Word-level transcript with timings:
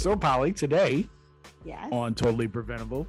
So, 0.00 0.16
Polly, 0.16 0.54
today 0.54 1.06
Yes. 1.62 1.90
on 1.92 2.14
Totally 2.14 2.48
Preventable, 2.48 3.06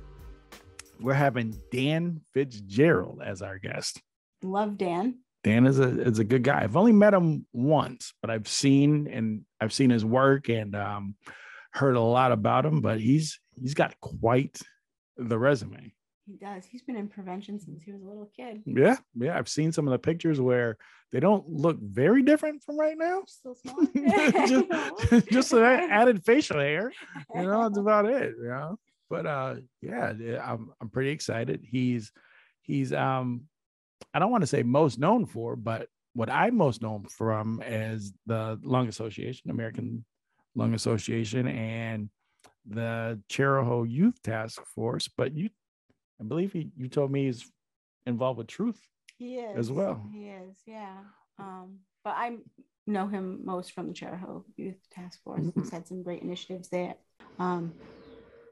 we're 0.99 1.13
having 1.13 1.57
Dan 1.71 2.19
Fitzgerald 2.33 3.21
as 3.25 3.41
our 3.41 3.57
guest. 3.59 4.01
Love 4.43 4.77
Dan. 4.77 5.19
Dan 5.45 5.65
is 5.67 5.79
a 5.79 6.01
is 6.01 6.19
a 6.19 6.25
good 6.25 6.43
guy. 6.43 6.61
I've 6.61 6.75
only 6.75 6.91
met 6.91 7.13
him 7.13 7.45
once, 7.53 8.13
but 8.21 8.29
I've 8.29 8.45
seen 8.45 9.07
and 9.07 9.45
I've 9.61 9.71
seen 9.71 9.89
his 9.89 10.03
work 10.03 10.49
and 10.49 10.75
um, 10.75 11.15
heard 11.71 11.95
a 11.95 12.01
lot 12.01 12.33
about 12.33 12.65
him. 12.65 12.81
But 12.81 12.99
he's 12.99 13.39
he's 13.57 13.73
got 13.73 13.97
quite 14.01 14.59
the 15.15 15.39
resume. 15.39 15.93
He 16.31 16.37
does. 16.37 16.65
He's 16.65 16.81
been 16.81 16.95
in 16.95 17.09
prevention 17.09 17.59
since 17.59 17.83
he 17.83 17.91
was 17.91 18.01
a 18.01 18.05
little 18.05 18.29
kid. 18.33 18.61
Yeah, 18.65 18.95
yeah. 19.15 19.37
I've 19.37 19.49
seen 19.49 19.73
some 19.73 19.85
of 19.85 19.91
the 19.91 19.99
pictures 19.99 20.39
where 20.39 20.77
they 21.11 21.19
don't 21.19 21.45
look 21.49 21.77
very 21.81 22.23
different 22.23 22.63
from 22.63 22.79
right 22.79 22.97
now. 22.97 23.23
Still 23.27 23.55
small. 23.55 23.85
just 24.47 25.27
just 25.29 25.51
that 25.51 25.89
added 25.89 26.23
facial 26.23 26.59
hair. 26.59 26.93
You 27.35 27.41
know, 27.43 27.63
that's 27.63 27.77
about 27.77 28.05
it. 28.05 28.35
You 28.41 28.47
know, 28.47 28.79
but 29.09 29.25
uh, 29.25 29.55
yeah, 29.81 30.13
I'm 30.41 30.71
I'm 30.79 30.89
pretty 30.89 31.09
excited. 31.09 31.65
He's 31.69 32.13
he's 32.61 32.93
um, 32.93 33.41
I 34.13 34.19
don't 34.19 34.31
want 34.31 34.43
to 34.43 34.47
say 34.47 34.63
most 34.63 34.99
known 34.99 35.25
for, 35.25 35.57
but 35.57 35.89
what 36.13 36.29
I'm 36.29 36.55
most 36.55 36.81
known 36.81 37.07
from 37.09 37.61
is 37.65 38.13
the 38.25 38.57
Lung 38.63 38.87
Association, 38.87 39.51
American 39.51 40.05
Lung 40.55 40.75
Association, 40.75 41.47
and 41.49 42.09
the 42.65 43.19
Chariho 43.29 43.89
Youth 43.89 44.21
Task 44.23 44.63
Force. 44.65 45.09
But 45.09 45.35
you, 45.35 45.49
I 46.21 46.23
believe 46.23 46.53
he, 46.53 46.69
you 46.77 46.87
told 46.87 47.11
me 47.11 47.25
he's 47.25 47.49
involved 48.05 48.37
with 48.37 48.47
Truth. 48.47 48.79
He 49.17 49.37
is 49.37 49.57
as 49.57 49.71
well. 49.71 50.01
He 50.13 50.27
is, 50.29 50.55
yeah. 50.67 50.97
Um, 51.39 51.79
but 52.03 52.13
I 52.15 52.37
know 52.87 53.07
him 53.07 53.41
most 53.43 53.71
from 53.73 53.87
the 53.87 53.93
Chariho 53.93 54.43
Youth 54.55 54.77
Task 54.91 55.21
Force. 55.23 55.41
Mm-hmm. 55.41 55.59
He's 55.61 55.71
had 55.71 55.87
some 55.87 56.03
great 56.03 56.21
initiatives 56.21 56.69
there. 56.69 56.95
Um, 57.39 57.73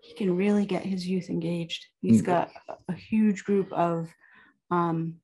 he 0.02 0.14
can 0.14 0.36
really 0.36 0.66
get 0.66 0.84
his 0.84 1.06
youth 1.08 1.30
engaged. 1.30 1.86
He's 2.02 2.22
Mhm. 2.22 2.26
got 2.26 2.52
a- 2.88 2.94
huge 2.94 3.44
group 3.44 3.72
of 3.72 4.10
um, 4.72 5.20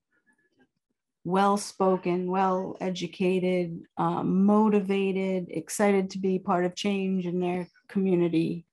well-spoken, 1.23 2.29
well-educated, 2.29 3.83
um, 3.97 4.45
motivated, 4.45 5.47
excited 5.49 6.09
to 6.11 6.19
be 6.19 6.37
part 6.39 6.65
of 6.65 6.75
change 6.75 7.25
in 7.25 7.39
their 7.39 7.67
community 7.87 8.65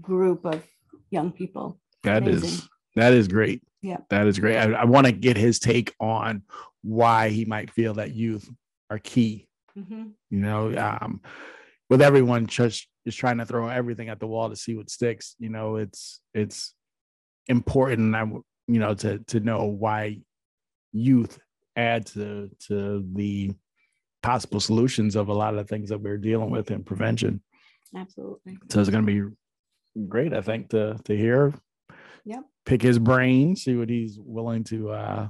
group 0.00 0.44
of 0.44 0.64
young 1.10 1.30
people. 1.32 1.80
That 2.02 2.26
is 2.26 2.42
Amazing. 2.42 2.68
That 2.96 3.12
is 3.12 3.28
great. 3.28 3.62
Yeah. 3.80 3.98
that 4.10 4.26
is 4.26 4.38
great. 4.38 4.56
I, 4.56 4.72
I 4.72 4.84
want 4.84 5.06
to 5.06 5.12
get 5.12 5.36
his 5.36 5.58
take 5.58 5.94
on 5.98 6.42
why 6.82 7.30
he 7.30 7.44
might 7.44 7.70
feel 7.70 7.94
that 7.94 8.14
youth 8.14 8.48
are 8.90 8.98
key. 8.98 9.48
Mhm. 9.76 10.12
You 10.30 10.38
know, 10.38 10.76
um, 10.76 11.20
with 11.90 12.02
everyone 12.02 12.46
just 12.46 12.86
just 13.04 13.18
trying 13.18 13.38
to 13.38 13.46
throw 13.46 13.68
everything 13.68 14.08
at 14.08 14.20
the 14.20 14.26
wall 14.26 14.48
to 14.50 14.56
see 14.56 14.76
what 14.76 14.90
sticks. 14.90 15.34
You 15.38 15.48
know, 15.48 15.76
it's 15.76 16.20
it's 16.34 16.74
important. 17.48 18.14
I 18.14 18.22
you 18.68 18.78
know 18.78 18.94
to 18.94 19.18
to 19.18 19.40
know 19.40 19.64
why 19.64 20.20
youth 20.92 21.38
add 21.74 22.06
to 22.06 22.50
to 22.68 23.04
the 23.14 23.52
possible 24.22 24.60
solutions 24.60 25.16
of 25.16 25.28
a 25.28 25.34
lot 25.34 25.54
of 25.54 25.58
the 25.58 25.64
things 25.64 25.88
that 25.88 25.98
we're 26.00 26.18
dealing 26.18 26.50
with 26.50 26.70
in 26.70 26.84
prevention. 26.84 27.42
Absolutely. 27.96 28.58
So 28.70 28.80
it's 28.80 28.90
going 28.90 29.04
to 29.04 29.12
be 29.30 29.34
great, 30.08 30.32
I 30.32 30.40
think, 30.42 30.68
to 30.70 30.98
to 31.04 31.16
hear. 31.16 31.52
Yep. 32.24 32.44
Pick 32.66 32.82
his 32.82 32.98
brain, 32.98 33.56
see 33.56 33.76
what 33.76 33.88
he's 33.90 34.18
willing 34.20 34.62
to 34.64 34.90
uh, 34.90 35.28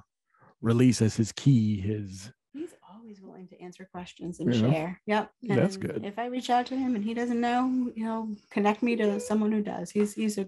release 0.60 1.00
as 1.02 1.16
his 1.16 1.32
key. 1.32 1.80
His 1.80 2.30
He's 2.52 2.74
always 2.92 3.20
willing 3.22 3.48
to 3.48 3.60
answer 3.62 3.88
questions 3.90 4.40
and 4.40 4.54
Yeah. 4.54 4.60
share. 4.70 5.00
Yep. 5.06 5.30
That's 5.44 5.76
good. 5.78 6.04
If 6.04 6.18
I 6.18 6.26
reach 6.26 6.50
out 6.50 6.66
to 6.66 6.76
him 6.76 6.94
and 6.94 7.02
he 7.04 7.14
doesn't 7.14 7.40
know, 7.40 7.90
you 7.94 8.04
know, 8.04 8.36
connect 8.50 8.82
me 8.82 8.94
to 8.96 9.18
someone 9.20 9.50
who 9.52 9.62
does. 9.62 9.90
He's 9.90 10.12
he's 10.12 10.36
a 10.38 10.46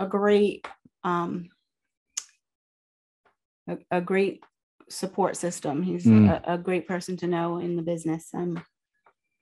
a 0.00 0.06
great 0.06 0.66
um 1.04 1.50
a, 3.68 3.76
a 3.90 4.00
great 4.00 4.42
support 4.88 5.36
system. 5.36 5.82
He's 5.82 6.06
Mm. 6.06 6.30
a, 6.30 6.54
a 6.54 6.58
great 6.58 6.88
person 6.88 7.16
to 7.18 7.26
know 7.26 7.58
in 7.58 7.76
the 7.76 7.82
business. 7.82 8.30
Um 8.32 8.62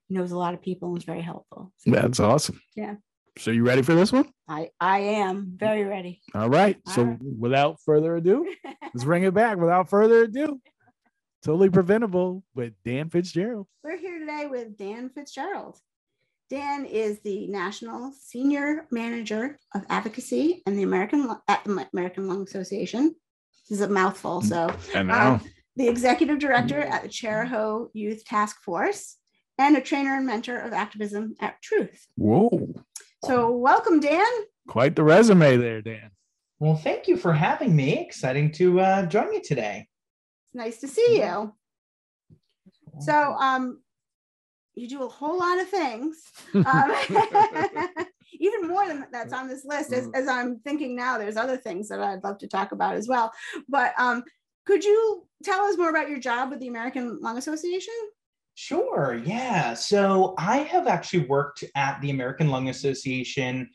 knows 0.09 0.31
a 0.32 0.38
lot 0.38 0.54
of 0.54 0.62
people 0.62 0.88
and 0.91 0.98
is 0.98 1.04
very 1.04 1.20
helpful. 1.22 1.72
So 1.78 1.91
that's 1.92 2.20
awesome. 2.20 2.60
Yeah. 2.76 2.97
So 3.38 3.50
you 3.50 3.64
ready 3.64 3.82
for 3.82 3.94
this 3.94 4.12
one? 4.12 4.28
I 4.48 4.70
I 4.80 4.98
am 5.00 5.52
very 5.56 5.84
ready. 5.84 6.20
All 6.34 6.48
right. 6.48 6.78
All 6.86 6.92
so 6.92 7.02
right. 7.04 7.19
without 7.38 7.80
further 7.84 8.16
ado, 8.16 8.47
let's 8.82 9.04
bring 9.04 9.24
it 9.24 9.34
back. 9.34 9.58
Without 9.58 9.91
further 9.91 10.22
ado, 10.22 10.60
totally 11.42 11.69
preventable 11.69 12.42
with 12.54 12.72
Dan 12.84 13.10
Fitzgerald. 13.10 13.66
We're 13.84 13.98
here 13.98 14.19
today 14.19 14.47
with 14.50 14.78
Dan 14.78 15.10
Fitzgerald. 15.10 15.78
Dan 16.48 16.84
is 16.86 17.20
the 17.20 17.47
National 17.48 18.12
Senior 18.19 18.86
Manager 18.91 19.58
of 19.74 19.84
Advocacy 19.91 20.62
and 20.64 20.78
the 20.78 20.84
American 20.84 21.28
at 21.48 21.64
the 21.64 21.88
American 21.92 22.28
Lung 22.28 22.42
Association. 22.42 23.14
This 23.68 23.80
is 23.80 23.84
a 23.84 23.88
mouthful. 23.88 24.42
So, 24.42 24.72
And 24.94 25.10
um, 25.10 25.41
the 25.74 25.88
Executive 25.88 26.38
Director 26.38 26.80
at 26.80 27.03
the 27.03 27.08
Chariho 27.08 27.88
Youth 27.92 28.24
Task 28.24 28.62
Force 28.62 29.16
and 29.58 29.76
a 29.76 29.80
trainer 29.80 30.14
and 30.16 30.24
mentor 30.26 30.58
of 30.58 30.72
activism 30.72 31.34
at 31.41 31.60
Truth. 31.62 32.06
whoa, 32.14 32.72
So, 33.26 33.50
welcome, 33.50 33.98
Dan. 33.98 34.25
quite 34.69 34.94
the 34.94 35.03
resume 35.03 35.56
there, 35.56 35.82
Dan. 35.82 36.12
Well, 36.60 36.76
thank 36.76 37.09
you 37.09 37.16
for 37.16 37.32
having 37.32 37.75
me. 37.75 37.98
Exciting 37.98 38.53
to 38.53 38.81
uh, 38.81 39.06
join 39.06 39.32
you 39.32 39.42
today. 39.42 39.88
It's 40.47 40.54
nice 40.54 40.78
to 40.78 40.88
see 40.88 41.19
you. 41.19 41.53
So, 43.00 43.12
um, 43.12 43.82
you 44.75 44.88
do 44.88 45.03
a 45.03 45.09
whole 45.09 45.38
lot 45.38 45.59
of 45.59 45.69
things, 45.69 46.22
um, 46.54 46.92
even 48.32 48.69
more 48.69 48.86
than 48.86 49.06
that's 49.10 49.32
on 49.32 49.48
this 49.48 49.65
list. 49.65 49.92
As, 49.92 50.09
as 50.15 50.28
I'm 50.28 50.60
thinking 50.60 50.94
now, 50.94 51.19
there's 51.19 51.36
other 51.36 51.56
things 51.56 51.88
that 51.88 52.00
I'd 52.00 52.22
love 52.22 52.38
to 52.38 52.47
talk 52.47 52.70
about 52.70 52.94
as 52.94 53.09
well. 53.09 53.32
But 53.69 53.92
um, 53.98 54.22
could 54.66 54.84
you 54.84 55.26
tell 55.42 55.65
us 55.65 55.76
more 55.76 55.91
about 55.91 56.09
your 56.09 56.20
job 56.20 56.50
with 56.50 56.60
the 56.60 56.69
American 56.69 57.19
Lung 57.20 57.38
Association? 57.38 57.94
Sure. 58.59 59.21
Yeah. 59.22 59.75
So 59.75 60.34
I 60.39 60.59
have 60.59 60.87
actually 60.87 61.27
worked 61.27 61.62
at 61.75 62.00
the 62.00 62.09
American 62.09 62.49
Lung 62.49 62.71
Association 62.71 63.69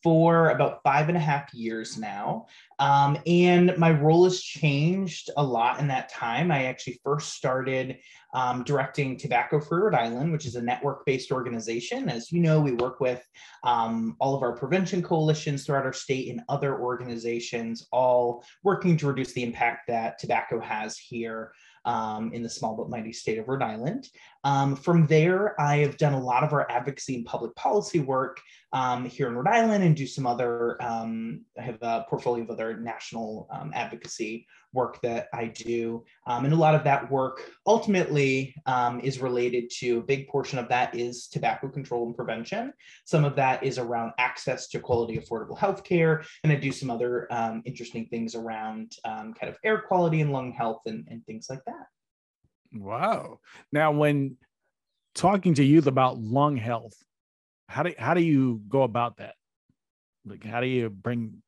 for 0.00 0.50
about 0.50 0.80
five 0.84 1.08
and 1.08 1.18
a 1.18 1.20
half 1.20 1.52
years 1.52 1.98
now. 1.98 2.46
Um, 2.78 3.18
and 3.26 3.76
my 3.78 3.90
role 3.90 4.22
has 4.22 4.40
changed 4.40 5.28
a 5.36 5.42
lot 5.42 5.80
in 5.80 5.88
that 5.88 6.08
time. 6.08 6.52
I 6.52 6.66
actually 6.66 7.00
first 7.02 7.34
started 7.34 7.98
um, 8.32 8.62
directing 8.62 9.16
Tobacco 9.16 9.58
Free 9.58 9.80
Rhode 9.80 9.96
Island, 9.96 10.30
which 10.30 10.46
is 10.46 10.54
a 10.54 10.62
network 10.62 11.04
based 11.04 11.32
organization. 11.32 12.08
As 12.08 12.30
you 12.30 12.38
know, 12.38 12.60
we 12.60 12.74
work 12.74 13.00
with 13.00 13.26
um, 13.64 14.14
all 14.20 14.36
of 14.36 14.44
our 14.44 14.54
prevention 14.54 15.02
coalitions 15.02 15.66
throughout 15.66 15.84
our 15.84 15.92
state 15.92 16.30
and 16.30 16.42
other 16.48 16.78
organizations, 16.78 17.88
all 17.90 18.44
working 18.62 18.96
to 18.98 19.08
reduce 19.08 19.32
the 19.32 19.42
impact 19.42 19.88
that 19.88 20.16
tobacco 20.20 20.60
has 20.60 20.96
here 20.96 21.50
um, 21.88 22.30
in 22.34 22.42
the 22.42 22.50
small 22.50 22.76
but 22.76 22.90
mighty 22.90 23.12
state 23.12 23.38
of 23.38 23.48
Rhode 23.48 23.62
Island. 23.62 24.08
Um, 24.44 24.76
from 24.76 25.06
there, 25.06 25.60
I 25.60 25.78
have 25.78 25.96
done 25.96 26.14
a 26.14 26.22
lot 26.22 26.44
of 26.44 26.52
our 26.52 26.70
advocacy 26.70 27.16
and 27.16 27.26
public 27.26 27.54
policy 27.56 28.00
work 28.00 28.40
um, 28.72 29.04
here 29.04 29.28
in 29.28 29.34
Rhode 29.34 29.48
Island 29.48 29.82
and 29.82 29.96
do 29.96 30.06
some 30.06 30.26
other, 30.26 30.80
um, 30.82 31.44
I 31.58 31.62
have 31.62 31.78
a 31.82 32.06
portfolio 32.08 32.44
of 32.44 32.50
other 32.50 32.76
national 32.76 33.48
um, 33.50 33.72
advocacy 33.74 34.46
work 34.74 35.00
that 35.00 35.28
I 35.32 35.46
do. 35.46 36.04
Um, 36.26 36.44
and 36.44 36.52
a 36.52 36.56
lot 36.56 36.74
of 36.74 36.84
that 36.84 37.10
work 37.10 37.50
ultimately 37.66 38.54
um, 38.66 39.00
is 39.00 39.18
related 39.18 39.70
to 39.78 39.98
a 39.98 40.02
big 40.02 40.28
portion 40.28 40.58
of 40.58 40.68
that 40.68 40.94
is 40.94 41.26
tobacco 41.28 41.68
control 41.68 42.06
and 42.06 42.14
prevention. 42.14 42.74
Some 43.06 43.24
of 43.24 43.34
that 43.36 43.62
is 43.62 43.78
around 43.78 44.12
access 44.18 44.68
to 44.68 44.78
quality, 44.78 45.16
affordable 45.16 45.58
healthcare. 45.58 46.24
And 46.44 46.52
I 46.52 46.56
do 46.56 46.70
some 46.70 46.90
other 46.90 47.26
interesting 47.64 48.06
things 48.06 48.34
around 48.34 48.92
kind 49.04 49.48
of 49.48 49.56
air 49.64 49.80
quality 49.80 50.20
and 50.20 50.32
lung 50.32 50.52
health 50.52 50.82
and, 50.86 51.06
and 51.10 51.24
things 51.24 51.46
like 51.48 51.64
that. 51.66 51.86
Wow. 52.72 53.40
Now, 53.72 53.92
when 53.92 54.36
talking 55.14 55.54
to 55.54 55.64
youth 55.64 55.86
about 55.86 56.18
lung 56.18 56.56
health, 56.56 56.94
how 57.68 57.82
do 57.82 57.94
how 57.98 58.14
do 58.14 58.20
you 58.20 58.62
go 58.68 58.82
about 58.82 59.18
that? 59.18 59.34
Like, 60.24 60.44
how 60.44 60.60
do 60.60 60.66
you 60.66 60.88
bring 60.90 61.42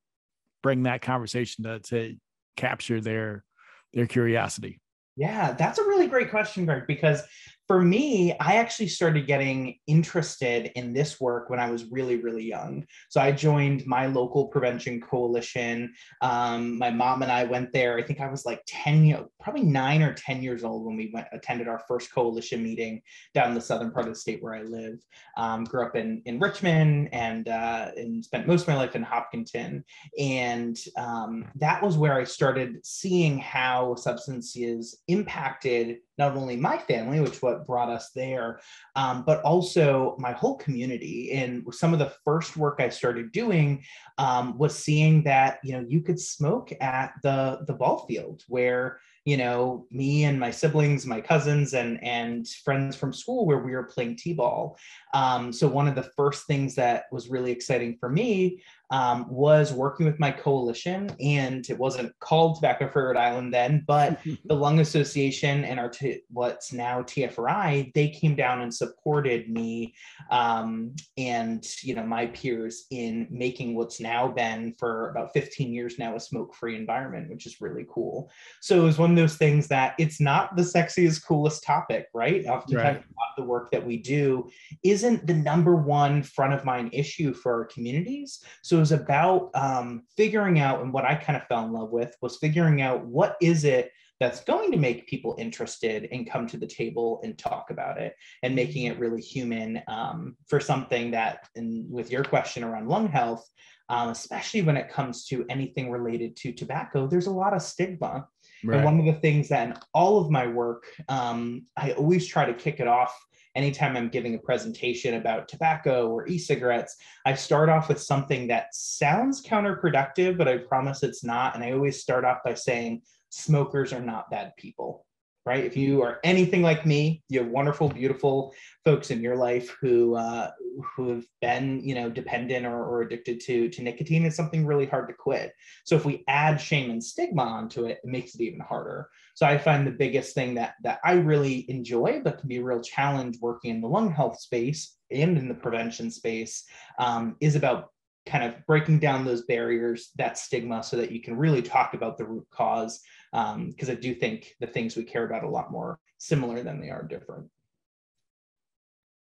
bring 0.63 0.85
that 0.85 1.03
conversation 1.03 1.65
to, 1.65 1.81
to 1.81 2.17
capture 2.57 3.01
their 3.01 3.45
their 3.93 4.07
curiosity? 4.07 4.81
Yeah, 5.17 5.53
that's 5.53 5.79
a 5.79 5.85
really 5.85 6.07
great 6.07 6.31
question, 6.31 6.65
Greg, 6.65 6.87
because 6.87 7.23
for 7.71 7.81
me, 7.81 8.33
I 8.41 8.57
actually 8.57 8.89
started 8.89 9.29
getting 9.29 9.79
interested 9.87 10.73
in 10.75 10.93
this 10.93 11.21
work 11.21 11.51
when 11.51 11.61
I 11.61 11.71
was 11.71 11.85
really, 11.85 12.17
really 12.17 12.43
young. 12.43 12.85
So 13.11 13.21
I 13.21 13.31
joined 13.31 13.87
my 13.87 14.07
local 14.07 14.49
prevention 14.49 15.01
coalition. 15.01 15.95
Um, 16.21 16.79
my 16.79 16.91
mom 16.91 17.23
and 17.23 17.31
I 17.31 17.45
went 17.45 17.73
there. 17.73 17.97
I 17.97 18.03
think 18.03 18.21
I 18.21 18.29
was 18.29 18.45
like 18.45 18.61
10, 18.67 19.05
year- 19.05 19.25
probably 19.39 19.63
nine 19.63 20.03
or 20.03 20.13
10 20.13 20.43
years 20.43 20.65
old 20.65 20.85
when 20.85 20.97
we 20.97 21.13
went 21.15 21.29
attended 21.31 21.69
our 21.69 21.79
first 21.87 22.13
coalition 22.13 22.61
meeting 22.61 23.03
down 23.35 23.51
in 23.51 23.55
the 23.55 23.61
southern 23.61 23.93
part 23.93 24.09
of 24.09 24.15
the 24.15 24.19
state 24.19 24.43
where 24.43 24.57
I 24.57 24.63
live. 24.63 24.99
Um, 25.37 25.63
grew 25.63 25.87
up 25.87 25.95
in, 25.95 26.23
in 26.25 26.41
Richmond 26.41 27.11
and, 27.13 27.47
uh, 27.47 27.93
and 27.97 28.25
spent 28.25 28.49
most 28.49 28.63
of 28.63 28.67
my 28.67 28.79
life 28.79 28.97
in 28.97 29.05
Hopkinton. 29.05 29.85
And 30.19 30.77
um, 30.97 31.47
that 31.55 31.81
was 31.85 31.97
where 31.97 32.15
I 32.15 32.25
started 32.25 32.85
seeing 32.85 33.39
how 33.39 33.95
substances 33.95 35.03
impacted 35.07 35.99
not 36.21 36.37
only 36.37 36.55
my 36.55 36.77
family, 36.77 37.19
which 37.19 37.43
what 37.43 37.67
brought 37.67 37.89
us 37.89 38.11
there, 38.15 38.61
um, 38.95 39.25
but 39.27 39.43
also 39.43 40.15
my 40.19 40.33
whole 40.33 40.57
community. 40.59 41.33
And 41.33 41.65
some 41.75 41.93
of 41.95 41.99
the 41.99 42.13
first 42.25 42.57
work 42.59 42.77
I 42.79 42.91
started 42.91 43.33
doing 43.33 43.83
um, 44.19 44.57
was 44.59 44.79
seeing 44.79 45.25
that 45.25 45.59
you 45.65 45.73
know 45.73 45.85
you 45.89 46.03
could 46.03 46.21
smoke 46.21 46.73
at 46.81 47.15
the 47.23 47.65
the 47.67 47.73
ball 47.73 48.07
field 48.07 48.45
where 48.49 49.01
you 49.25 49.37
know 49.37 49.87
me 49.91 50.25
and 50.25 50.39
my 50.41 50.51
siblings 50.51 51.07
my 51.07 51.21
cousins 51.21 51.75
and 51.75 52.03
and 52.03 52.49
friends 52.49 52.97
from 52.97 53.13
school 53.13 53.47
where 53.47 53.59
we 53.59 53.73
were 53.73 53.85
playing 53.85 54.17
t-ball 54.17 54.79
um, 55.13 55.53
so 55.53 55.69
one 55.69 55.87
of 55.87 55.95
the 55.95 56.11
first 56.17 56.47
things 56.47 56.75
that 56.75 57.05
was 57.13 57.29
really 57.29 57.53
exciting 57.53 57.97
for 58.01 58.09
me 58.09 58.63
um, 58.91 59.27
was 59.29 59.73
working 59.73 60.07
with 60.07 60.19
my 60.19 60.31
coalition, 60.31 61.11
and 61.21 61.69
it 61.71 61.79
wasn't 61.79 62.13
called 62.19 62.57
Tobacco 62.57 62.89
Free 62.89 63.05
Rhode 63.05 63.17
Island 63.17 63.55
then, 63.55 63.85
but 63.87 64.21
the 64.45 64.55
Lung 64.55 64.81
Association 64.81 65.65
and 65.65 65.79
our 65.79 65.89
t- 65.89 66.23
what's 66.31 66.73
now 66.73 67.03
TFRI, 67.03 67.93
they 67.95 68.09
came 68.09 68.35
down 68.35 68.63
and 68.63 68.75
supported 68.75 69.49
me 69.49 69.95
um, 70.31 70.95
and 71.17 71.67
you 71.83 71.95
know 71.95 72.05
my 72.05 72.27
peers 72.27 72.87
in 72.91 73.29
making 73.31 73.77
what's 73.77 74.01
now 74.01 74.29
been 74.29 74.75
for 74.79 75.11
about 75.11 75.33
15 75.33 75.73
years 75.73 75.99
now 75.99 76.17
a 76.17 76.21
smoke-free 76.21 76.77
environment, 76.77 77.31
which 77.31 77.47
is 77.47 77.61
really 77.61 77.87
cool. 77.89 78.31
So 78.61 78.81
it 78.81 78.85
was 78.85 78.99
one 78.99 79.11
of 79.11 79.17
those 79.17 79.37
things 79.37 79.69
that 79.69 79.95
it's 79.99 80.21
not 80.21 80.57
the 80.57 80.63
sexiest, 80.63 81.25
coolest 81.25 81.63
topic, 81.63 82.09
right? 82.15 82.45
Oftentimes, 82.47 82.97
right. 82.97 83.05
a 83.05 83.19
lot 83.19 83.31
of 83.37 83.37
the 83.37 83.45
work 83.45 83.71
that 83.71 83.85
we 83.85 83.97
do 83.97 84.49
isn't 84.83 85.27
the 85.27 85.35
number 85.35 85.77
one 85.77 86.23
front 86.23 86.53
of 86.53 86.65
mind 86.65 86.91
issue 86.93 87.33
for 87.33 87.53
our 87.55 87.65
communities. 87.67 88.43
So 88.63 88.80
was 88.81 88.93
about 88.93 89.51
um, 89.55 90.03
figuring 90.17 90.59
out, 90.59 90.83
and 90.83 90.93
what 90.93 91.05
I 91.05 91.15
kind 91.15 91.37
of 91.37 91.47
fell 91.47 91.65
in 91.65 91.73
love 91.73 91.91
with 91.91 92.17
was 92.21 92.39
figuring 92.39 92.83
out 92.83 93.07
what 93.07 93.37
is 93.41 93.65
it 93.65 93.93
that's 94.19 94.45
going 94.45 94.71
to 94.71 94.77
make 94.77 95.07
people 95.07 95.35
interested 95.39 96.09
and 96.13 96.29
come 96.29 96.47
to 96.47 96.59
the 96.59 96.67
table 96.67 97.21
and 97.25 97.39
talk 97.39 97.71
about 97.71 97.99
it 97.99 98.15
and 98.43 98.55
making 98.55 98.85
it 98.85 98.99
really 98.99 99.21
human 99.21 99.81
um, 99.89 100.37
for 100.47 100.61
something 100.61 101.11
that, 101.13 101.49
and 101.57 101.91
with 101.91 102.11
your 102.11 102.25
question 102.25 102.63
around 102.63 102.89
lung 102.89 103.09
health, 103.09 103.49
um, 103.89 104.11
especially 104.11 104.63
when 104.63 104.77
it 104.77 104.91
comes 104.91 105.25
to 105.27 105.47
anything 105.49 105.91
related 105.91 106.37
to 106.37 106.53
tobacco, 106.53 107.07
there's 107.07 107.27
a 107.27 107.31
lot 107.31 107.55
of 107.55 107.63
stigma. 107.63 108.27
Right. 108.63 108.77
And 108.77 108.85
one 108.85 109.01
of 109.01 109.07
the 109.07 109.21
things 109.21 109.49
that 109.49 109.69
in 109.69 109.75
all 109.95 110.21
of 110.21 110.31
my 110.31 110.47
work, 110.47 110.85
um, 111.09 111.67
I 111.77 111.93
always 111.93 112.27
try 112.27 112.45
to 112.45 112.55
kick 112.55 112.79
it 112.79 112.87
off 112.87 113.19
anytime 113.61 113.95
I'm 113.95 114.09
giving 114.09 114.35
a 114.35 114.39
presentation 114.39 115.15
about 115.15 115.47
tobacco 115.47 116.09
or 116.09 116.27
e 116.27 116.39
cigarettes, 116.39 116.97
I 117.27 117.35
start 117.35 117.69
off 117.69 117.91
with 117.91 118.01
something 118.01 118.49
that 118.49 118.75
sounds 118.75 119.45
counterproductive, 119.45 120.39
but 120.39 120.49
I 120.49 120.57
promise 120.57 121.03
it's 121.03 121.23
not. 121.23 121.55
And 121.55 121.63
I 121.63 121.73
always 121.73 122.01
start 122.01 122.25
off 122.25 122.39
by 122.43 122.55
saying, 122.55 123.03
smokers 123.29 123.93
are 123.93 124.01
not 124.01 124.31
bad 124.31 124.53
people 124.57 125.05
right? 125.51 125.65
If 125.65 125.77
you 125.77 126.01
are 126.03 126.21
anything 126.23 126.63
like 126.63 126.87
me, 126.87 127.25
you 127.29 127.41
have 127.41 127.49
wonderful, 127.49 127.89
beautiful 127.89 128.55
folks 128.85 129.11
in 129.11 129.21
your 129.21 129.35
life 129.35 129.77
who 129.81 130.15
uh, 130.15 130.53
who 130.95 131.09
have 131.09 131.25
been, 131.41 131.81
you 131.83 131.97
know, 131.97 132.09
dependent 132.09 132.65
or, 132.65 132.85
or 132.85 133.03
addicted 133.03 133.41
to 133.47 133.69
to 133.69 133.83
nicotine. 133.83 134.25
It's 134.25 134.37
something 134.37 134.65
really 134.65 134.87
hard 134.87 135.09
to 135.09 135.15
quit. 135.15 135.53
So 135.83 135.97
if 135.97 136.05
we 136.05 136.23
add 136.29 136.61
shame 136.61 136.89
and 136.93 137.03
stigma 137.03 137.43
onto 137.43 137.87
it, 137.87 137.99
it 138.05 138.09
makes 138.09 138.37
it 138.37 138.43
even 138.43 138.61
harder. 138.61 139.09
So 139.35 139.45
I 139.45 139.59
find 139.59 139.85
the 139.85 140.03
biggest 140.05 140.37
thing 140.37 140.55
that 140.55 140.75
that 140.85 141.01
I 141.05 141.15
really 141.15 141.69
enjoy, 141.69 142.21
but 142.23 142.39
can 142.39 142.49
be 142.49 142.59
a 142.59 142.63
real 142.63 142.81
challenge 142.81 143.39
working 143.41 143.73
in 143.73 143.81
the 143.81 143.89
lung 143.89 144.13
health 144.13 144.39
space 144.39 144.99
and 145.11 145.37
in 145.37 145.49
the 145.49 145.55
prevention 145.55 146.13
space, 146.13 146.63
um, 147.01 147.35
is 147.41 147.57
about 147.57 147.91
kind 148.25 148.45
of 148.45 148.55
breaking 148.67 149.01
down 149.01 149.25
those 149.25 149.43
barriers, 149.43 150.11
that 150.17 150.39
stigma, 150.39 150.83
so 150.85 150.97
that 150.97 151.11
you 151.11 151.21
can 151.21 151.37
really 151.37 151.63
talk 151.63 151.95
about 151.95 152.17
the 152.17 152.25
root 152.25 152.47
cause. 152.53 153.01
Because 153.33 153.89
um, 153.89 153.91
I 153.91 153.95
do 153.95 154.15
think 154.15 154.55
the 154.61 154.67
things 154.67 154.97
we 154.97 155.05
care 155.05 155.25
about 155.25 155.45
a 155.45 155.49
lot 155.49 155.71
more 155.71 155.99
similar 156.19 156.63
than 156.63 156.81
they 156.81 156.91
are 156.91 157.03
different. 157.03 157.49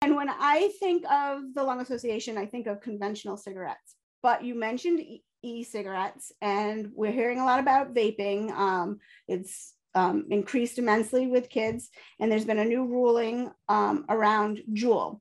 And 0.01 0.15
when 0.15 0.29
I 0.29 0.71
think 0.79 1.03
of 1.09 1.53
the 1.55 1.63
Lung 1.63 1.81
Association, 1.81 2.37
I 2.37 2.45
think 2.45 2.67
of 2.67 2.81
conventional 2.81 3.37
cigarettes. 3.37 3.95
But 4.21 4.43
you 4.43 4.55
mentioned 4.55 5.01
e 5.41 5.63
cigarettes, 5.63 6.31
and 6.41 6.91
we're 6.93 7.11
hearing 7.11 7.39
a 7.39 7.45
lot 7.45 7.59
about 7.59 7.93
vaping. 7.93 8.51
Um, 8.51 8.99
it's 9.27 9.73
um, 9.93 10.25
increased 10.29 10.77
immensely 10.77 11.27
with 11.27 11.49
kids, 11.49 11.89
and 12.19 12.31
there's 12.31 12.45
been 12.45 12.59
a 12.59 12.65
new 12.65 12.85
ruling 12.85 13.51
um, 13.69 14.05
around 14.09 14.61
Juul. 14.73 15.19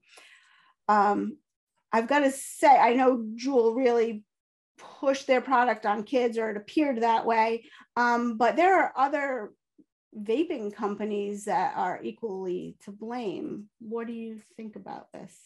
Um, 0.88 1.38
I've 1.92 2.08
got 2.08 2.20
to 2.20 2.30
say, 2.30 2.76
I 2.76 2.94
know 2.94 3.24
Juul 3.36 3.76
really 3.76 4.24
pushed 4.78 5.26
their 5.26 5.40
product 5.40 5.86
on 5.86 6.02
kids, 6.02 6.38
or 6.38 6.50
it 6.50 6.56
appeared 6.56 7.02
that 7.02 7.26
way. 7.26 7.64
Um, 7.96 8.36
but 8.36 8.56
there 8.56 8.78
are 8.78 8.92
other 8.96 9.52
vaping 10.16 10.72
companies 10.72 11.44
that 11.44 11.74
are 11.76 12.00
equally 12.02 12.76
to 12.84 12.92
blame. 12.92 13.66
What 13.80 14.06
do 14.06 14.12
you 14.12 14.40
think 14.56 14.76
about 14.76 15.12
this? 15.12 15.36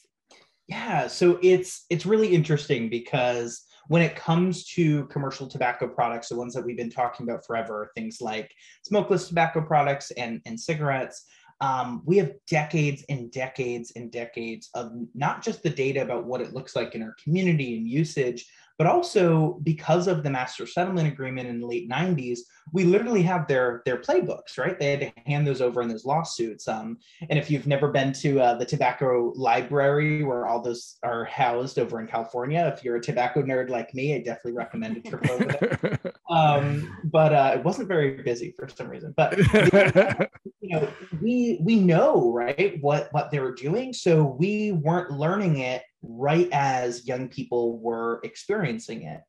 Yeah, 0.67 1.07
so 1.07 1.39
it's 1.43 1.87
it's 1.89 2.05
really 2.05 2.29
interesting 2.35 2.91
because 2.91 3.65
when 3.89 4.03
it 4.03 4.15
comes 4.15 4.67
to 4.67 5.07
commercial 5.07 5.47
tobacco 5.47 5.89
products, 5.89 6.29
the 6.29 6.37
ones 6.37 6.53
that 6.53 6.65
we've 6.65 6.77
been 6.77 6.91
talking 6.91 7.27
about 7.27 7.45
forever, 7.47 7.91
things 7.95 8.21
like 8.21 8.53
smokeless 8.85 9.29
tobacco 9.29 9.63
products 9.63 10.11
and, 10.13 10.43
and 10.45 10.61
cigarettes, 10.61 11.25
um, 11.63 12.03
we 12.05 12.19
have 12.19 12.33
decades 12.47 13.03
and 13.09 13.33
decades 13.33 13.93
and 13.97 14.13
decades 14.13 14.69
of 14.75 14.93
not 15.15 15.43
just 15.43 15.63
the 15.63 15.71
data 15.71 16.03
about 16.03 16.27
what 16.27 16.43
it 16.43 16.53
looks 16.53 16.77
like 16.77 16.95
in 16.95 17.03
our 17.03 17.15
community 17.23 17.79
and 17.79 17.89
usage, 17.89 18.47
but 18.79 18.87
also 18.87 19.59
because 19.65 20.07
of 20.07 20.23
the 20.23 20.31
master 20.31 20.67
settlement 20.67 21.09
agreement 21.09 21.49
in 21.49 21.61
the 21.61 21.67
late 21.67 21.91
90s 21.91 22.41
we 22.73 22.85
literally 22.85 23.23
have 23.23 23.47
their 23.47 23.83
their 23.85 23.99
playbooks 23.99 24.59
right? 24.59 24.79
They 24.79 24.91
had 24.91 25.01
to 25.01 25.13
hand 25.27 25.47
those 25.47 25.61
over 25.61 25.83
in 25.83 25.89
those 25.89 26.05
lawsuits 26.05 26.69
um, 26.69 26.99
and 27.29 27.39
if 27.39 27.51
you've 27.51 27.67
never 27.67 27.89
been 27.89 28.13
to 28.15 28.41
uh, 28.41 28.55
the 28.55 28.65
tobacco 28.65 29.33
library 29.37 30.23
where 30.23 30.47
all 30.47 30.63
those 30.63 30.97
are 31.03 31.25
housed 31.25 31.79
over 31.79 32.01
in 32.01 32.07
california 32.07 32.73
if 32.75 32.85
you're 32.85 32.97
a 32.97 33.03
tobacco 33.03 33.43
nerd 33.43 33.69
like 33.69 33.93
me 33.95 34.15
i 34.15 34.19
definitely 34.19 34.53
recommend 34.53 34.97
a 34.97 35.01
trip 35.01 35.29
over 35.31 35.45
there. 35.45 35.99
Um, 36.31 36.95
but 37.05 37.33
uh, 37.33 37.53
it 37.55 37.65
wasn't 37.65 37.89
very 37.89 38.23
busy 38.23 38.53
for 38.53 38.69
some 38.69 38.89
reason 38.89 39.15
but 39.17 39.39
you 40.61 40.77
know 40.77 40.89
we 41.23 41.59
we 41.63 41.81
know 41.81 42.31
right 42.33 42.77
what 42.83 43.09
what 43.13 43.31
they 43.31 43.41
were 43.41 43.55
doing 43.55 43.95
so 43.95 44.25
we 44.25 44.73
weren't 44.73 45.11
learning 45.11 45.59
it 45.59 45.83
right 46.09 46.49
as 46.53 47.07
young 47.07 47.29
people 47.29 47.79
were 47.79 48.21
experiencing 48.25 49.03
it. 49.03 49.21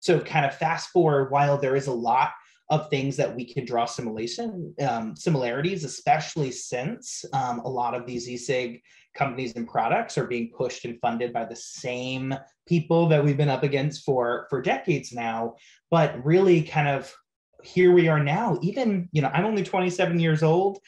So, 0.00 0.20
kind 0.20 0.44
of 0.44 0.54
fast 0.54 0.90
forward, 0.90 1.30
while 1.30 1.58
there 1.58 1.76
is 1.76 1.86
a 1.86 1.92
lot 1.92 2.30
of 2.70 2.90
things 2.90 3.16
that 3.16 3.34
we 3.34 3.44
can 3.44 3.64
draw 3.64 3.86
simulation 3.86 4.74
um, 4.86 5.16
similarities, 5.16 5.84
especially 5.84 6.50
since 6.50 7.24
um, 7.32 7.60
a 7.60 7.68
lot 7.68 7.94
of 7.94 8.06
these 8.06 8.28
e-cig 8.28 8.82
companies 9.14 9.56
and 9.56 9.66
products 9.66 10.18
are 10.18 10.26
being 10.26 10.50
pushed 10.56 10.84
and 10.84 11.00
funded 11.00 11.32
by 11.32 11.44
the 11.44 11.56
same 11.56 12.34
people 12.66 13.08
that 13.08 13.24
we've 13.24 13.38
been 13.38 13.48
up 13.48 13.62
against 13.62 14.04
for 14.04 14.46
for 14.50 14.60
decades 14.60 15.12
now. 15.12 15.54
But 15.90 16.24
really, 16.24 16.62
kind 16.62 16.88
of 16.88 17.12
here 17.62 17.92
we 17.92 18.08
are 18.08 18.22
now. 18.22 18.58
Even 18.62 19.08
you 19.12 19.22
know, 19.22 19.30
I'm 19.32 19.46
only 19.46 19.64
27 19.64 20.18
years 20.20 20.42
old. 20.42 20.78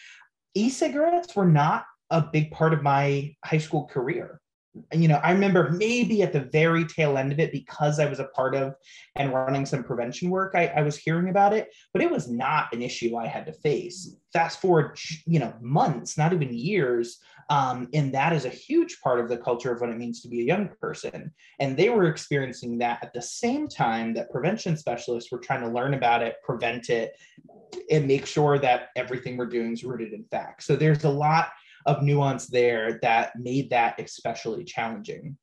E-cigarettes 0.54 1.35
were 1.35 1.47
not 1.47 1.85
a 2.11 2.20
big 2.20 2.50
part 2.50 2.75
of 2.75 2.82
my 2.82 3.35
high 3.44 3.59
school 3.59 3.87
career 3.87 4.39
you 4.92 5.08
know, 5.08 5.16
I 5.16 5.32
remember 5.32 5.70
maybe 5.70 6.22
at 6.22 6.32
the 6.32 6.48
very 6.52 6.84
tail 6.84 7.18
end 7.18 7.32
of 7.32 7.40
it 7.40 7.50
because 7.50 7.98
I 7.98 8.06
was 8.06 8.20
a 8.20 8.26
part 8.26 8.54
of 8.54 8.74
and 9.16 9.32
running 9.32 9.66
some 9.66 9.82
prevention 9.82 10.30
work, 10.30 10.52
I, 10.54 10.66
I, 10.68 10.82
was 10.82 10.96
hearing 10.96 11.28
about 11.28 11.52
it, 11.52 11.68
but 11.92 12.02
it 12.02 12.10
was 12.10 12.30
not 12.30 12.72
an 12.72 12.80
issue 12.80 13.16
I 13.16 13.26
had 13.26 13.46
to 13.46 13.52
face. 13.52 14.14
Fast 14.32 14.60
forward, 14.60 14.96
you 15.26 15.40
know, 15.40 15.52
months, 15.60 16.16
not 16.16 16.32
even 16.32 16.54
years. 16.54 17.18
Um, 17.48 17.88
and 17.94 18.14
that 18.14 18.32
is 18.32 18.44
a 18.44 18.50
huge 18.50 19.00
part 19.00 19.18
of 19.18 19.28
the 19.28 19.38
culture 19.38 19.72
of 19.72 19.80
what 19.80 19.90
it 19.90 19.98
means 19.98 20.22
to 20.22 20.28
be 20.28 20.42
a 20.42 20.44
young 20.44 20.70
person. 20.80 21.32
And 21.58 21.76
they 21.76 21.88
were 21.88 22.06
experiencing 22.06 22.78
that 22.78 23.02
at 23.02 23.12
the 23.12 23.22
same 23.22 23.66
time 23.66 24.14
that 24.14 24.30
prevention 24.30 24.76
specialists 24.76 25.32
were 25.32 25.38
trying 25.38 25.62
to 25.62 25.68
learn 25.68 25.94
about 25.94 26.22
it, 26.22 26.36
prevent 26.44 26.90
it, 26.90 27.16
and 27.90 28.06
make 28.06 28.24
sure 28.24 28.58
that 28.60 28.90
everything 28.94 29.36
we're 29.36 29.46
doing 29.46 29.72
is 29.72 29.82
rooted 29.82 30.12
in 30.12 30.24
fact. 30.30 30.62
So 30.62 30.76
there's 30.76 31.02
a 31.02 31.10
lot 31.10 31.48
of 31.87 32.02
nuance 32.02 32.46
there 32.46 32.99
that 33.02 33.32
made 33.38 33.70
that 33.70 34.00
especially 34.00 34.64
challenging. 34.64 35.37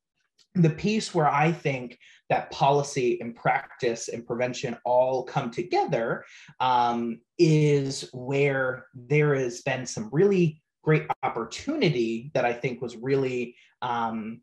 The 0.54 0.70
piece 0.70 1.14
where 1.14 1.28
I 1.28 1.52
think 1.52 1.98
that 2.30 2.50
policy 2.50 3.20
and 3.20 3.34
practice 3.34 4.08
and 4.08 4.26
prevention 4.26 4.76
all 4.84 5.24
come 5.24 5.50
together 5.50 6.24
um, 6.60 7.20
is 7.38 8.08
where 8.12 8.86
there 8.94 9.34
has 9.34 9.62
been 9.62 9.86
some 9.86 10.08
really 10.10 10.62
great 10.82 11.06
opportunity 11.22 12.30
that 12.34 12.44
I 12.44 12.52
think 12.52 12.80
was 12.80 12.96
really 12.96 13.54
um, 13.82 14.40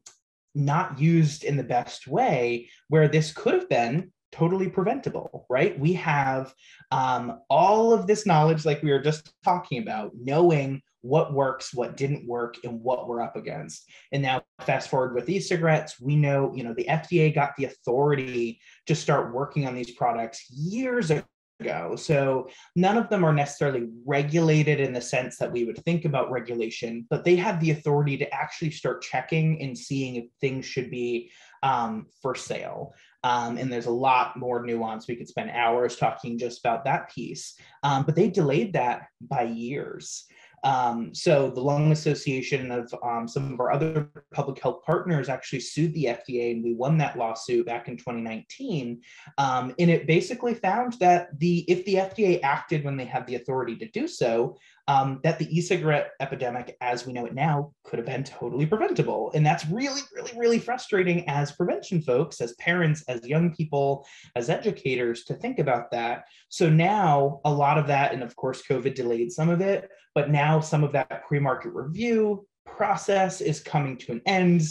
not 0.54 1.00
used 1.00 1.44
in 1.44 1.58
the 1.58 1.64
best 1.64 2.08
way, 2.08 2.70
where 2.88 3.08
this 3.08 3.34
could 3.34 3.54
have 3.54 3.68
been 3.68 4.12
totally 4.32 4.70
preventable, 4.70 5.46
right? 5.50 5.80
We 5.80 5.94
have 5.94 6.54
um, 6.92 7.40
all 7.50 7.94
of 7.94 8.06
this 8.06 8.26
knowledge, 8.26 8.66
like 8.66 8.84
we 8.84 8.92
were 8.92 9.02
just 9.02 9.34
talking 9.44 9.82
about, 9.82 10.12
knowing 10.22 10.82
what 11.06 11.34
works, 11.34 11.74
what 11.74 11.96
didn't 11.96 12.28
work, 12.28 12.56
and 12.64 12.82
what 12.82 13.08
we're 13.08 13.22
up 13.22 13.36
against. 13.36 13.88
And 14.12 14.24
now, 14.24 14.42
fast 14.62 14.90
forward 14.90 15.14
with 15.14 15.30
e-cigarettes, 15.30 16.02
we 16.02 16.16
know, 16.16 16.52
you 16.56 16.64
know, 16.64 16.74
the 16.74 16.86
FDA 16.86 17.34
got 17.34 17.56
the 17.58 17.66
authority 17.66 18.60
to 18.88 18.96
start 18.96 19.34
working 19.34 19.68
on 19.68 19.76
these 19.76 19.92
products 19.92 20.50
years 20.50 21.12
ago. 21.12 21.96
So 21.96 22.50
none 22.76 22.98
of 22.98 23.10
them 23.10 23.24
are 23.24 23.34
necessarily 23.34 23.88
regulated 24.06 24.80
in 24.80 24.94
the 24.94 25.02
sense 25.02 25.38
that 25.38 25.52
we 25.52 25.64
would 25.64 25.78
think 25.86 26.06
about 26.06 26.32
regulation, 26.32 27.06
but 27.10 27.24
they 27.24 27.36
have 27.36 27.60
the 27.60 27.72
authority 27.72 28.18
to 28.18 28.34
actually 28.34 28.72
start 28.72 29.04
checking 29.04 29.62
and 29.62 29.78
seeing 29.78 30.16
if 30.16 30.26
things 30.42 30.66
should 30.66 30.90
be 30.90 31.32
um, 31.62 32.08
for 32.22 32.36
sale. 32.36 32.94
Um, 33.24 33.58
and 33.58 33.72
there's 33.72 33.88
a 33.88 33.92
lot 33.92 34.38
more 34.38 34.64
nuance. 34.64 35.08
We 35.08 35.16
could 35.16 35.28
spend 35.28 35.50
hours 35.52 35.96
talking 35.96 36.38
just 36.38 36.60
about 36.60 36.86
that 36.86 37.12
piece. 37.14 37.56
Um, 37.84 38.04
but 38.04 38.16
they 38.16 38.30
delayed 38.30 38.74
that 38.74 39.08
by 39.22 39.44
years. 39.44 40.26
Um, 40.66 41.14
so 41.14 41.52
the 41.52 41.62
Lung 41.62 41.92
Association 41.92 42.72
of 42.72 42.94
um, 43.04 43.28
some 43.28 43.54
of 43.54 43.60
our 43.60 43.72
other 43.72 44.10
public 44.34 44.60
health 44.60 44.82
partners 44.84 45.30
actually 45.30 45.60
sued 45.60 45.94
the 45.94 46.06
FDA, 46.06 46.54
and 46.54 46.64
we 46.64 46.74
won 46.74 46.98
that 46.98 47.18
lawsuit 47.18 47.68
back 47.68 47.88
in 47.88 47.98
2019. 47.98 49.00
Um, 49.38 49.76
and 49.78 49.92
it 49.92 50.08
basically 50.08 50.56
found 50.56 50.94
that 50.94 51.40
the 51.40 51.60
if 51.72 51.86
the 51.86 51.96
FDA 51.96 52.40
acted 52.42 52.84
when 52.84 52.98
they 52.98 53.06
had 53.06 53.28
the 53.28 53.36
authority 53.36 53.76
to 53.76 53.88
do 53.90 54.08
so, 54.08 54.58
um, 54.88 55.20
that 55.24 55.40
the 55.40 55.58
e-cigarette 55.58 56.12
epidemic, 56.20 56.78
as 56.82 57.06
we 57.06 57.14
know 57.14 57.26
it 57.26 57.34
now, 57.34 57.74
could 57.84 57.98
have 58.00 58.06
been 58.06 58.24
totally 58.24 58.66
preventable. 58.66 59.32
And 59.34 59.46
that's 59.46 59.66
really, 59.68 60.02
really, 60.14 60.32
really 60.38 60.60
frustrating 60.60 61.28
as 61.28 61.52
prevention 61.52 62.02
folks, 62.02 62.42
as 62.42 62.54
parents, 62.56 63.04
as 63.08 63.28
young 63.28 63.54
people, 63.54 64.06
as 64.36 64.50
educators 64.50 65.24
to 65.26 65.34
think 65.34 65.60
about 65.60 65.92
that. 65.92 66.26
So 66.50 66.70
now 66.70 67.42
a 67.46 67.52
lot 67.52 67.78
of 67.78 67.88
that, 67.88 68.14
and 68.14 68.22
of 68.22 68.36
course, 68.36 68.62
COVID 68.70 68.96
delayed 68.96 69.32
some 69.32 69.50
of 69.50 69.62
it 69.62 69.90
but 70.16 70.32
now 70.32 70.62
some 70.62 70.84
of 70.84 70.94
that 70.94 71.26
pre-market 71.28 71.74
review 71.74 72.48
process 72.66 73.42
is 73.42 73.60
coming 73.60 73.98
to 73.98 74.14
an 74.14 74.22
end 74.26 74.66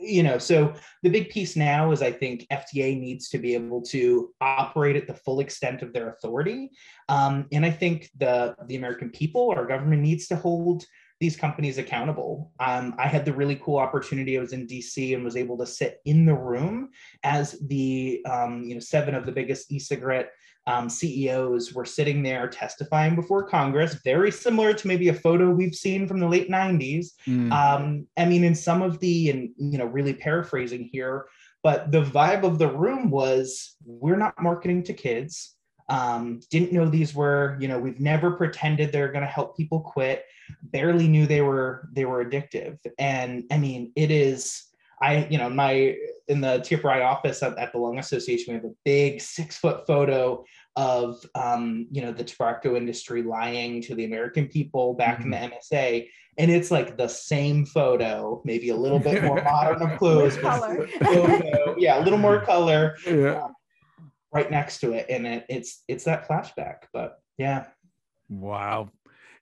you 0.00 0.22
know 0.22 0.38
so 0.38 0.72
the 1.02 1.10
big 1.10 1.28
piece 1.30 1.56
now 1.56 1.92
is 1.92 2.02
i 2.02 2.10
think 2.10 2.46
fda 2.50 2.98
needs 2.98 3.28
to 3.28 3.38
be 3.38 3.54
able 3.54 3.82
to 3.82 4.30
operate 4.40 4.96
at 4.96 5.06
the 5.06 5.14
full 5.14 5.40
extent 5.40 5.82
of 5.82 5.92
their 5.92 6.10
authority. 6.10 6.70
Um, 7.08 7.46
and 7.52 7.64
i 7.64 7.70
think 7.70 8.10
the 8.16 8.54
the 8.66 8.76
american 8.76 9.10
people 9.10 9.52
our 9.56 9.66
government 9.66 10.02
needs 10.02 10.26
to 10.28 10.36
hold 10.36 10.84
these 11.18 11.36
companies 11.36 11.76
accountable. 11.76 12.50
Um, 12.60 12.94
i 12.98 13.06
had 13.06 13.24
the 13.24 13.32
really 13.32 13.60
cool 13.62 13.78
opportunity 13.78 14.38
i 14.38 14.40
was 14.40 14.52
in 14.52 14.66
dc 14.66 15.14
and 15.14 15.24
was 15.24 15.36
able 15.36 15.58
to 15.58 15.66
sit 15.66 15.98
in 16.04 16.24
the 16.24 16.34
room 16.34 16.90
as 17.22 17.58
the 17.68 18.24
um, 18.28 18.64
you 18.64 18.74
know 18.74 18.80
seven 18.80 19.14
of 19.14 19.26
the 19.26 19.32
biggest 19.32 19.70
e-cigarette 19.70 20.30
um, 20.70 20.88
CEOs 20.88 21.72
were 21.72 21.84
sitting 21.84 22.22
there 22.22 22.48
testifying 22.48 23.16
before 23.16 23.42
Congress, 23.42 23.94
very 24.04 24.30
similar 24.30 24.72
to 24.72 24.86
maybe 24.86 25.08
a 25.08 25.14
photo 25.14 25.50
we've 25.50 25.74
seen 25.74 26.06
from 26.06 26.20
the 26.20 26.28
late 26.28 26.48
90s. 26.48 27.08
Mm. 27.26 27.52
Um, 27.52 28.06
I 28.16 28.24
mean, 28.24 28.44
in 28.44 28.54
some 28.54 28.82
of 28.82 29.00
the, 29.00 29.30
and 29.30 29.50
you 29.56 29.78
know, 29.78 29.86
really 29.86 30.14
paraphrasing 30.14 30.88
here, 30.92 31.26
but 31.62 31.90
the 31.90 32.02
vibe 32.02 32.44
of 32.44 32.58
the 32.58 32.68
room 32.68 33.10
was 33.10 33.76
we're 33.84 34.16
not 34.16 34.40
marketing 34.40 34.82
to 34.84 34.92
kids. 34.92 35.56
Um, 35.88 36.40
didn't 36.50 36.72
know 36.72 36.88
these 36.88 37.14
were, 37.14 37.56
you 37.60 37.66
know, 37.66 37.78
we've 37.78 37.98
never 37.98 38.30
pretended 38.30 38.92
they're 38.92 39.10
going 39.10 39.24
to 39.24 39.30
help 39.30 39.56
people 39.56 39.80
quit. 39.80 40.24
Barely 40.62 41.08
knew 41.08 41.26
they 41.26 41.40
were 41.40 41.88
they 41.92 42.04
were 42.04 42.24
addictive. 42.24 42.78
And 42.98 43.44
I 43.50 43.58
mean, 43.58 43.92
it 43.96 44.10
is. 44.10 44.62
I, 45.00 45.26
you 45.30 45.38
know, 45.38 45.48
my 45.48 45.96
in 46.28 46.40
the 46.40 46.58
TFRI 46.58 47.04
office 47.04 47.42
at, 47.42 47.58
at, 47.58 47.72
the 47.72 47.78
Lung 47.78 47.98
Association, 47.98 48.52
we 48.52 48.54
have 48.54 48.64
a 48.64 48.74
big 48.84 49.20
six 49.20 49.56
foot 49.56 49.86
photo 49.86 50.44
of, 50.76 51.16
um, 51.34 51.88
you 51.90 52.02
know, 52.02 52.12
the 52.12 52.22
tobacco 52.22 52.76
industry 52.76 53.22
lying 53.22 53.82
to 53.82 53.94
the 53.94 54.04
American 54.04 54.46
people 54.46 54.94
back 54.94 55.20
mm-hmm. 55.20 55.32
in 55.32 55.50
the 55.50 55.56
MSA. 55.56 56.08
And 56.38 56.50
it's 56.50 56.70
like 56.70 56.96
the 56.96 57.08
same 57.08 57.66
photo, 57.66 58.40
maybe 58.44 58.68
a 58.68 58.76
little 58.76 59.00
bit 59.00 59.24
more 59.24 59.42
modern 59.44 59.82
of 59.82 59.98
clothes, 59.98 60.36
color. 60.36 60.86
Photo, 60.86 61.74
yeah, 61.78 62.00
a 62.00 62.02
little 62.02 62.18
more 62.18 62.40
color. 62.40 62.96
Yeah. 63.04 63.48
right 64.32 64.50
next 64.50 64.78
to 64.80 64.92
it. 64.92 65.06
And 65.10 65.26
it, 65.26 65.46
it's, 65.48 65.82
it's 65.88 66.04
that 66.04 66.28
flashback, 66.28 66.84
but 66.92 67.18
yeah. 67.38 67.66
Wow. 68.28 68.90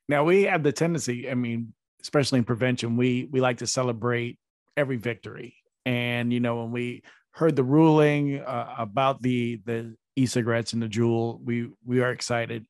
Now 0.09 0.25
we 0.25 0.45
have 0.45 0.63
the 0.63 0.73
tendency, 0.73 1.29
I 1.31 1.35
mean, 1.35 1.75
especially 2.01 2.39
in 2.39 2.45
prevention, 2.45 2.97
we, 2.97 3.29
we 3.31 3.41
like 3.41 3.59
to 3.59 3.67
celebrate 3.67 4.39
every 4.79 4.97
victory 4.97 5.59
and 5.89 6.35
you 6.35 6.41
know, 6.41 6.57
when 6.57 6.71
we 6.71 7.03
heard 7.31 7.57
the 7.57 7.65
ruling 7.65 8.41
uh, 8.41 8.75
about 8.79 9.23
the 9.23 9.63
the 9.65 9.97
e-cigarettes 10.17 10.75
and 10.75 10.83
the 10.83 10.89
Juul, 10.89 11.41
we 11.43 11.71
we 11.83 12.03
are 12.03 12.11
excited. 12.11 12.67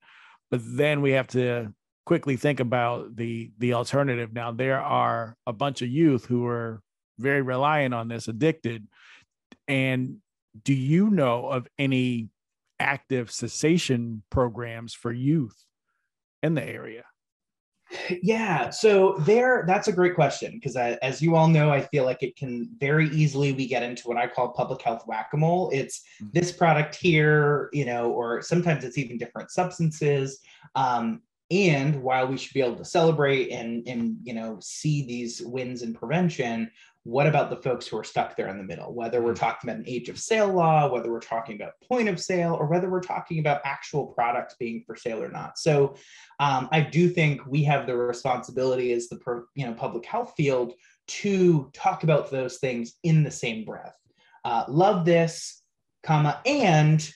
But 0.52 0.60
then 0.64 1.00
we 1.02 1.12
have 1.12 1.26
to 1.28 1.74
quickly 2.06 2.36
think 2.36 2.60
about 2.60 3.16
the 3.16 3.50
the 3.58 3.74
alternative. 3.74 4.32
Now 4.32 4.52
there 4.52 4.80
are 4.80 5.36
a 5.48 5.52
bunch 5.52 5.82
of 5.82 5.88
youth 5.88 6.26
who 6.26 6.46
are 6.46 6.80
very 7.18 7.42
reliant 7.42 7.92
on 7.92 8.06
this, 8.06 8.28
addicted. 8.28 8.86
And 9.66 10.18
do 10.62 10.72
you 10.72 11.10
know 11.10 11.48
of 11.48 11.66
any 11.76 12.28
active 12.78 13.32
cessation 13.32 14.22
programs 14.30 14.94
for 14.94 15.10
youth 15.10 15.64
in 16.40 16.54
the 16.54 16.64
area? 16.64 17.02
Yeah, 18.23 18.71
so 18.71 19.14
there, 19.21 19.64
that's 19.66 19.88
a 19.88 19.92
great 19.92 20.14
question 20.14 20.52
because 20.54 20.76
as 20.76 21.23
you 21.23 21.37
all 21.37 21.49
know, 21.49 21.71
I 21.71 21.80
feel 21.80 22.04
like 22.04 22.23
it 22.23 22.37
can 22.37 22.68
very 22.78 23.09
easily 23.09 23.52
we 23.52 23.66
get 23.66 23.83
into 23.83 24.09
what 24.09 24.18
I 24.18 24.26
call 24.26 24.49
public 24.49 24.83
health 24.83 25.04
whack 25.07 25.30
a 25.33 25.37
mole. 25.37 25.71
It's 25.73 26.02
mm-hmm. 26.23 26.30
this 26.33 26.52
product 26.52 26.95
here, 26.95 27.71
you 27.73 27.87
know, 27.87 28.11
or 28.11 28.42
sometimes 28.42 28.85
it's 28.85 28.99
even 28.99 29.16
different 29.16 29.50
substances. 29.50 30.40
Um, 30.75 31.23
and 31.50 32.02
while 32.02 32.26
we 32.26 32.37
should 32.37 32.52
be 32.52 32.61
able 32.61 32.76
to 32.76 32.85
celebrate 32.85 33.50
and 33.50 33.87
and 33.88 34.18
you 34.23 34.35
know 34.35 34.59
see 34.61 35.07
these 35.07 35.40
wins 35.42 35.83
in 35.83 35.95
prevention, 35.95 36.71
what 37.05 37.26
about 37.26 37.49
the 37.49 37.57
folks 37.57 37.87
who 37.87 37.97
are 37.97 38.05
stuck 38.05 38.37
there 38.37 38.49
in 38.49 38.59
the 38.59 38.64
middle? 38.64 38.93
Whether 38.93 39.23
we're 39.23 39.33
mm. 39.33 39.38
talking 39.38 39.71
about 39.71 39.81
an 39.81 39.88
age 39.88 40.09
of 40.09 40.19
sale 40.19 40.52
law, 40.52 40.90
whether 40.93 41.11
we're 41.11 41.21
talking 41.21 41.57
about 41.57 41.73
point 41.88 42.09
of 42.09 42.21
sale, 42.21 42.55
or 42.55 42.67
whether 42.67 42.90
we're 42.90 43.00
talking 43.00 43.38
about 43.38 43.62
actual 43.64 44.07
products 44.09 44.57
being 44.59 44.83
for 44.87 44.97
sale 44.97 45.23
or 45.23 45.31
not. 45.31 45.59
So 45.59 45.95
um, 46.40 46.69
I 46.71 46.81
do 46.81 47.09
think 47.09 47.47
we 47.47 47.64
have 47.64 47.87
the 47.87 47.97
responsibility 47.97 48.93
as 48.93 49.09
the 49.09 49.19
you 49.55 49.67
know 49.67 49.73
public 49.73 50.05
health 50.05 50.35
field 50.37 50.75
to 51.07 51.71
talk 51.73 52.02
about 52.02 52.31
those 52.31 52.59
things 52.59 52.95
in 53.02 53.23
the 53.23 53.31
same 53.31 53.64
breath. 53.64 53.95
Uh, 54.45 54.64
love 54.69 55.05
this, 55.05 55.62
comma, 56.02 56.40
and 56.45 57.11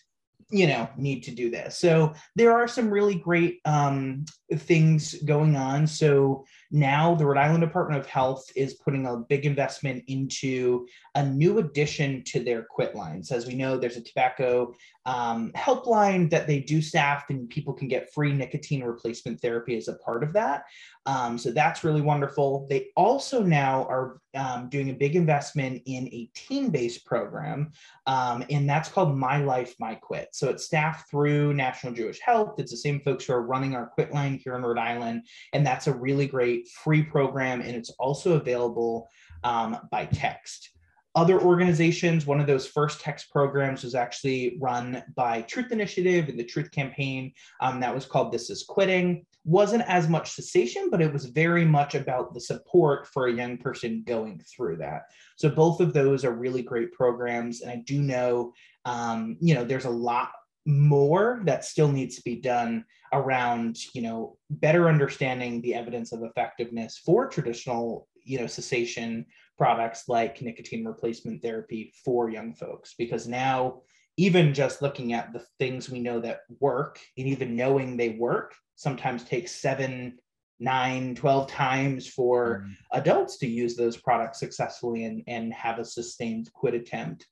you 0.53 0.67
know 0.67 0.89
need 0.97 1.23
to 1.23 1.31
do 1.31 1.51
this 1.51 1.79
so 1.79 2.13
there 2.37 2.53
are 2.53 2.69
some 2.69 2.91
really 2.91 3.15
great 3.15 3.61
um, 3.65 4.25
things 4.55 5.15
going 5.25 5.57
on 5.57 5.87
so 5.87 6.45
now 6.73 7.15
the 7.15 7.25
rhode 7.25 7.37
island 7.37 7.61
department 7.61 8.01
of 8.01 8.07
health 8.07 8.51
is 8.57 8.75
putting 8.75 9.07
a 9.07 9.17
big 9.17 9.45
investment 9.45 10.03
into 10.09 10.87
a 11.15 11.25
new 11.25 11.59
addition 11.59 12.23
to 12.25 12.43
their 12.43 12.65
quit 12.65 12.95
lines 12.95 13.31
as 13.31 13.47
we 13.47 13.55
know 13.55 13.77
there's 13.77 13.99
a 13.99 14.03
tobacco 14.03 14.73
um, 15.05 15.53
helpline 15.55 16.31
that 16.31 16.47
they 16.47 16.61
do 16.61 16.81
staff 16.81 17.25
and 17.29 17.49
people 17.51 17.75
can 17.75 17.89
get 17.89 18.13
free 18.13 18.33
nicotine 18.33 18.83
replacement 18.83 19.41
therapy 19.41 19.77
as 19.77 19.89
a 19.89 19.95
part 19.95 20.25
of 20.25 20.33
that 20.33 20.65
um, 21.07 21.37
so 21.37 21.51
that's 21.51 21.83
really 21.83 22.01
wonderful. 22.01 22.67
They 22.71 22.89
also 22.97 23.43
now 23.43 23.85
are 23.85 24.21
um, 24.35 24.69
doing 24.69 24.91
a 24.91 24.95
big 24.95 25.17
investment 25.17 25.83
in 25.87 26.07
a 26.09 26.31
team 26.35 26.71
based 26.71 27.05
program, 27.05 27.73
um, 28.07 28.45
and 28.51 28.69
that's 28.69 28.89
called 28.89 29.17
My 29.17 29.39
Life, 29.39 29.75
My 29.81 29.95
Quit. 29.97 30.29
So 30.33 30.49
it's 30.49 30.65
staffed 30.65 31.11
through 31.11 31.55
National 31.55 31.93
Jewish 31.93 32.21
Health. 32.21 32.55
It's 32.59 32.71
the 32.71 32.77
same 32.77 33.01
folks 33.01 33.25
who 33.25 33.33
are 33.33 33.43
running 33.43 33.75
our 33.75 33.87
quit 33.87 34.13
line 34.13 34.41
here 34.43 34.55
in 34.55 34.63
Rhode 34.63 34.79
Island, 34.79 35.27
and 35.53 35.67
that's 35.67 35.89
a 35.89 35.95
really 35.95 36.27
great 36.27 36.62
free 36.69 37.03
program, 37.03 37.61
and 37.61 37.77
it's 37.77 37.91
also 37.99 38.35
available 38.35 39.09
um, 39.45 39.79
by 39.91 40.07
text 40.07 40.71
other 41.15 41.41
organizations, 41.41 42.27
one 42.27 42.41
of 42.41 42.47
those 42.47 42.67
first 42.67 43.01
text 43.01 43.31
programs 43.31 43.85
was 43.85 43.95
actually 43.95 44.57
run 44.61 45.03
by 45.15 45.43
Truth 45.43 45.71
Initiative 45.71 46.29
and 46.29 46.39
the 46.39 46.45
Truth 46.45 46.71
Campaign. 46.71 47.33
Um, 47.61 47.81
that 47.81 47.95
was 47.95 48.07
called 48.07 48.33
This 48.33 48.49
Is 48.49 48.63
Quitting. 48.63 49.27
Wasn't 49.45 49.85
as 49.89 50.09
much 50.09 50.31
cessation, 50.31 50.89
but 50.89 51.03
it 51.03 51.13
was 51.13 51.27
very 51.27 51.67
much 51.67 51.95
about 51.95 52.33
the 52.33 52.41
support 52.41 53.09
for 53.09 53.27
a 53.27 53.33
young 53.33 53.59
person 53.59 54.05
going 54.07 54.41
through 54.41 54.79
that. 54.79 55.03
So 55.37 55.51
both 55.51 55.81
of 55.81 55.93
those 55.93 56.25
are 56.25 56.33
really 56.33 56.63
great 56.63 56.93
programs. 56.93 57.61
And 57.61 57.71
I 57.71 57.77
do 57.85 58.01
know, 58.01 58.55
um, 58.87 59.37
you 59.41 59.55
know, 59.55 59.65
there's 59.65 59.85
a 59.85 59.91
lot 59.91 60.31
more 60.65 61.41
that 61.45 61.65
still 61.65 61.91
needs 61.91 62.17
to 62.17 62.23
be 62.23 62.37
done 62.37 62.85
around 63.13 63.77
you 63.95 64.03
know 64.03 64.37
better 64.49 64.89
understanding 64.89 65.61
the 65.61 65.75
evidence 65.75 66.13
of 66.13 66.23
effectiveness 66.23 66.99
for 67.05 67.27
traditional 67.27 68.09
you 68.25 68.39
know 68.39 68.47
cessation 68.47 69.27
products 69.59 70.05
like 70.09 70.41
nicotine 70.41 70.85
replacement 70.85 71.43
therapy 71.43 71.93
for 72.05 72.31
young 72.31 72.55
folks 72.55 72.95
because 72.97 73.27
now 73.27 73.81
even 74.17 74.55
just 74.55 74.83
looking 74.83 75.13
at 75.13 75.33
the 75.33 75.43
things 75.59 75.91
we 75.91 75.99
know 75.99 76.21
that 76.21 76.41
work 76.61 76.99
and 77.19 77.27
even 77.27 77.57
knowing 77.57 77.97
they 77.97 78.11
work 78.11 78.55
sometimes 78.77 79.25
takes 79.25 79.53
seven 79.53 80.17
nine 80.61 81.15
12 81.17 81.49
times 81.49 82.07
for 82.07 82.65
mm. 82.65 82.75
adults 82.93 83.37
to 83.37 83.49
use 83.49 83.75
those 83.75 83.97
products 83.97 84.39
successfully 84.39 85.05
and, 85.05 85.23
and 85.27 85.53
have 85.53 85.81
a 85.81 85.85
sustained 85.85 86.49
quit 86.53 86.75
attempt 86.75 87.27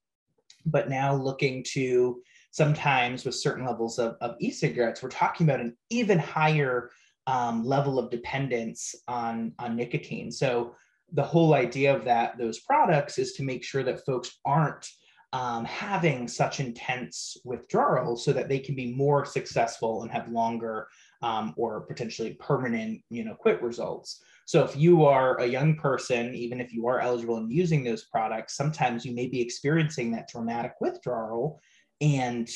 but 0.67 0.91
now 0.91 1.15
looking 1.15 1.65
to 1.65 2.21
sometimes 2.51 3.25
with 3.25 3.35
certain 3.35 3.65
levels 3.65 3.99
of, 3.99 4.17
of 4.21 4.37
e-cigarettes 4.41 5.03
we're 5.03 5.09
talking 5.09 5.47
about 5.47 5.61
an 5.61 5.77
even 5.91 6.19
higher 6.19 6.91
um, 7.27 7.65
level 7.65 7.99
of 7.99 8.11
dependence 8.11 8.95
on 9.09 9.53
on 9.59 9.77
nicotine 9.77 10.31
so 10.31 10.75
the 11.13 11.23
whole 11.23 11.55
idea 11.55 11.95
of 11.95 12.05
that 12.05 12.39
those 12.39 12.61
products 12.61 13.19
is 13.19 13.33
to 13.33 13.43
make 13.43 13.65
sure 13.65 13.83
that 13.83 14.05
folks 14.05 14.39
aren't 14.45 14.89
um, 15.33 15.65
having 15.65 16.27
such 16.27 16.59
intense 16.59 17.37
withdrawal 17.45 18.17
so 18.17 18.33
that 18.33 18.49
they 18.49 18.59
can 18.59 18.75
be 18.75 18.93
more 18.95 19.25
successful 19.25 20.03
and 20.03 20.11
have 20.11 20.29
longer 20.29 20.89
um, 21.23 21.55
or 21.57 21.83
potentially 21.83 22.35
permanent, 22.41 23.01
you 23.11 23.25
know, 23.25 23.35
quit 23.35 23.63
results. 23.63 24.23
So 24.47 24.65
if 24.65 24.77
you 24.77 25.05
are 25.05 25.39
a 25.39 25.47
young 25.47 25.77
person, 25.77 26.35
even 26.35 26.61
if 26.61 26.73
you 26.73 26.89
are 26.89 27.01
eligible 27.01 27.37
and 27.37 27.53
using 27.53 27.85
those 27.85 28.05
products, 28.05 28.57
sometimes 28.57 29.05
you 29.05 29.15
may 29.15 29.29
be 29.29 29.41
experiencing 29.41 30.11
that 30.13 30.29
dramatic 30.29 30.75
withdrawal. 30.81 31.61
And 32.01 32.49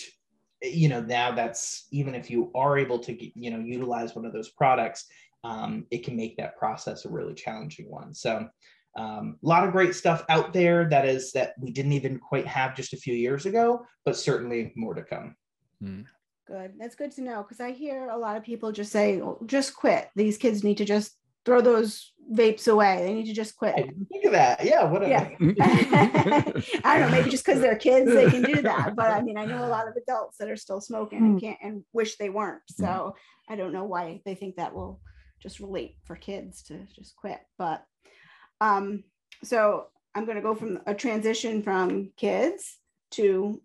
you 0.63 0.89
know, 0.89 1.01
now 1.01 1.33
that's 1.33 1.87
even 1.93 2.15
if 2.15 2.31
you 2.31 2.51
are 2.55 2.79
able 2.79 2.99
to 3.01 3.41
you 3.41 3.51
know 3.51 3.59
utilize 3.59 4.15
one 4.15 4.25
of 4.25 4.33
those 4.33 4.51
products, 4.51 5.07
um, 5.43 5.87
it 5.91 6.05
can 6.05 6.17
make 6.17 6.37
that 6.37 6.57
process 6.57 7.05
a 7.05 7.11
really 7.11 7.35
challenging 7.35 7.91
one. 7.91 8.15
So 8.15 8.49
um, 8.97 9.37
a 9.43 9.47
lot 9.47 9.65
of 9.65 9.73
great 9.73 9.95
stuff 9.95 10.25
out 10.29 10.53
there 10.53 10.89
that 10.89 11.07
is 11.07 11.33
that 11.33 11.55
we 11.59 11.71
didn't 11.71 11.93
even 11.93 12.19
quite 12.19 12.47
have 12.47 12.77
just 12.77 12.93
a 12.93 12.99
few 12.99 13.15
years 13.15 13.45
ago, 13.45 13.85
but 14.05 14.17
certainly 14.17 14.73
more 14.77 14.95
to 14.95 15.03
come. 15.03 15.37
Hmm. 15.81 16.03
Good. 16.47 16.75
That's 16.79 16.95
good 16.95 17.11
to 17.13 17.23
know 17.23 17.43
because 17.43 17.61
I 17.61 17.73
hear 17.73 18.09
a 18.11 18.19
lot 18.19 18.37
of 18.37 18.43
people 18.43 18.71
just 18.71 18.93
say, 18.93 19.21
oh, 19.21 19.39
just 19.47 19.75
quit. 19.75 20.11
These 20.15 20.37
kids 20.37 20.63
need 20.63 20.77
to 20.77 20.85
just 20.85 21.17
throw 21.45 21.61
those 21.61 22.13
vapes 22.33 22.69
away. 22.69 23.02
They 23.04 23.14
need 23.14 23.26
to 23.26 23.35
just 23.35 23.57
quit. 23.57 23.75
Think 23.75 24.25
of 24.25 24.33
that. 24.33 24.64
Yeah. 24.64 24.85
What? 24.85 25.07
Yeah. 25.07 25.28
I 26.85 26.99
don't 26.99 27.11
know. 27.11 27.11
Maybe 27.11 27.31
just 27.31 27.45
because 27.45 27.61
they're 27.61 27.76
kids, 27.76 28.12
they 28.12 28.31
can 28.31 28.43
do 28.43 28.62
that. 28.62 28.97
But 28.97 29.11
I 29.11 29.23
mean, 29.23 29.37
I 29.37 29.45
know 29.45 29.64
a 29.64 29.69
lot 29.69 29.88
of 29.88 29.95
adults 29.97 30.38
that 30.38 30.50
are 30.50 30.57
still 30.57 30.81
smoking 30.81 31.19
and 31.19 31.33
hmm. 31.33 31.38
can't 31.38 31.59
and 31.62 31.85
wish 31.93 32.16
they 32.16 32.31
weren't. 32.31 32.62
So 32.69 32.85
mm. 32.85 33.12
I 33.49 33.57
don't 33.57 33.73
know 33.73 33.85
why 33.85 34.21
they 34.25 34.35
think 34.35 34.57
that 34.57 34.75
will 34.75 35.00
just 35.40 35.61
relate 35.61 35.97
for 36.04 36.16
kids 36.16 36.62
to 36.64 36.87
just 36.95 37.16
quit. 37.16 37.40
But 37.59 37.85
um, 38.61 39.04
so 39.43 39.87
I'm 40.14 40.25
going 40.25 40.37
to 40.37 40.43
go 40.43 40.54
from 40.54 40.81
a 40.87 40.95
transition 40.95 41.62
from 41.62 42.12
kids 42.16 42.78
to 43.12 43.61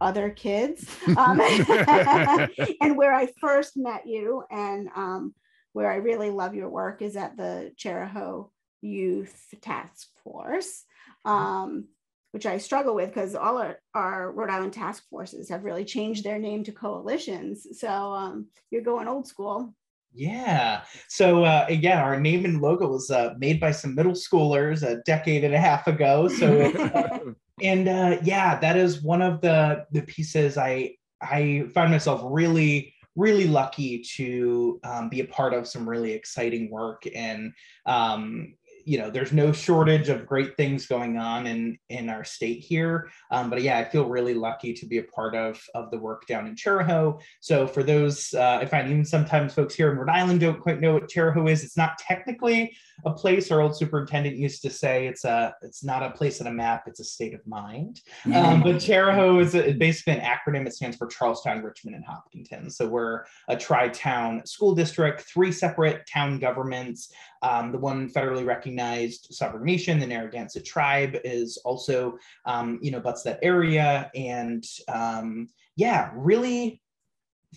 other 0.00 0.30
kids 0.30 0.86
um, 1.18 1.40
and 2.80 2.96
where 2.96 3.14
i 3.14 3.28
first 3.38 3.76
met 3.76 4.06
you 4.06 4.42
and 4.50 4.88
um, 4.96 5.34
where 5.72 5.90
i 5.90 5.96
really 5.96 6.30
love 6.30 6.54
your 6.54 6.68
work 6.68 7.02
is 7.02 7.16
at 7.16 7.36
the 7.36 7.72
chariho 7.76 8.48
youth 8.82 9.54
task 9.60 10.08
force 10.22 10.84
um, 11.24 11.86
which 12.32 12.46
i 12.46 12.56
struggle 12.56 12.94
with 12.94 13.08
because 13.08 13.34
all 13.34 13.58
our, 13.58 13.78
our, 13.94 14.32
rhode 14.32 14.50
island 14.50 14.72
task 14.72 15.02
forces 15.10 15.48
have 15.48 15.64
really 15.64 15.84
changed 15.84 16.24
their 16.24 16.38
name 16.38 16.64
to 16.64 16.72
coalitions 16.72 17.66
so 17.78 17.88
um, 17.88 18.46
you're 18.70 18.82
going 18.82 19.08
old 19.08 19.26
school 19.26 19.74
yeah. 20.12 20.82
So 21.08 21.44
uh, 21.44 21.66
again, 21.68 21.98
our 21.98 22.18
name 22.18 22.44
and 22.44 22.60
logo 22.60 22.88
was 22.88 23.10
uh, 23.10 23.34
made 23.38 23.60
by 23.60 23.70
some 23.70 23.94
middle 23.94 24.12
schoolers 24.12 24.82
a 24.82 25.02
decade 25.02 25.44
and 25.44 25.54
a 25.54 25.60
half 25.60 25.86
ago. 25.86 26.28
So, 26.28 26.60
uh, 26.94 27.18
and 27.62 27.88
uh, 27.88 28.18
yeah, 28.22 28.58
that 28.58 28.76
is 28.76 29.02
one 29.02 29.22
of 29.22 29.40
the 29.40 29.86
the 29.92 30.02
pieces 30.02 30.58
I 30.58 30.96
I 31.20 31.66
find 31.74 31.90
myself 31.90 32.22
really 32.24 32.94
really 33.20 33.46
lucky 33.46 34.02
to 34.16 34.80
um, 34.82 35.10
be 35.10 35.20
a 35.20 35.26
part 35.26 35.52
of 35.52 35.68
some 35.68 35.86
really 35.86 36.12
exciting 36.12 36.70
work 36.70 37.02
and 37.14 37.52
um, 37.84 38.54
you 38.84 38.98
know 38.98 39.10
there's 39.10 39.32
no 39.32 39.52
shortage 39.52 40.08
of 40.08 40.26
great 40.26 40.56
things 40.56 40.86
going 40.86 41.16
on 41.16 41.46
in 41.46 41.78
in 41.88 42.08
our 42.08 42.24
state 42.24 42.60
here. 42.60 43.10
Um, 43.30 43.50
but 43.50 43.62
yeah 43.62 43.78
i 43.78 43.84
feel 43.84 44.06
really 44.06 44.34
lucky 44.34 44.72
to 44.74 44.86
be 44.86 44.98
a 44.98 45.02
part 45.04 45.34
of 45.34 45.60
of 45.74 45.90
the 45.90 45.98
work 45.98 46.26
down 46.26 46.46
in 46.46 46.54
chariho 46.54 47.20
so 47.40 47.66
for 47.66 47.82
those 47.82 48.32
uh, 48.34 48.58
i 48.60 48.66
find 48.66 48.90
even 48.90 49.04
sometimes 49.04 49.54
folks 49.54 49.74
here 49.74 49.90
in 49.90 49.98
rhode 49.98 50.08
island 50.08 50.40
don't 50.40 50.60
quite 50.60 50.80
know 50.80 50.94
what 50.94 51.08
chariho 51.08 51.50
is. 51.50 51.64
It's 51.64 51.76
not 51.76 51.98
technically 51.98 52.76
a 53.04 53.12
place 53.12 53.50
our 53.50 53.60
old 53.60 53.76
superintendent 53.76 54.36
used 54.36 54.62
to 54.62 54.70
say 54.70 55.06
it's 55.06 55.24
a 55.24 55.54
it's 55.62 55.82
not 55.82 56.02
a 56.02 56.10
place 56.10 56.40
on 56.40 56.46
a 56.46 56.52
map 56.52 56.84
it's 56.86 57.00
a 57.00 57.04
state 57.04 57.34
of 57.34 57.46
mind. 57.46 58.00
Mm-hmm. 58.24 58.32
um, 58.32 58.62
but 58.62 58.76
chariho 58.76 59.40
is 59.40 59.54
a, 59.54 59.72
basically 59.72 60.14
an 60.14 60.20
acronym 60.20 60.66
it 60.66 60.74
stands 60.74 60.96
for 60.96 61.06
charlestown 61.06 61.62
richmond 61.62 61.96
and 61.96 62.04
hopkinton. 62.04 62.70
So 62.70 62.86
we're 62.86 63.24
a 63.48 63.56
tri-town 63.56 64.46
school 64.46 64.74
district 64.74 65.22
three 65.22 65.52
separate 65.52 66.06
town 66.06 66.38
governments 66.38 67.12
um, 67.42 67.72
the 67.72 67.78
one 67.78 68.10
federally 68.10 68.44
recognized 68.44 68.69
sovereign 68.78 69.64
nation 69.64 69.98
the 69.98 70.06
narragansett 70.06 70.64
tribe 70.64 71.16
is 71.24 71.56
also 71.64 72.18
um, 72.46 72.78
you 72.82 72.90
know 72.90 73.00
butts 73.00 73.22
that 73.22 73.38
area. 73.42 74.10
And 74.14 74.64
um, 74.88 75.48
yeah 75.76 76.10
really 76.14 76.82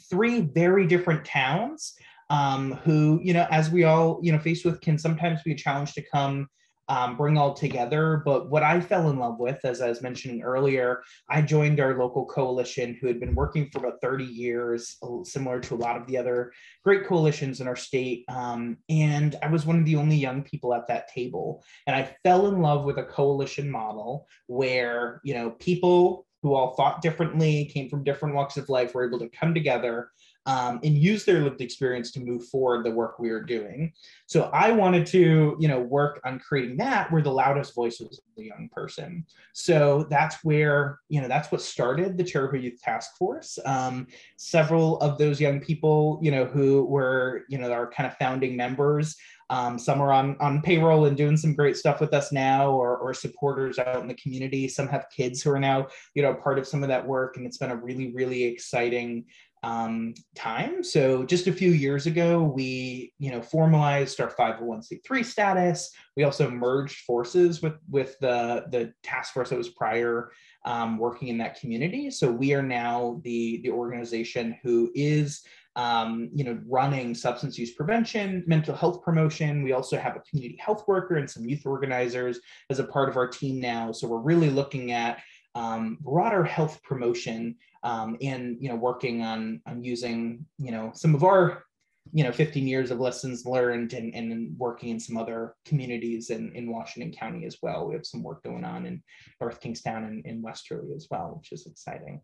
three 0.10 0.42
very 0.42 0.88
different 0.88 1.26
towns 1.26 1.94
um, 2.30 2.74
who, 2.84 3.20
you 3.24 3.34
know, 3.34 3.48
as 3.52 3.70
we 3.70 3.84
all, 3.84 4.20
you 4.24 4.32
know, 4.32 4.40
faced 4.40 4.66
with 4.66 4.82
can 4.82 4.98
sometimes 4.98 5.44
be 5.44 5.52
a 5.52 5.56
challenge 5.56 5.94
to 5.94 6.02
come 6.02 6.48
um, 6.90 7.16
bring 7.16 7.38
all 7.38 7.54
together. 7.54 8.22
But 8.26 8.50
what 8.50 8.64
I 8.64 8.80
fell 8.80 9.10
in 9.10 9.18
love 9.18 9.40
with, 9.40 9.60
as 9.64 9.82
I 9.82 9.90
was 9.90 10.02
mentioning 10.02 10.42
earlier, 10.42 11.02
I 11.30 11.42
joined 11.42 11.80
our 11.80 11.98
local 11.98 12.26
coalition 12.26 12.98
who 13.00 13.08
had 13.08 13.20
been 13.20 13.36
working 13.36 13.70
for 13.70 13.80
about 13.80 14.02
30 14.02 14.26
years, 14.26 14.98
similar 15.24 15.60
to 15.62 15.76
a 15.76 15.78
lot 15.78 15.98
of 15.98 16.08
the 16.08 16.18
other 16.18 16.52
great 16.84 17.06
coalitions 17.06 17.62
in 17.62 17.68
our 17.68 17.76
state. 17.76 18.26
Um, 18.30 18.78
and 18.90 19.36
I 19.42 19.48
was 19.48 19.66
one 19.66 19.80
of 19.80 19.86
the 19.86 19.96
only 19.96 20.18
young 20.18 20.44
people 20.44 20.74
at 20.74 20.88
that 20.88 21.08
table. 21.08 21.64
And 21.88 21.96
I 21.96 22.16
fell 22.24 22.48
in 22.48 22.62
love 22.62 22.86
with 22.86 22.98
a 22.98 23.04
coalition 23.04 23.70
model 23.70 24.28
where, 24.48 25.22
you 25.24 25.34
know, 25.34 25.52
people 25.52 26.26
who 26.44 26.54
all 26.54 26.76
thought 26.76 27.02
differently, 27.02 27.72
came 27.74 27.90
from 27.90 28.04
different 28.04 28.36
walks 28.36 28.58
of 28.58 28.68
life, 28.68 28.94
were 28.94 29.08
able 29.08 29.18
to 29.20 29.30
come 29.30 29.54
together 29.54 30.10
um, 30.46 30.80
and 30.84 30.98
use 30.98 31.24
their 31.24 31.42
lived 31.42 31.62
experience 31.62 32.12
to 32.12 32.20
move 32.20 32.46
forward 32.48 32.86
the 32.86 32.92
work 32.92 33.20
we 33.20 33.30
are 33.30 33.42
doing. 33.42 33.94
So 34.26 34.50
I 34.54 34.72
wanted 34.72 35.06
to, 35.08 35.56
you 35.60 35.68
know, 35.68 35.80
work 35.80 36.20
on 36.26 36.40
creating 36.40 36.78
that 36.78 37.12
where 37.12 37.22
the 37.22 37.32
loudest 37.32 37.74
voice 37.74 38.00
was 38.00 38.22
the 38.36 38.46
young 38.46 38.70
person. 38.72 39.26
So 39.54 40.06
that's 40.10 40.44
where, 40.44 41.00
you 41.10 41.22
know, 41.22 41.28
that's 41.28 41.52
what 41.52 41.62
started 41.62 42.18
the 42.18 42.24
Chariho 42.24 42.62
Youth 42.62 42.82
Task 42.82 43.16
Force. 43.18 43.58
Um, 43.66 44.08
several 44.38 45.00
of 45.00 45.18
those 45.18 45.40
young 45.40 45.60
people, 45.62 46.20
you 46.22 46.32
know, 46.32 46.46
who 46.46 46.86
were, 46.86 47.44
you 47.48 47.58
know, 47.58 47.72
our 47.72 47.90
kind 47.90 48.08
of 48.08 48.18
founding 48.18 48.58
members. 48.58 49.16
Um, 49.50 49.78
some 49.78 50.02
are 50.02 50.12
on, 50.12 50.36
on 50.40 50.62
payroll 50.62 51.06
and 51.06 51.16
doing 51.16 51.38
some 51.38 51.54
great 51.54 51.78
stuff 51.78 52.02
with 52.02 52.14
us 52.14 52.32
now 52.32 52.72
or, 52.72 52.98
or 52.98 53.14
supporters 53.14 53.78
out 53.78 54.02
in 54.02 54.08
the 54.08 54.16
community. 54.16 54.68
Some 54.68 54.88
have 54.88 55.06
kids 55.16 55.44
who 55.44 55.52
are 55.52 55.60
now, 55.60 55.88
you 56.16 56.24
know, 56.24 56.34
part 56.34 56.58
of 56.58 56.68
some 56.68 56.82
of 56.82 56.90
that 56.90 57.06
work. 57.06 57.38
And 57.38 57.46
it's 57.46 57.60
been 57.60 57.70
a 57.70 57.76
really, 57.76 58.12
really 58.14 58.44
exciting 58.44 59.26
um, 59.64 60.14
time. 60.36 60.84
So 60.84 61.24
just 61.24 61.48
a 61.48 61.54
few 61.54 61.72
years 61.72 62.06
ago, 62.06 62.44
we 62.44 63.14
you 63.18 63.32
know 63.32 63.42
formalized 63.42 64.20
our 64.20 64.30
501c3 64.30 65.26
status. 65.26 65.92
We 66.18 66.24
also 66.24 66.50
merged 66.50 67.00
forces 67.06 67.62
with 67.62 67.76
with 67.90 68.20
the 68.20 68.66
the 68.70 68.94
task 69.04 69.34
force 69.34 69.50
that 69.50 69.58
was 69.58 69.70
prior 69.70 70.32
um, 70.66 70.98
working 70.98 71.30
in 71.30 71.38
that 71.40 71.60
community. 71.60 72.12
So 72.12 72.30
we 72.30 72.54
are 72.54 72.64
now 72.64 73.22
the 73.24 73.62
the 73.64 73.72
organization 73.72 74.58
who 74.64 74.92
is 74.94 75.44
um, 75.76 76.30
you 76.36 76.44
know 76.44 76.60
running 76.68 77.16
substance 77.16 77.58
use 77.58 77.72
prevention, 77.72 78.44
mental 78.46 78.76
health 78.76 79.02
promotion. 79.02 79.64
We 79.64 79.72
also 79.72 79.98
have 79.98 80.18
a 80.18 80.20
community 80.20 80.60
health 80.60 80.84
worker 80.88 81.16
and 81.16 81.30
some 81.30 81.46
youth 81.46 81.66
organizers 81.66 82.40
as 82.70 82.80
a 82.80 82.84
part 82.84 83.08
of 83.08 83.16
our 83.16 83.28
team 83.28 83.62
now. 83.62 83.94
So 83.94 84.08
we're 84.08 84.20
really 84.20 84.50
looking 84.50 84.92
at 84.92 85.22
um, 85.56 85.98
broader 86.02 86.44
health 86.44 86.82
promotion 86.84 87.56
um, 87.84 88.18
and 88.22 88.58
you 88.60 88.70
know 88.70 88.76
working 88.76 89.22
on 89.22 89.62
on 89.68 89.84
using 89.84 90.46
you 90.58 90.72
know 90.72 90.92
some 90.96 91.14
of 91.14 91.24
our 91.24 91.64
you 92.12 92.24
know 92.24 92.32
15 92.32 92.68
years 92.68 92.92
of 92.92 93.00
lessons 93.00 93.46
learned 93.46 93.94
and, 93.94 94.14
and 94.14 94.58
working 94.58 94.90
in 94.90 95.00
some 95.00 95.18
other 95.18 95.56
communities 95.66 96.30
in, 96.32 96.52
in 96.56 96.72
washington 96.72 97.14
county 97.14 97.46
as 97.46 97.58
well. 97.62 97.88
We 97.88 97.94
have 97.94 98.06
some 98.06 98.24
work 98.24 98.44
going 98.44 98.66
on 98.66 98.86
in 98.86 99.04
north 99.40 99.60
kingstown 99.60 100.04
and 100.04 100.26
in 100.26 100.42
westerly 100.42 100.94
as 100.96 101.08
well 101.10 101.36
which 101.38 101.52
is 101.52 101.68
exciting. 101.68 102.22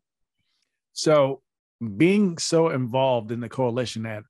So 0.94 1.42
being 1.96 2.38
so 2.38 2.70
involved 2.70 3.32
in 3.32 3.40
the 3.40 3.50
coalition 3.50 4.06
at 4.06 4.24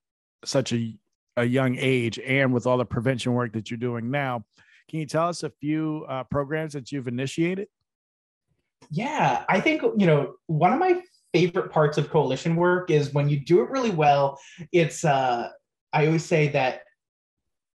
such 0.46 0.72
a, 0.72 0.96
a 1.36 1.44
young 1.44 1.76
age 1.80 2.20
and 2.20 2.54
with 2.54 2.68
all 2.68 2.78
the 2.78 2.86
prevention 2.86 3.34
work 3.34 3.54
that 3.54 3.72
you're 3.72 3.78
doing 3.78 4.12
now 4.12 4.44
can 4.90 5.00
you 5.00 5.06
tell 5.06 5.28
us 5.28 5.44
a 5.44 5.50
few 5.50 6.06
uh, 6.10 6.24
programs 6.26 6.74
that 6.74 6.92
you've 6.92 7.08
initiated 7.08 7.68
yeah, 8.92 9.44
I 9.48 9.62
think, 9.62 9.82
you 9.98 10.06
know, 10.06 10.36
one 10.48 10.74
of 10.74 10.80
my 10.80 11.02
favorite 11.34 11.72
parts 11.72 11.98
of 11.98 12.10
coalition 12.10 12.56
work 12.56 12.90
is 12.90 13.14
when 13.14 13.30
you 13.30 13.40
do 13.40 13.62
it 13.62 13.70
really 13.70 13.92
well, 13.92 14.40
it's, 14.72 15.06
uh, 15.06 15.50
I 15.94 16.08
always 16.08 16.26
say 16.26 16.50
that 16.50 16.82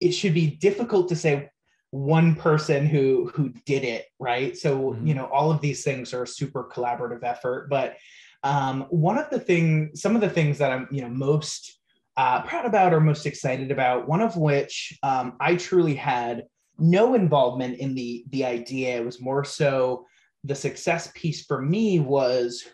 it 0.01 0.13
should 0.13 0.35
be 0.35 0.49
difficult 0.49 1.09
to 1.09 1.17
say 1.17 1.51
one 1.93 2.35
person 2.35 2.87
who 2.87 3.31
who 3.35 3.51
did 3.67 3.85
it 3.85 4.07
right 4.19 4.57
so 4.57 4.79
mm-hmm. 4.79 5.07
you 5.07 5.15
know 5.15 5.27
all 5.27 5.51
of 5.51 5.61
these 5.61 5.85
things 5.85 6.15
are 6.15 6.23
a 6.23 6.27
super 6.27 6.65
collaborative 6.65 7.23
effort 7.23 7.69
but 7.69 7.97
um, 8.45 8.87
one 8.89 9.19
of 9.19 9.29
the 9.31 9.39
things 9.39 10.01
some 10.01 10.15
of 10.15 10.23
the 10.23 10.31
things 10.31 10.57
that 10.57 10.73
i'm 10.73 10.89
you 10.91 11.03
know 11.03 11.09
most 11.11 11.79
uh, 12.17 12.41
proud 12.43 12.65
about 12.65 12.95
or 12.95 13.01
most 13.01 13.27
excited 13.27 13.71
about 13.71 14.09
one 14.09 14.23
of 14.23 14.37
which 14.39 14.99
um, 15.03 15.37
i 15.39 15.55
truly 15.55 15.95
had 15.95 16.45
no 16.79 17.15
involvement 17.15 17.79
in 17.79 17.95
the 17.95 18.25
the 18.31 18.43
idea 18.43 18.97
it 18.97 19.05
was 19.05 19.21
more 19.21 19.45
so 19.45 20.07
the 20.45 20.55
success 20.55 21.11
piece 21.15 21.45
for 21.45 21.61
me 21.61 22.01
was 22.01 22.67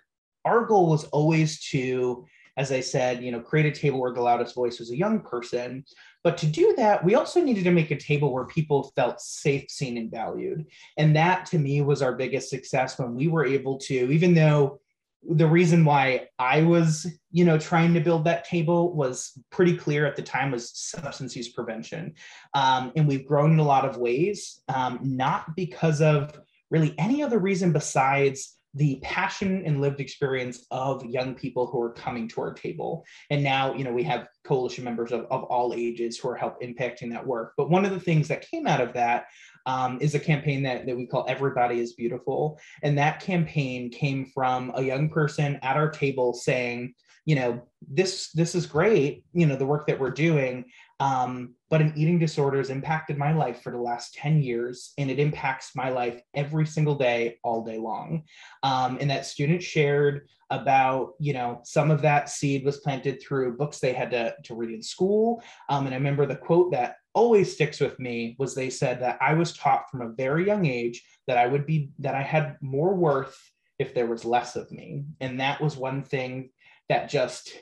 our 0.45 0.65
goal 0.65 0.91
was 0.91 1.05
always 1.05 1.61
to 1.71 2.27
as 2.59 2.73
I 2.73 2.81
said, 2.81 3.23
you 3.23 3.31
know, 3.31 3.39
create 3.39 3.67
a 3.67 3.81
table 3.81 4.01
where 4.01 4.13
the 4.13 4.21
loudest 4.21 4.53
voice 4.53 4.81
was 4.81 4.91
a 4.91 4.97
young 4.97 5.21
person. 5.21 5.85
But 6.25 6.37
to 6.39 6.47
do 6.47 6.75
that, 6.77 7.05
we 7.05 7.15
also 7.15 7.41
needed 7.41 7.63
to 7.65 7.71
make 7.71 7.93
a 7.93 7.97
table 7.97 8.35
where 8.35 8.47
people 8.47 8.93
felt 8.97 9.21
safe, 9.21 9.71
seen, 9.71 9.97
and 9.97 10.11
valued. 10.11 10.67
And 10.97 11.15
that 11.15 11.47
to 11.47 11.59
me 11.59 11.83
was 11.83 12.03
our 12.03 12.17
biggest 12.17 12.51
success 12.51 12.99
when 12.99 13.15
we 13.15 13.29
were 13.29 13.47
able 13.47 13.79
to, 13.79 14.13
even 14.13 14.35
though 14.35 14.81
the 15.23 15.47
reason 15.47 15.85
why 15.85 16.27
I 16.41 16.63
was, 16.63 17.07
you 17.31 17.45
know, 17.45 17.59
trying 17.59 17.95
to 17.95 18.01
build 18.01 18.25
that 18.25 18.45
table 18.45 18.93
was 18.93 19.39
pretty 19.51 19.77
clear 19.77 20.05
at 20.05 20.17
the 20.17 20.23
time 20.23 20.51
was 20.51 20.77
substance 20.77 21.37
use 21.37 21.51
prevention. 21.51 22.15
Um, 22.55 22.91
and 22.97 23.07
we've 23.07 23.27
grown 23.27 23.53
in 23.53 23.61
a 23.61 23.65
lot 23.65 23.89
of 23.89 23.99
ways, 23.99 24.63
um, 24.69 24.99
not 25.03 25.55
because 25.55 26.01
of 26.01 26.41
really 26.71 26.95
any 26.99 27.23
other 27.23 27.39
reason 27.39 27.73
besides 27.73 28.59
the 28.75 29.01
passion 29.03 29.63
and 29.65 29.81
lived 29.81 30.01
experience 30.01 30.67
of 30.71 31.05
young 31.05 31.35
people 31.35 31.67
who 31.67 31.81
are 31.81 31.93
coming 31.93 32.29
to 32.29 32.41
our 32.41 32.53
table. 32.53 33.05
And 33.31 33.43
now, 33.43 33.75
you 33.75 33.83
know, 33.83 33.93
we 33.93 34.03
have 34.05 34.29
coalition 34.45 34.85
members 34.85 35.11
of, 35.11 35.23
of 35.31 35.45
all 35.45 35.73
ages 35.75 36.19
who 36.19 36.29
are 36.29 36.37
help 36.37 36.61
impacting 36.63 37.11
that 37.11 37.27
work. 37.27 37.55
But 37.57 37.71
one 37.71 37.85
of 37.85 37.93
the 37.93 38.01
things 38.01 38.29
that 38.29 38.49
came 38.49 38.67
out 38.67 38.81
of 38.81 38.93
that 38.93 39.27
um, 39.67 39.99
is 40.01 40.15
a 40.15 40.21
campaign 40.21 40.63
that, 40.63 40.87
that 40.87 40.97
we 40.97 41.07
call 41.07 41.25
Everybody 41.29 41.81
is 41.81 41.95
Beautiful. 41.95 42.59
And 42.83 42.97
that 42.99 43.21
campaign 43.21 43.91
came 43.91 44.27
from 44.27 44.71
a 44.75 44.83
young 44.83 45.09
person 45.09 45.59
at 45.63 45.77
our 45.77 45.91
table 45.91 46.35
saying, 46.35 46.95
you 47.25 47.35
know, 47.35 47.63
this 47.87 48.31
this 48.33 48.55
is 48.55 48.65
great, 48.65 49.25
you 49.35 49.45
know, 49.45 49.57
the 49.57 49.67
work 49.67 49.87
that 49.87 50.01
we're 50.01 50.11
doing. 50.11 50.65
Um, 50.99 51.55
but 51.71 51.81
an 51.81 51.93
eating 51.97 52.19
disorder 52.19 52.59
has 52.59 52.71
impacted 52.71 53.19
my 53.19 53.33
life 53.33 53.63
for 53.63 53.73
the 53.73 53.79
last 53.79 54.15
10 54.15 54.43
years, 54.43 54.93
and 54.99 55.11
it 55.11 55.19
impacts 55.19 55.77
my 55.77 55.91
life 55.91 56.21
every 56.35 56.67
single 56.67 56.95
day, 56.95 57.39
all 57.43 57.63
day 57.63 57.79
long. 57.79 58.25
Um, 58.63 58.99
and 59.01 59.11
that 59.11 59.27
student 59.27 59.63
shared 59.63 60.29
about, 60.51 61.13
you 61.19 61.35
know, 61.35 61.61
some 61.65 61.91
of 61.91 62.01
that 62.03 62.31
seed 62.31 62.65
was 62.65 62.79
planted 62.79 63.21
through 63.21 63.57
books 63.57 63.81
they 63.81 63.93
had 63.93 64.11
to, 64.13 64.35
to 64.45 64.55
read 64.55 64.71
in 64.71 64.83
school. 64.83 65.43
Um, 65.69 65.87
and 65.87 65.95
I 65.95 65.99
remember 65.99 66.25
the 66.25 66.37
quote 66.37 66.73
that 66.73 66.97
always 67.15 67.53
sticks 67.53 67.81
with 67.81 67.99
me 67.99 68.37
was 68.39 68.55
they 68.55 68.71
said 68.71 69.01
that 69.01 69.19
I 69.21 69.35
was 69.35 69.53
taught 69.53 69.91
from 69.91 70.01
a 70.01 70.11
very 70.11 70.47
young 70.47 70.65
age 70.65 71.03
that 71.27 71.37
I 71.37 71.47
would 71.47 71.67
be, 71.67 71.91
that 71.99 72.15
I 72.15 72.23
had 72.23 72.57
more 72.63 72.95
worth 72.95 73.39
if 73.79 73.95
there 73.95 74.07
was 74.07 74.25
less 74.25 74.57
of 74.57 74.71
me. 74.73 75.05
And 75.21 75.41
that 75.41 75.61
was 75.61 75.77
one 75.77 76.03
thing 76.03 76.51
that 76.89 77.11
just 77.11 77.53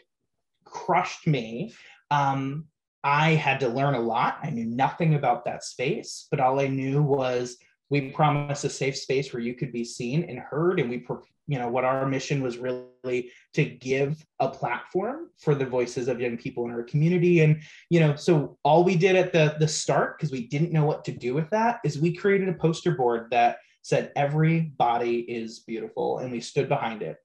crushed 0.64 1.26
me. 1.26 1.74
Um, 2.10 2.66
I 3.06 3.36
had 3.36 3.60
to 3.60 3.68
learn 3.68 3.94
a 3.94 4.00
lot. 4.00 4.40
I 4.42 4.50
knew 4.50 4.64
nothing 4.64 5.14
about 5.14 5.44
that 5.44 5.62
space, 5.62 6.26
but 6.28 6.40
all 6.40 6.58
I 6.58 6.66
knew 6.66 7.00
was 7.00 7.56
we 7.88 8.10
promised 8.10 8.64
a 8.64 8.68
safe 8.68 8.96
space 8.96 9.32
where 9.32 9.40
you 9.40 9.54
could 9.54 9.70
be 9.70 9.84
seen 9.84 10.24
and 10.24 10.40
heard. 10.40 10.80
And 10.80 10.90
we, 10.90 11.06
you 11.46 11.60
know, 11.60 11.68
what 11.68 11.84
our 11.84 12.04
mission 12.04 12.42
was 12.42 12.58
really 12.58 13.30
to 13.54 13.64
give 13.64 14.26
a 14.40 14.48
platform 14.48 15.30
for 15.38 15.54
the 15.54 15.64
voices 15.64 16.08
of 16.08 16.20
young 16.20 16.36
people 16.36 16.64
in 16.64 16.72
our 16.72 16.82
community. 16.82 17.42
And, 17.42 17.62
you 17.90 18.00
know, 18.00 18.16
so 18.16 18.58
all 18.64 18.82
we 18.82 18.96
did 18.96 19.14
at 19.14 19.32
the, 19.32 19.54
the 19.60 19.68
start, 19.68 20.18
because 20.18 20.32
we 20.32 20.48
didn't 20.48 20.72
know 20.72 20.84
what 20.84 21.04
to 21.04 21.12
do 21.12 21.32
with 21.32 21.48
that, 21.50 21.78
is 21.84 22.00
we 22.00 22.12
created 22.12 22.48
a 22.48 22.54
poster 22.54 22.90
board 22.90 23.28
that 23.30 23.58
said, 23.82 24.10
every 24.16 24.62
body 24.62 25.20
is 25.20 25.60
beautiful. 25.60 26.18
And 26.18 26.32
we 26.32 26.40
stood 26.40 26.68
behind 26.68 27.02
it. 27.02 27.18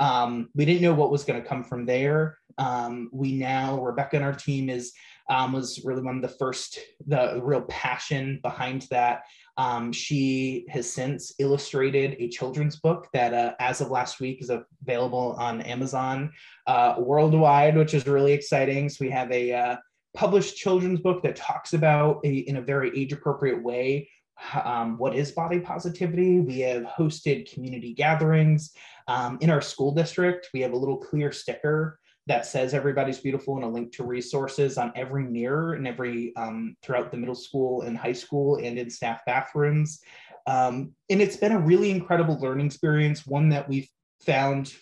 Um, 0.00 0.48
we 0.56 0.64
didn't 0.64 0.82
know 0.82 0.94
what 0.94 1.12
was 1.12 1.22
going 1.22 1.40
to 1.40 1.48
come 1.48 1.62
from 1.62 1.86
there. 1.86 2.38
Um, 2.56 3.08
we 3.12 3.34
now, 3.34 3.80
Rebecca 3.80 4.16
and 4.16 4.24
our 4.24 4.34
team 4.34 4.68
is 4.68 4.92
um, 5.28 5.52
was 5.52 5.84
really 5.84 6.02
one 6.02 6.16
of 6.16 6.22
the 6.22 6.36
first, 6.36 6.78
the 7.06 7.40
real 7.42 7.62
passion 7.62 8.40
behind 8.42 8.86
that. 8.90 9.22
Um, 9.56 9.92
she 9.92 10.66
has 10.68 10.90
since 10.90 11.34
illustrated 11.38 12.16
a 12.18 12.28
children's 12.28 12.76
book 12.76 13.08
that, 13.12 13.34
uh, 13.34 13.54
as 13.58 13.80
of 13.80 13.90
last 13.90 14.20
week, 14.20 14.40
is 14.40 14.50
available 14.50 15.34
on 15.38 15.60
Amazon 15.62 16.32
uh, 16.66 16.94
worldwide, 16.98 17.76
which 17.76 17.94
is 17.94 18.06
really 18.06 18.32
exciting. 18.32 18.88
So 18.88 19.04
we 19.04 19.10
have 19.10 19.30
a 19.32 19.52
uh, 19.52 19.76
published 20.14 20.56
children's 20.56 21.00
book 21.00 21.22
that 21.24 21.36
talks 21.36 21.72
about 21.72 22.20
a, 22.24 22.30
in 22.30 22.56
a 22.56 22.62
very 22.62 22.96
age 22.98 23.12
appropriate 23.12 23.62
way 23.62 24.08
um, 24.64 24.98
what 24.98 25.16
is 25.16 25.32
body 25.32 25.60
positivity. 25.60 26.40
We 26.40 26.60
have 26.60 26.84
hosted 26.84 27.52
community 27.52 27.92
gatherings. 27.92 28.72
Um, 29.06 29.38
in 29.40 29.50
our 29.50 29.60
school 29.60 29.92
district, 29.92 30.48
we 30.52 30.60
have 30.60 30.72
a 30.72 30.76
little 30.76 30.98
clear 30.98 31.32
sticker 31.32 31.98
that 32.28 32.46
says 32.46 32.74
everybody's 32.74 33.18
beautiful 33.18 33.56
and 33.56 33.64
a 33.64 33.68
link 33.68 33.90
to 33.92 34.04
resources 34.04 34.78
on 34.78 34.92
every 34.94 35.24
mirror 35.24 35.72
and 35.74 35.88
every 35.88 36.34
um, 36.36 36.76
throughout 36.82 37.10
the 37.10 37.16
middle 37.16 37.34
school 37.34 37.82
and 37.82 37.96
high 37.96 38.12
school 38.12 38.56
and 38.62 38.78
in 38.78 38.90
staff 38.90 39.20
bathrooms. 39.26 40.00
Um, 40.46 40.92
and 41.10 41.20
it's 41.20 41.36
been 41.36 41.52
a 41.52 41.58
really 41.58 41.90
incredible 41.90 42.38
learning 42.38 42.66
experience, 42.66 43.26
one 43.26 43.48
that 43.48 43.68
we've 43.68 43.88
found 44.20 44.74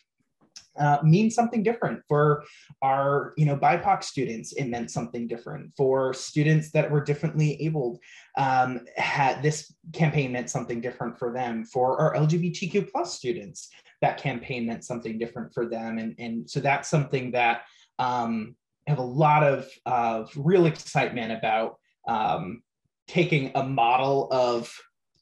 uh, 0.79 0.99
means 1.03 1.35
something 1.35 1.63
different 1.63 2.03
for 2.07 2.45
our 2.83 3.33
you 3.37 3.47
know 3.47 3.57
bipoc 3.57 4.03
students. 4.03 4.53
It 4.53 4.67
meant 4.67 4.91
something 4.91 5.27
different 5.27 5.73
for 5.77 6.13
students 6.13 6.71
that 6.73 6.91
were 6.91 7.01
differently 7.01 7.61
abled. 7.63 7.99
Um, 8.37 8.81
had 8.97 9.43
this 9.43 9.75
campaign 9.93 10.33
meant 10.33 10.51
something 10.51 10.81
different 10.81 11.19
for 11.19 11.33
them 11.33 11.65
for 11.65 11.99
our 11.99 12.15
lgbtq 12.15 12.91
plus 12.91 13.15
students 13.15 13.71
that 14.03 14.19
campaign 14.19 14.67
meant 14.67 14.85
something 14.85 15.19
different 15.19 15.53
for 15.53 15.67
them 15.67 15.99
and, 15.99 16.15
and 16.19 16.49
so 16.49 16.61
that's 16.61 16.89
something 16.89 17.31
that 17.33 17.63
um, 17.99 18.55
have 18.87 18.99
a 18.99 19.03
lot 19.03 19.43
of, 19.43 19.69
of 19.85 20.31
real 20.37 20.67
excitement 20.67 21.33
about 21.33 21.79
um, 22.07 22.63
taking 23.09 23.51
a 23.55 23.63
model 23.63 24.29
of 24.31 24.73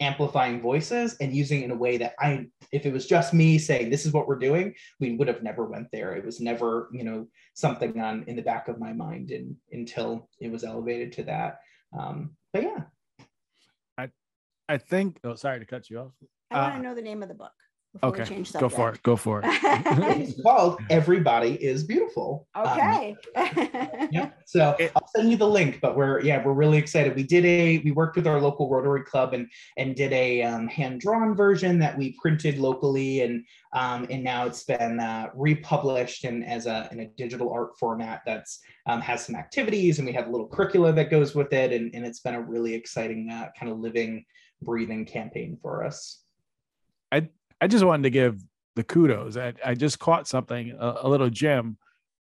amplifying 0.00 0.60
voices 0.60 1.16
and 1.20 1.34
using 1.34 1.60
it 1.60 1.66
in 1.66 1.70
a 1.70 1.76
way 1.76 1.96
that 1.96 2.14
I, 2.18 2.46
if 2.72 2.84
it 2.84 2.92
was 2.92 3.06
just 3.06 3.32
me 3.32 3.58
saying 3.58 3.90
this 3.90 4.04
is 4.04 4.12
what 4.12 4.26
we're 4.26 4.38
doing, 4.38 4.74
we 5.00 5.16
would 5.16 5.28
have 5.28 5.42
never 5.42 5.64
went 5.64 5.88
there. 5.92 6.14
It 6.14 6.24
was 6.24 6.40
never, 6.40 6.88
you 6.92 7.04
know, 7.04 7.28
something 7.54 7.98
on 8.00 8.24
in 8.26 8.36
the 8.36 8.42
back 8.42 8.68
of 8.68 8.78
my 8.78 8.92
mind 8.92 9.30
and 9.30 9.56
until 9.72 10.28
it 10.40 10.50
was 10.50 10.64
elevated 10.64 11.12
to 11.12 11.22
that. 11.24 11.60
Um, 11.98 12.36
but 12.52 12.64
yeah. 12.64 12.82
I 13.96 14.10
I 14.68 14.78
think 14.78 15.18
oh 15.24 15.36
sorry 15.36 15.60
to 15.60 15.66
cut 15.66 15.88
you 15.88 16.00
off. 16.00 16.12
I 16.50 16.60
want 16.60 16.74
to 16.74 16.80
uh, 16.80 16.82
know 16.82 16.94
the 16.94 17.02
name 17.02 17.22
of 17.22 17.28
the 17.28 17.34
book 17.34 17.52
okay. 18.02 18.44
Go 18.58 18.68
for 18.68 18.90
it. 18.90 19.02
Go 19.02 19.16
for 19.16 19.40
it. 19.40 19.46
it's 19.52 20.40
called 20.42 20.80
Everybody 20.90 21.54
is 21.62 21.84
Beautiful. 21.84 22.46
Okay. 22.56 23.16
Um, 23.36 24.08
yeah. 24.10 24.30
So 24.46 24.76
I'll 24.94 25.08
send 25.16 25.30
you 25.30 25.36
the 25.36 25.48
link, 25.48 25.80
but 25.80 25.96
we're 25.96 26.20
yeah, 26.20 26.44
we're 26.44 26.52
really 26.52 26.76
excited. 26.76 27.16
We 27.16 27.24
did 27.24 27.44
a 27.44 27.78
we 27.78 27.90
worked 27.92 28.14
with 28.14 28.26
our 28.26 28.40
local 28.40 28.68
Rotary 28.68 29.02
Club 29.02 29.32
and 29.32 29.48
and 29.78 29.96
did 29.96 30.12
a 30.12 30.42
um, 30.42 30.68
hand 30.68 31.00
drawn 31.00 31.34
version 31.34 31.78
that 31.78 31.96
we 31.96 32.16
printed 32.20 32.58
locally 32.58 33.22
and 33.22 33.44
um, 33.72 34.06
and 34.10 34.22
now 34.22 34.46
it's 34.46 34.62
been 34.62 35.00
uh, 35.00 35.30
republished 35.34 36.24
and 36.24 36.44
as 36.44 36.66
a 36.66 36.88
in 36.92 37.00
a 37.00 37.06
digital 37.06 37.50
art 37.50 37.76
format 37.78 38.20
that's 38.26 38.60
um, 38.86 39.00
has 39.00 39.24
some 39.24 39.34
activities 39.34 39.98
and 39.98 40.06
we 40.06 40.12
have 40.12 40.28
a 40.28 40.30
little 40.30 40.46
curricula 40.46 40.92
that 40.92 41.10
goes 41.10 41.34
with 41.34 41.52
it 41.52 41.72
and, 41.72 41.92
and 41.94 42.04
it's 42.04 42.20
been 42.20 42.34
a 42.34 42.40
really 42.40 42.74
exciting 42.74 43.30
uh, 43.30 43.48
kind 43.58 43.72
of 43.72 43.78
living 43.78 44.24
breathing 44.62 45.04
campaign 45.04 45.58
for 45.60 45.84
us. 45.84 46.20
I 47.12 47.28
I 47.60 47.66
just 47.66 47.84
wanted 47.84 48.04
to 48.04 48.10
give 48.10 48.42
the 48.76 48.84
kudos. 48.84 49.36
I, 49.36 49.54
I 49.64 49.74
just 49.74 49.98
caught 49.98 50.28
something, 50.28 50.76
a, 50.78 50.96
a, 51.02 51.08
little 51.08 51.30
gem, 51.30 51.78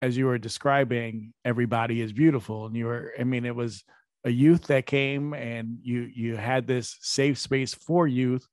as 0.02 0.16
you 0.16 0.26
were 0.26 0.38
describing. 0.38 1.34
Everybody 1.44 2.02
is 2.02 2.14
beautiful, 2.14 2.66
and 2.66 2.76
you 2.76 2.86
were. 2.86 3.14
I 3.20 3.24
mean, 3.24 3.46
it 3.46 3.56
was 3.56 3.84
a 4.24 4.30
youth 4.30 4.68
that 4.68 4.86
came, 4.86 5.34
and 5.34 5.80
you 5.82 6.10
you 6.14 6.36
had 6.36 6.68
this 6.68 6.98
safe 7.02 7.38
space 7.38 7.74
for 7.74 8.08
youth. 8.08 8.48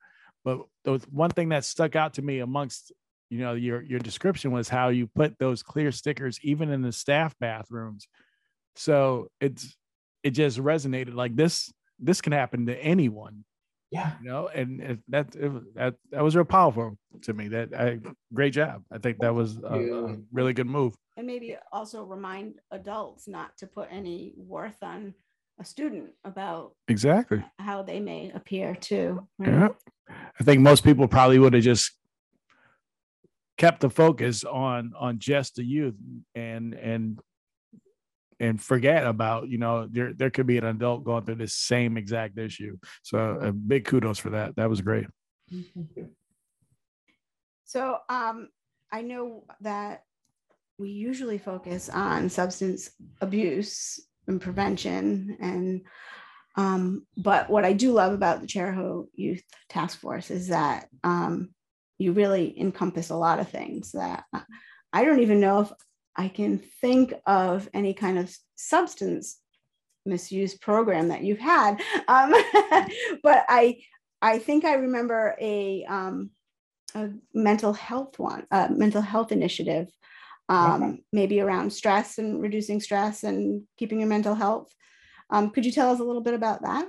But 0.45 0.61
the 0.85 1.01
one 1.11 1.31
thing 1.31 1.51
that 1.51 1.65
stuck 1.65 1.95
out 1.97 2.15
to 2.15 2.23
me 2.23 2.41
amongst 2.41 2.93
you 3.31 3.39
know 3.39 3.55
your 3.55 3.83
your 3.83 4.01
description 4.01 4.53
was 4.53 4.69
how 4.69 4.89
you 4.89 5.07
put 5.07 5.39
those 5.39 5.63
clear 5.63 5.93
stickers 5.93 6.39
even 6.43 6.71
in 6.71 6.83
the 6.83 6.93
staff 6.93 7.35
bathrooms. 7.39 8.09
So 8.77 9.29
it's 9.41 9.77
it 10.23 10.31
just 10.31 10.59
resonated 10.59 11.15
like 11.15 11.37
this. 11.37 11.73
This 11.99 12.21
can 12.21 12.33
happen 12.33 12.67
to 12.67 12.77
anyone 12.77 13.45
yeah. 13.93 14.13
You 14.23 14.31
know 14.31 14.49
and 14.49 15.03
that 15.09 15.37
it, 15.37 15.75
that 15.75 15.95
that 16.11 16.25
was 16.25 16.35
real 16.35 16.47
powerful 16.47 16.97
to 17.23 17.35
me. 17.35 17.49
That 17.49 17.75
i 17.79 17.99
great 18.33 18.55
job. 18.55 18.83
I 18.91 18.99
think 18.99 19.19
that 19.19 19.35
was 19.35 19.59
a, 19.59 19.75
a, 19.75 20.17
really 20.33 20.55
good 20.55 20.67
move. 20.67 20.95
And 21.17 21.27
maybe 21.27 21.57
also 21.71 22.03
remind 22.05 22.55
adults 22.71 23.29
not 23.29 23.57
to 23.59 23.67
put 23.67 23.89
any 23.91 24.33
worth 24.37 24.83
on 24.83 25.15
a 25.61 25.65
student 25.65 26.11
about 26.25 26.73
exactly. 26.89 27.45
how 27.59 27.83
they 27.83 28.01
may 28.01 28.33
appear 28.35 28.75
too 28.75 29.29
right? 29.39 29.49
yeah. 29.51 29.69
I 30.41 30.45
think 30.45 30.63
most 30.63 30.83
people 30.83 31.07
probably 31.07 31.39
would 31.39 31.53
have 31.53 31.63
just 31.63 31.93
kept 33.59 33.81
the 33.81 33.91
focus 33.91 34.43
on 34.43 34.93
on 34.99 35.19
just 35.19 35.57
the 35.57 35.65
youth 35.65 35.95
and 36.35 36.73
and 36.73 37.21
and 38.43 38.61
forget 38.61 39.07
about 39.07 39.49
you 39.49 39.57
know 39.57 39.87
there 39.91 40.13
there 40.13 40.31
could 40.31 40.47
be 40.47 40.59
an 40.59 40.65
adult 40.65 41.05
going 41.05 41.25
through 41.25 41.37
this 41.37 41.55
same 41.55 41.97
exact 41.97 42.37
issue. 42.37 42.77
So 43.03 43.39
a 43.41 43.53
big 43.53 43.85
kudos 43.87 44.19
for 44.19 44.31
that. 44.31 44.57
That 44.57 44.69
was 44.69 44.83
great. 44.83 45.07
So 47.65 47.99
um 48.09 48.49
i 48.95 49.01
know 49.01 49.45
that 49.63 50.03
we 50.79 50.91
usually 50.91 51.39
focus 51.39 51.89
on 51.89 52.29
substance 52.29 52.91
abuse 53.23 53.99
and 54.27 54.41
prevention 54.41 55.39
and 55.41 55.83
um, 56.55 57.07
but 57.17 57.49
what 57.49 57.65
I 57.65 57.73
do 57.73 57.93
love 57.93 58.13
about 58.13 58.43
the 58.43 58.47
Chariho 58.47 59.07
Youth 59.15 59.43
Task 59.71 59.99
Force 59.99 60.31
is 60.31 60.49
that 60.49 60.89
um, 61.03 61.49
you 61.97 62.13
really 62.13 62.59
encompass 62.61 63.09
a 63.09 63.17
lot 63.17 63.39
of 63.39 63.49
things 63.49 63.93
that 63.93 64.25
I 64.93 65.05
don't 65.05 65.21
even 65.21 65.41
know 65.41 65.61
if 65.61 65.73
I 66.17 66.29
can 66.29 66.59
think 66.59 67.15
of 67.27 67.69
any 67.73 67.95
kind 67.95 68.19
of 68.19 68.35
substance 68.55 69.39
misuse 70.05 70.55
program 70.55 71.09
that 71.09 71.23
you've 71.23 71.39
had. 71.39 71.81
Um, 72.09 72.35
but 73.23 73.45
I 73.49 73.79
I 74.23 74.39
think 74.39 74.65
I 74.65 74.75
remember 74.75 75.37
a, 75.41 75.85
um, 75.85 76.31
a 76.95 77.11
mental 77.35 77.73
health 77.73 78.21
one, 78.21 78.47
a 78.53 78.71
mental 78.71 79.03
health 79.03 79.33
initiative, 79.33 79.89
um, 80.49 80.83
okay. 80.83 81.03
maybe 81.13 81.41
around 81.41 81.73
stress 81.73 82.19
and 82.19 82.41
reducing 82.41 82.81
stress 82.81 83.25
and 83.25 83.65
keeping 83.77 83.99
your 83.99 84.09
mental 84.09 84.37
health. 84.37 84.73
Um, 85.29 85.51
could 85.51 85.67
you 85.67 85.73
tell 85.73 85.91
us 85.91 85.99
a 85.99 86.05
little 86.05 86.23
bit 86.23 86.35
about 86.35 86.63
that? 86.63 86.87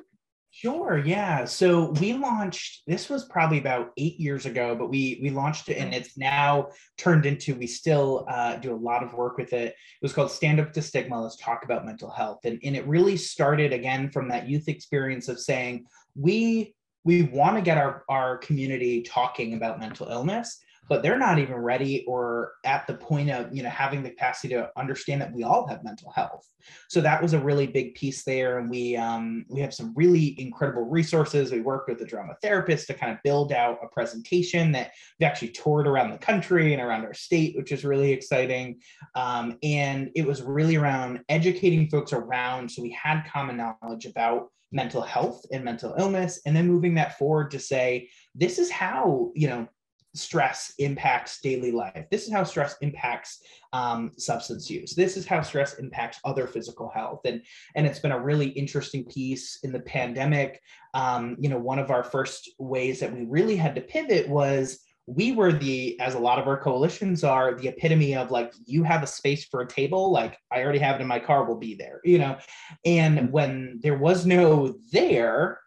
Sure. 0.56 1.00
Yeah. 1.04 1.46
So 1.46 1.94
we 2.00 2.14
launched. 2.14 2.84
This 2.86 3.10
was 3.10 3.26
probably 3.26 3.58
about 3.58 3.90
eight 3.98 4.20
years 4.20 4.46
ago, 4.46 4.76
but 4.76 4.88
we 4.88 5.20
we 5.24 5.32
launched 5.32 5.68
it, 5.68 5.78
and 5.78 5.96
it's 5.96 6.16
now 6.16 6.68
turned 6.96 7.26
into. 7.26 7.56
We 7.56 7.66
still 7.66 8.28
uh, 8.30 8.58
do 8.58 8.72
a 8.72 8.78
lot 8.78 9.02
of 9.02 9.16
work 9.16 9.40
with 9.40 9.52
it. 9.52 9.70
It 9.70 9.76
was 10.04 10.14
called 10.14 10.30
Stand 10.30 10.60
Up 10.60 10.72
to 10.74 10.82
Stigma. 10.84 11.20
Let's 11.20 11.38
talk 11.38 11.66
about 11.66 11.88
mental 11.88 12.12
health, 12.12 12.42
and 12.46 12.60
and 12.64 12.76
it 12.76 12.86
really 12.86 13.18
started 13.18 13.74
again 13.74 14.12
from 14.12 14.28
that 14.30 14.48
youth 14.48 14.68
experience 14.68 15.28
of 15.28 15.40
saying 15.40 15.86
we 16.16 16.76
we 17.04 17.24
want 17.24 17.56
to 17.56 17.64
get 17.64 17.80
our 17.80 18.04
our 18.08 18.38
community 18.38 19.02
talking 19.02 19.56
about 19.56 19.80
mental 19.80 20.08
illness 20.08 20.60
but 20.90 21.02
they're 21.02 21.18
not 21.18 21.40
even 21.40 21.56
ready 21.56 22.04
or 22.08 22.54
at 22.66 22.86
the 22.88 22.94
point 22.94 23.30
of 23.30 23.56
you 23.56 23.64
know 23.64 23.70
having 23.70 24.04
the 24.04 24.10
capacity 24.10 24.54
to 24.54 24.70
understand 24.78 25.22
that 25.22 25.34
we 25.34 25.44
all 25.44 25.68
have 25.68 25.84
mental 25.84 26.12
health. 26.12 26.48
So 26.90 27.02
that 27.02 27.22
was 27.22 27.34
a 27.34 27.40
really 27.40 27.68
big 27.68 27.96
piece 27.96 28.24
there. 28.24 28.60
And 28.60 28.70
we 28.70 28.96
um, 28.96 29.46
we 29.50 29.60
have 29.62 29.74
some 29.74 29.94
really 29.96 30.40
incredible 30.40 30.84
resources. 30.84 31.52
We 31.52 31.62
worked 31.62 31.90
with 31.90 32.02
a 32.02 32.06
drama 32.06 32.36
therapist 32.42 32.88
to 32.88 32.94
kind 32.94 33.12
of 33.12 33.20
build 33.24 33.52
out 33.52 33.80
a 33.84 33.88
presentation 33.88 34.72
that 34.74 34.92
we 35.20 35.26
actually 35.26 35.50
toured 35.50 35.88
around 35.88 36.12
the 36.12 36.18
country 36.18 36.74
and 36.74 36.82
around 36.82 37.06
our 37.06 37.14
state 37.14 37.56
which 37.56 37.72
is 37.72 37.86
really 37.86 38.12
exciting. 38.12 38.80
Um, 39.16 39.58
and 39.64 40.10
it 40.16 40.26
was 40.26 40.42
really 40.42 40.76
around 40.76 41.22
educating 41.30 41.90
folks 41.90 42.14
around 42.14 42.70
so 42.70 42.82
we 42.82 42.92
had 42.92 43.24
common 43.24 43.58
knowledge 43.58 44.06
about 44.06 44.50
mental 44.72 45.02
health 45.02 45.46
and 45.52 45.64
mental 45.64 45.94
illness 45.98 46.42
and 46.46 46.56
then 46.56 46.68
moving 46.68 46.96
that 46.96 47.18
forward 47.18 47.52
to 47.52 47.60
say 47.60 48.10
this 48.34 48.58
is 48.58 48.72
how 48.72 49.32
you 49.36 49.48
know 49.48 49.68
stress 50.16 50.74
impacts 50.78 51.42
daily 51.42 51.72
life. 51.72 52.06
This 52.12 52.28
is 52.28 52.34
how 52.34 52.44
stress 52.44 52.76
impacts 52.82 53.42
um, 53.74 54.12
substance 54.18 54.70
use. 54.70 54.94
This 54.94 55.18
is 55.18 55.26
how 55.26 55.42
stress 55.42 55.76
impacts 55.76 56.20
other 56.24 56.46
physical 56.46 56.90
health. 56.94 57.22
And, 57.26 57.42
and 57.76 57.88
it's 57.88 58.00
been 58.00 58.12
a 58.12 58.20
really 58.20 58.50
interesting 58.50 59.06
piece 59.06 59.60
in 59.64 59.72
the 59.72 59.80
pandemic. 59.80 60.62
Um, 60.94 61.36
you 61.40 61.50
know, 61.50 61.58
one 61.58 61.80
of 61.80 61.90
our 61.90 62.04
first 62.04 62.52
ways 62.60 63.00
that 63.00 63.12
we 63.12 63.26
really 63.26 63.56
had 63.56 63.74
to 63.76 63.82
pivot 63.82 64.30
was 64.30 64.80
we 65.06 65.34
were 65.34 65.52
the, 65.52 66.00
as 66.00 66.14
a 66.14 66.20
lot 66.20 66.40
of 66.40 66.48
our 66.48 66.58
coalitions 66.58 67.24
are, 67.24 67.56
the 67.56 67.68
epitome 67.68 68.16
of 68.16 68.32
like, 68.32 68.54
you 68.66 68.84
have 68.84 69.04
a 69.04 69.08
space 69.08 69.44
for 69.46 69.62
a 69.62 69.68
table, 69.68 70.12
like 70.12 70.38
I 70.52 70.64
already 70.64 70.80
have 70.80 70.96
it 70.96 71.02
in 71.02 71.08
my 71.08 71.20
car, 71.20 71.44
will 71.44 71.58
be 71.58 71.76
there, 71.76 72.00
you 72.06 72.20
know? 72.20 72.38
And 72.86 73.30
when 73.32 73.80
there 73.82 73.98
was 73.98 74.26
no 74.26 74.76
there, 74.94 75.60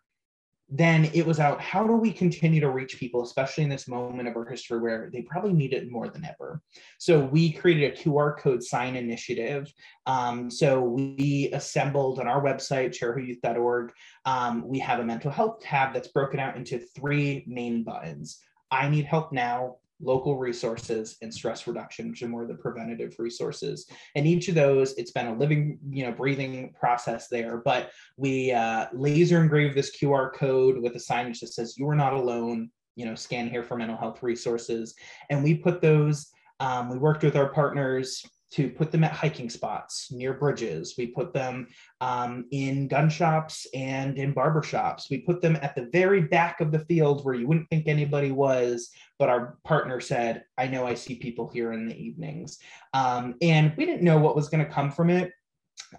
then 0.68 1.05
it 1.14 1.24
was 1.24 1.38
out 1.38 1.61
how 1.61 1.87
do 1.87 1.92
we 1.92 2.12
continue 2.12 2.61
to 2.61 2.70
reach 2.70 2.98
people 2.98 3.22
especially 3.22 3.62
in 3.62 3.70
this 3.70 3.87
moment 3.87 4.29
of 4.29 4.37
our 4.37 4.44
history 4.44 4.81
where 4.81 5.09
they 5.12 5.22
probably 5.22 5.52
need 5.52 5.72
it 5.72 5.90
more 5.90 6.09
than 6.09 6.24
ever? 6.24 6.61
So 6.98 7.24
we 7.24 7.52
created 7.52 7.92
a 7.92 7.96
qr 7.96 8.38
code 8.38 8.62
sign 8.62 8.96
initiative. 8.96 9.72
Um, 10.07 10.50
so 10.50 10.81
we 10.81 11.50
assembled 11.52 12.18
on 12.18 12.26
our 12.26 12.42
website 12.42 12.98
charihoyouth.org 12.98 13.92
um, 14.24 14.66
we 14.66 14.81
have 14.81 14.98
a 14.98 15.05
mental 15.05 15.31
health 15.31 15.61
tab 15.62 15.94
that's 15.94 16.09
broken 16.09 16.40
out 16.40 16.57
into 16.57 16.79
three 16.79 17.44
main 17.46 17.85
buttons. 17.85 18.40
I 18.70 18.88
need 18.88 19.05
help 19.05 19.33
now 19.33 19.76
local 20.00 20.38
resources 20.38 21.16
and 21.22 21.32
stress 21.32 21.66
reduction 21.66 22.11
which 22.11 22.22
are 22.22 22.28
more 22.28 22.46
the 22.46 22.54
preventative 22.54 23.14
resources. 23.18 23.88
And 24.14 24.26
each 24.26 24.48
of 24.48 24.54
those 24.54 24.92
it's 24.94 25.12
been 25.12 25.28
a 25.28 25.35
living 25.35 25.78
you 25.88 26.04
know 26.04 26.12
breathing 26.12 26.74
process 26.78 27.28
there. 27.28 27.59
But 27.64 27.90
we 28.16 28.52
uh, 28.52 28.87
laser 28.92 29.40
engrave 29.40 29.74
this 29.74 29.96
qr 29.96 30.32
code 30.35 30.78
with 30.78 30.94
a 30.96 30.98
signage 30.98 31.40
that 31.40 31.52
says 31.52 31.76
you 31.78 31.88
are 31.88 31.94
not 31.94 32.12
alone 32.12 32.70
you 32.94 33.06
know 33.06 33.14
scan 33.14 33.48
here 33.48 33.62
for 33.62 33.76
mental 33.76 33.96
health 33.96 34.22
resources. 34.22 34.94
And 35.30 35.42
we 35.42 35.54
put 35.54 35.80
those 35.80 36.30
um, 36.61 36.88
we 36.88 36.98
worked 36.98 37.22
with 37.22 37.37
our 37.37 37.50
partners 37.50 38.24
to 38.56 38.70
put 38.70 38.90
them 38.90 39.04
at 39.04 39.12
hiking 39.12 39.50
spots 39.50 40.10
near 40.10 40.32
bridges. 40.32 40.94
We 40.96 41.08
put 41.08 41.34
them 41.34 41.68
um, 42.00 42.46
in 42.52 42.88
gun 42.88 43.10
shops 43.10 43.66
and 43.74 44.16
in 44.16 44.32
barber 44.32 44.62
shops. 44.62 45.10
We 45.10 45.18
put 45.18 45.42
them 45.42 45.58
at 45.60 45.74
the 45.74 45.90
very 45.92 46.22
back 46.22 46.62
of 46.62 46.72
the 46.72 46.78
field 46.78 47.22
where 47.22 47.34
you 47.34 47.46
wouldn't 47.46 47.68
think 47.68 47.86
anybody 47.86 48.30
was, 48.32 48.92
but 49.18 49.28
our 49.28 49.58
partner 49.62 50.00
said, 50.00 50.44
I 50.56 50.68
know 50.68 50.86
I 50.86 50.94
see 50.94 51.16
people 51.16 51.50
here 51.52 51.72
in 51.72 51.86
the 51.86 52.02
evenings. 52.02 52.58
Um, 52.94 53.34
and 53.42 53.74
we 53.76 53.84
didn't 53.84 54.02
know 54.02 54.16
what 54.16 54.36
was 54.36 54.48
going 54.48 54.64
to 54.64 54.72
come 54.72 54.90
from 54.90 55.10
it. 55.10 55.32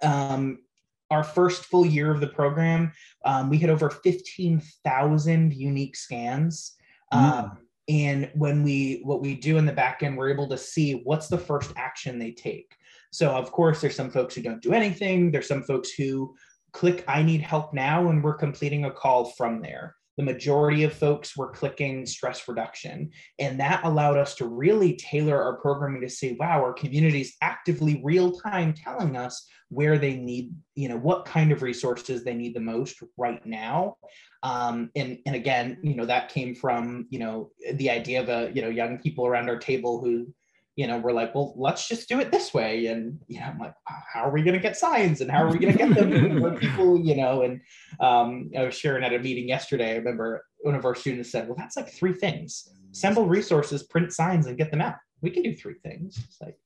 Um, 0.02 0.58
our 1.12 1.24
first 1.24 1.66
full 1.66 1.86
year 1.86 2.10
of 2.10 2.22
the 2.22 2.28
program, 2.28 2.92
um, 3.24 3.52
we 3.52 3.60
had 3.60 3.70
over 3.70 3.92
15,000 3.92 5.54
unique 5.54 5.96
scans. 5.96 6.76
Mm 7.14 7.58
and 7.88 8.30
when 8.36 8.64
we 8.64 9.02
what 9.04 9.22
we 9.22 9.36
do 9.36 9.58
in 9.58 9.66
the 9.66 9.72
back 9.72 10.04
end 10.04 10.18
we're 10.18 10.30
able 10.30 10.48
to 10.48 10.58
see 10.58 11.02
what's 11.04 11.28
the 11.28 11.38
first 11.38 11.72
action 11.76 12.20
they 12.20 12.32
take. 12.32 12.76
So 13.12 13.32
of 13.32 13.52
course 13.52 13.82
there's 13.82 13.96
some 13.96 14.12
folks 14.12 14.36
who 14.36 14.42
don't 14.42 14.62
do 14.62 14.74
anything. 14.74 15.32
There's 15.32 15.48
some 15.48 15.64
folks 15.64 15.92
who 15.92 16.36
click 16.74 17.04
i 17.08 17.24
need 17.24 17.42
help 17.42 17.74
now 17.74 18.10
and 18.10 18.24
we're 18.24 18.36
completing 18.36 18.86
a 18.86 18.92
call 18.92 19.26
from 19.32 19.62
there 19.62 19.96
the 20.18 20.24
majority 20.24 20.84
of 20.84 20.94
folks 20.94 21.38
were 21.38 21.52
clicking 21.52 22.06
stress 22.06 22.48
reduction. 22.48 23.12
And 23.40 23.60
that 23.60 23.84
allowed 23.84 24.18
us 24.18 24.36
to 24.36 24.48
really 24.48 24.96
tailor 24.96 25.42
our 25.42 25.58
programming 25.58 26.02
to 26.02 26.10
say, 26.10 26.36
wow, 26.40 26.60
our 26.62 26.74
community 26.74 27.22
is 27.22 27.36
actively 27.42 28.02
real 28.04 28.32
time 28.32 28.74
telling 28.74 29.16
us 29.16 29.48
where 29.70 29.98
they 29.98 30.16
need, 30.16 30.54
you 30.76 30.90
know, 30.90 30.98
what 30.98 31.26
kind 31.26 31.52
of 31.52 31.62
resources 31.62 32.24
they 32.24 32.34
need 32.34 32.56
the 32.56 32.60
most 32.60 33.02
right 33.18 33.46
now. 33.46 33.98
Um, 34.44 34.90
and, 34.96 35.20
and 35.26 35.36
again, 35.36 35.78
you 35.84 35.96
know, 35.96 36.06
that 36.06 36.30
came 36.30 36.56
from, 36.56 37.08
you 37.10 37.20
know, 37.20 37.52
the 37.74 37.90
idea 37.90 38.22
of 38.22 38.30
a, 38.30 38.52
you 38.54 38.62
know, 38.62 38.70
young 38.70 38.98
people 38.98 39.28
around 39.28 39.50
our 39.50 39.58
table 39.58 40.00
who 40.00 40.28
you 40.78 40.86
know, 40.86 41.00
we're 41.00 41.12
like, 41.12 41.34
well, 41.34 41.54
let's 41.58 41.88
just 41.88 42.08
do 42.08 42.20
it 42.20 42.32
this 42.32 42.54
way. 42.54 42.86
And, 42.86 43.20
you 43.28 43.40
know, 43.40 43.48
I'm 43.48 43.58
like, 43.58 43.74
how 44.14 44.22
are 44.22 44.32
we 44.32 44.44
going 44.44 44.54
to 44.54 44.62
get 44.62 44.78
signs 44.78 45.22
and 45.22 45.30
how 45.30 45.44
are 45.44 45.52
we 45.52 45.58
going 45.58 45.74
to 45.74 45.78
get 45.78 45.96
them 45.96 46.12
to 46.12 46.52
people, 46.52 47.00
you 47.00 47.16
know? 47.16 47.42
And 47.42 47.60
um, 48.00 48.52
I 48.56 48.64
was 48.64 48.76
sharing 48.76 49.04
at 49.04 49.12
a 49.12 49.18
meeting 49.18 49.50
yesterday. 49.50 49.94
I 49.94 49.96
remember 49.96 50.46
one 50.60 50.76
of 50.76 50.86
our 50.86 50.94
students 50.94 51.32
said, 51.32 51.48
well, 51.48 51.58
that's 51.58 51.76
like 51.76 51.90
three 51.90 52.14
things 52.14 52.70
assemble 52.92 53.28
resources, 53.28 53.84
print 53.84 54.14
signs, 54.14 54.46
and 54.46 54.58
get 54.58 54.70
them 54.70 54.82
out. 54.82 54.96
We 55.22 55.32
can 55.32 55.42
do 55.42 55.56
three 55.56 55.76
things. 55.84 56.20
It's 56.24 56.38
like, 56.42 56.58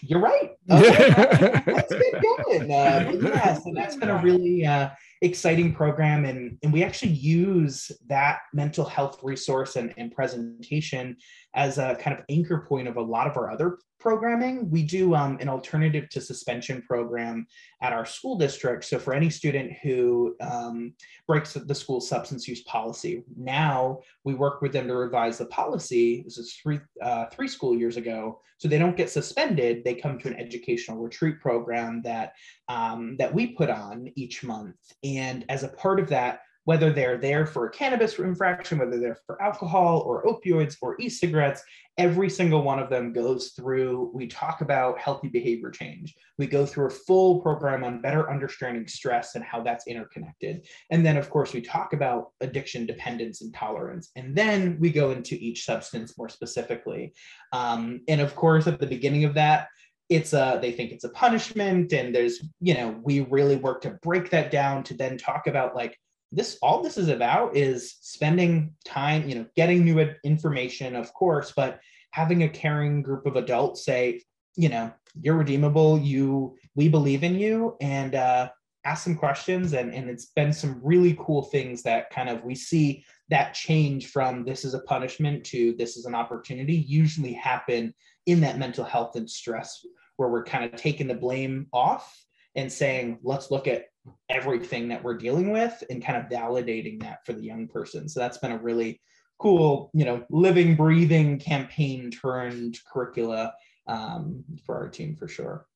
you're 0.00 0.20
right. 0.20 0.52
Okay, 0.70 1.62
let's 1.72 1.92
get 1.92 2.22
going. 2.22 2.72
Uh, 2.72 3.12
yes, 3.22 3.66
and 3.66 3.76
that's 3.76 3.96
been 3.96 4.08
a 4.08 4.18
really 4.22 4.64
uh, 4.64 4.90
exciting 5.22 5.74
program. 5.74 6.24
And, 6.24 6.58
and 6.62 6.72
we 6.72 6.82
actually 6.82 7.12
use 7.12 7.90
that 8.06 8.40
mental 8.54 8.84
health 8.84 9.20
resource 9.22 9.76
and, 9.76 9.92
and 9.96 10.12
presentation 10.12 11.16
as 11.54 11.78
a 11.78 11.96
kind 11.96 12.18
of 12.18 12.24
anchor 12.28 12.64
point 12.68 12.88
of 12.88 12.96
a 12.96 13.02
lot 13.02 13.26
of 13.26 13.36
our 13.36 13.50
other 13.50 13.78
programming. 13.98 14.70
We 14.70 14.82
do 14.82 15.14
um, 15.14 15.38
an 15.40 15.48
alternative 15.48 16.08
to 16.10 16.20
suspension 16.20 16.82
program 16.82 17.46
at 17.82 17.92
our 17.92 18.06
school 18.06 18.36
district. 18.36 18.84
So 18.84 18.98
for 18.98 19.12
any 19.12 19.30
student 19.30 19.72
who 19.82 20.36
um, 20.40 20.94
breaks 21.26 21.54
the 21.54 21.74
school 21.74 22.00
substance 22.00 22.46
use 22.46 22.62
policy, 22.62 23.24
now 23.36 24.00
we 24.24 24.34
work 24.34 24.62
with 24.62 24.72
them 24.72 24.86
to 24.88 24.94
revise 24.94 25.38
the 25.38 25.46
policy. 25.46 26.22
This 26.22 26.38
is 26.38 26.54
three 26.54 26.80
uh, 27.02 27.26
three 27.26 27.48
school 27.48 27.76
years 27.76 27.96
ago, 27.96 28.40
so 28.58 28.68
they 28.68 28.78
don't 28.78 28.96
get 28.96 29.10
suspended. 29.10 29.84
They 29.84 29.94
come 29.94 30.18
to 30.20 30.28
an 30.28 30.38
educational 30.38 30.98
retreat 30.98 31.40
program 31.40 32.02
that 32.02 32.32
um, 32.68 33.16
that 33.18 33.34
we 33.34 33.48
put 33.48 33.70
on 33.70 34.10
each 34.14 34.44
month, 34.44 34.76
and 35.02 35.44
as 35.48 35.62
a 35.62 35.68
part 35.68 36.00
of 36.00 36.08
that 36.08 36.40
whether 36.68 36.92
they're 36.92 37.16
there 37.16 37.46
for 37.46 37.64
a 37.64 37.70
cannabis 37.70 38.18
infraction, 38.18 38.78
whether 38.78 39.00
they're 39.00 39.16
for 39.24 39.40
alcohol 39.40 40.02
or 40.04 40.22
opioids 40.24 40.76
or 40.82 41.00
e-cigarettes, 41.00 41.62
every 41.96 42.28
single 42.28 42.62
one 42.62 42.78
of 42.78 42.90
them 42.90 43.10
goes 43.10 43.52
through, 43.56 44.10
we 44.12 44.26
talk 44.26 44.60
about 44.60 44.98
healthy 44.98 45.28
behavior 45.28 45.70
change. 45.70 46.14
We 46.36 46.46
go 46.46 46.66
through 46.66 46.88
a 46.88 46.90
full 46.90 47.40
program 47.40 47.84
on 47.84 48.02
better 48.02 48.30
understanding 48.30 48.86
stress 48.86 49.34
and 49.34 49.42
how 49.42 49.62
that's 49.62 49.86
interconnected. 49.86 50.66
And 50.90 51.06
then 51.06 51.16
of 51.16 51.30
course 51.30 51.54
we 51.54 51.62
talk 51.62 51.94
about 51.94 52.32
addiction, 52.42 52.84
dependence, 52.84 53.40
and 53.40 53.54
tolerance. 53.54 54.10
And 54.14 54.36
then 54.36 54.76
we 54.78 54.90
go 54.90 55.12
into 55.12 55.36
each 55.36 55.64
substance 55.64 56.18
more 56.18 56.28
specifically. 56.28 57.14
Um, 57.54 58.02
and 58.08 58.20
of 58.20 58.36
course, 58.36 58.66
at 58.66 58.78
the 58.78 58.86
beginning 58.86 59.24
of 59.24 59.32
that, 59.36 59.68
it's 60.10 60.34
a 60.34 60.58
they 60.60 60.72
think 60.72 60.90
it's 60.90 61.04
a 61.04 61.10
punishment 61.10 61.92
and 61.92 62.14
there's 62.14 62.40
you 62.60 62.72
know 62.72 62.98
we 63.02 63.20
really 63.20 63.56
work 63.56 63.82
to 63.82 63.90
break 64.02 64.30
that 64.30 64.50
down 64.50 64.82
to 64.82 64.94
then 64.94 65.18
talk 65.18 65.46
about 65.46 65.76
like 65.76 65.98
this 66.30 66.58
all 66.62 66.82
this 66.82 66.98
is 66.98 67.08
about 67.08 67.56
is 67.56 67.96
spending 68.00 68.74
time 68.84 69.28
you 69.28 69.34
know 69.34 69.46
getting 69.56 69.84
new 69.84 69.98
information 70.24 70.94
of 70.94 71.12
course 71.14 71.52
but 71.56 71.80
having 72.10 72.42
a 72.42 72.48
caring 72.48 73.02
group 73.02 73.26
of 73.26 73.36
adults 73.36 73.84
say 73.84 74.20
you 74.56 74.68
know 74.68 74.92
you're 75.20 75.36
redeemable. 75.36 75.98
You 75.98 76.56
we 76.74 76.88
believe 76.88 77.24
in 77.24 77.36
you 77.36 77.76
and 77.80 78.14
uh, 78.14 78.50
ask 78.84 79.04
some 79.04 79.16
questions 79.16 79.72
and 79.72 79.92
and 79.92 80.08
it's 80.08 80.26
been 80.26 80.52
some 80.52 80.80
really 80.82 81.16
cool 81.20 81.42
things 81.42 81.82
that 81.82 82.10
kind 82.10 82.28
of 82.28 82.44
we 82.44 82.54
see 82.54 83.04
that 83.30 83.54
change 83.54 84.08
from 84.08 84.44
this 84.44 84.64
is 84.64 84.74
a 84.74 84.80
punishment 84.80 85.44
to 85.44 85.74
this 85.76 85.96
is 85.96 86.06
an 86.06 86.14
opportunity 86.14 86.74
usually 86.74 87.32
happen 87.32 87.94
in 88.26 88.40
that 88.40 88.58
mental 88.58 88.84
health 88.84 89.16
and 89.16 89.28
stress 89.28 89.84
where 90.16 90.28
we're 90.28 90.44
kind 90.44 90.64
of 90.64 90.78
taking 90.78 91.06
the 91.06 91.14
blame 91.14 91.66
off 91.72 92.24
and 92.54 92.72
saying, 92.72 93.18
let's 93.22 93.50
look 93.50 93.68
at 93.68 93.84
everything 94.28 94.88
that 94.88 95.02
we're 95.02 95.16
dealing 95.16 95.50
with 95.50 95.82
and 95.90 96.04
kind 96.04 96.18
of 96.18 96.30
validating 96.30 97.02
that 97.02 97.24
for 97.24 97.32
the 97.32 97.42
young 97.42 97.68
person. 97.68 98.08
So 98.08 98.20
that's 98.20 98.38
been 98.38 98.52
a 98.52 98.58
really 98.58 99.00
cool, 99.38 99.90
you 99.94 100.04
know, 100.04 100.24
living, 100.30 100.74
breathing 100.76 101.38
campaign 101.38 102.10
turned 102.10 102.78
curricula 102.92 103.54
um, 103.86 104.44
for 104.64 104.76
our 104.76 104.88
team 104.88 105.16
for 105.16 105.28
sure. 105.28 105.66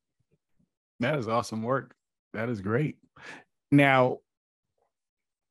That 1.00 1.18
is 1.18 1.28
awesome 1.28 1.62
work. 1.62 1.94
That 2.32 2.48
is 2.48 2.60
great. 2.60 2.96
Now, 3.70 4.18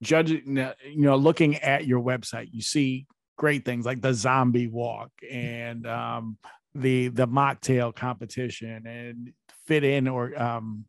judging, 0.01 0.57
you 0.57 0.75
know, 0.95 1.15
looking 1.15 1.57
at 1.57 1.85
your 1.85 2.01
website, 2.01 2.49
you 2.51 2.61
see 2.61 3.07
great 3.37 3.65
things 3.65 3.85
like 3.85 4.01
the 4.01 4.13
zombie 4.13 4.67
walk 4.67 5.11
and 5.29 5.87
um, 5.87 6.37
the 6.75 7.09
the 7.09 7.27
mocktail 7.27 7.93
competition 7.93 8.85
and 8.85 9.33
fit 9.65 9.83
in 9.83 10.07
or 10.07 10.39
um, 10.41 10.85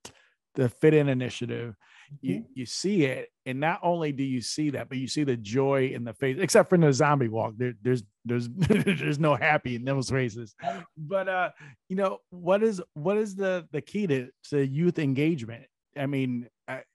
the 0.54 0.68
fit 0.68 0.94
in 0.94 1.08
initiative 1.08 1.74
you 2.20 2.36
mm-hmm. 2.36 2.46
you 2.54 2.66
see 2.66 3.04
it 3.04 3.30
and 3.46 3.58
not 3.58 3.80
only 3.82 4.12
do 4.12 4.22
you 4.22 4.40
see 4.40 4.70
that 4.70 4.88
but 4.88 4.98
you 4.98 5.08
see 5.08 5.24
the 5.24 5.36
joy 5.36 5.86
in 5.94 6.04
the 6.04 6.12
face 6.12 6.36
except 6.38 6.68
for 6.68 6.76
the 6.76 6.92
zombie 6.92 7.28
walk 7.28 7.54
there, 7.56 7.72
there's 7.82 8.02
there's 8.24 8.48
there's 8.54 9.18
no 9.18 9.34
happy 9.34 9.76
in 9.76 9.84
those 9.84 10.12
races. 10.12 10.54
But 10.96 11.28
uh 11.28 11.50
you 11.88 11.96
know 11.96 12.18
what 12.30 12.62
is 12.62 12.82
what 12.94 13.16
is 13.16 13.34
the 13.34 13.66
the 13.72 13.80
key 13.80 14.06
to, 14.06 14.28
to 14.50 14.66
youth 14.66 14.98
engagement? 14.98 15.64
I 15.96 16.06
mean 16.06 16.48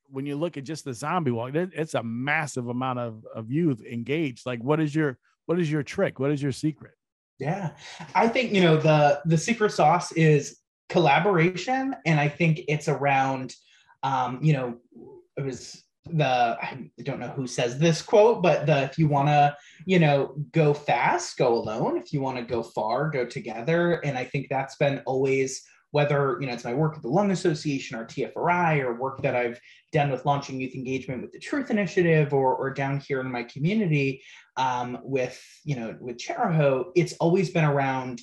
when 0.09 0.25
you 0.25 0.37
look 0.37 0.55
at 0.55 0.63
just 0.63 0.85
the 0.85 0.93
zombie 0.93 1.31
walk 1.31 1.51
it's 1.53 1.93
a 1.93 2.03
massive 2.03 2.67
amount 2.67 2.99
of 2.99 3.25
of 3.33 3.51
youth 3.51 3.81
engaged. 3.83 4.45
Like 4.45 4.63
what 4.63 4.79
is 4.79 4.93
your 4.93 5.17
what 5.45 5.59
is 5.59 5.71
your 5.71 5.83
trick? 5.83 6.19
What 6.19 6.31
is 6.31 6.41
your 6.41 6.51
secret? 6.51 6.93
Yeah. 7.39 7.71
I 8.15 8.27
think 8.27 8.53
you 8.53 8.61
know 8.61 8.77
the 8.77 9.21
the 9.25 9.37
secret 9.37 9.71
sauce 9.71 10.11
is 10.13 10.59
collaboration 10.89 11.95
and 12.05 12.19
i 12.19 12.27
think 12.27 12.61
it's 12.67 12.87
around 12.87 13.53
um, 14.03 14.39
you 14.41 14.53
know, 14.53 14.77
it 15.37 15.43
was 15.43 15.83
the 16.05 16.25
I 16.25 16.89
don't 17.03 17.19
know 17.19 17.27
who 17.27 17.47
says 17.47 17.77
this 17.77 18.01
quote, 18.01 18.41
but 18.41 18.65
the 18.65 18.83
if 18.83 18.97
you 18.97 19.07
want 19.07 19.27
to, 19.27 19.55
you 19.85 19.99
know, 19.99 20.35
go 20.51 20.73
fast, 20.73 21.37
go 21.37 21.53
alone. 21.55 21.97
If 21.97 22.13
you 22.13 22.21
want 22.21 22.37
to 22.37 22.43
go 22.43 22.63
far, 22.63 23.09
go 23.09 23.25
together. 23.25 23.93
And 24.05 24.17
I 24.17 24.23
think 24.23 24.47
that's 24.49 24.75
been 24.77 25.01
always 25.05 25.63
whether 25.91 26.37
you 26.41 26.47
know 26.47 26.53
it's 26.53 26.65
my 26.65 26.73
work 26.73 26.95
at 26.95 27.01
the 27.01 27.07
Lung 27.07 27.31
Association 27.31 27.97
or 27.97 28.05
TFRI 28.05 28.83
or 28.83 28.99
work 28.99 29.21
that 29.21 29.35
I've 29.35 29.59
done 29.91 30.11
with 30.11 30.25
launching 30.25 30.59
youth 30.59 30.75
engagement 30.75 31.21
with 31.21 31.31
the 31.31 31.39
Truth 31.39 31.69
Initiative 31.69 32.33
or 32.33 32.55
or 32.55 32.71
down 32.71 32.99
here 32.99 33.19
in 33.21 33.31
my 33.31 33.43
community 33.43 34.21
um, 34.55 34.99
with 35.03 35.41
you 35.65 35.75
know 35.75 35.95
with 35.99 36.17
Chariho, 36.17 36.91
it's 36.95 37.13
always 37.13 37.49
been 37.49 37.65
around 37.65 38.21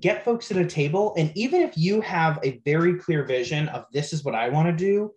get 0.00 0.24
folks 0.24 0.50
at 0.50 0.56
a 0.56 0.66
table. 0.66 1.14
And 1.16 1.32
even 1.34 1.62
if 1.62 1.76
you 1.76 2.00
have 2.02 2.38
a 2.42 2.60
very 2.64 2.94
clear 2.98 3.24
vision 3.24 3.68
of 3.68 3.86
this 3.92 4.12
is 4.12 4.24
what 4.24 4.34
i 4.34 4.48
want 4.48 4.68
to 4.68 4.84
do 4.84 5.12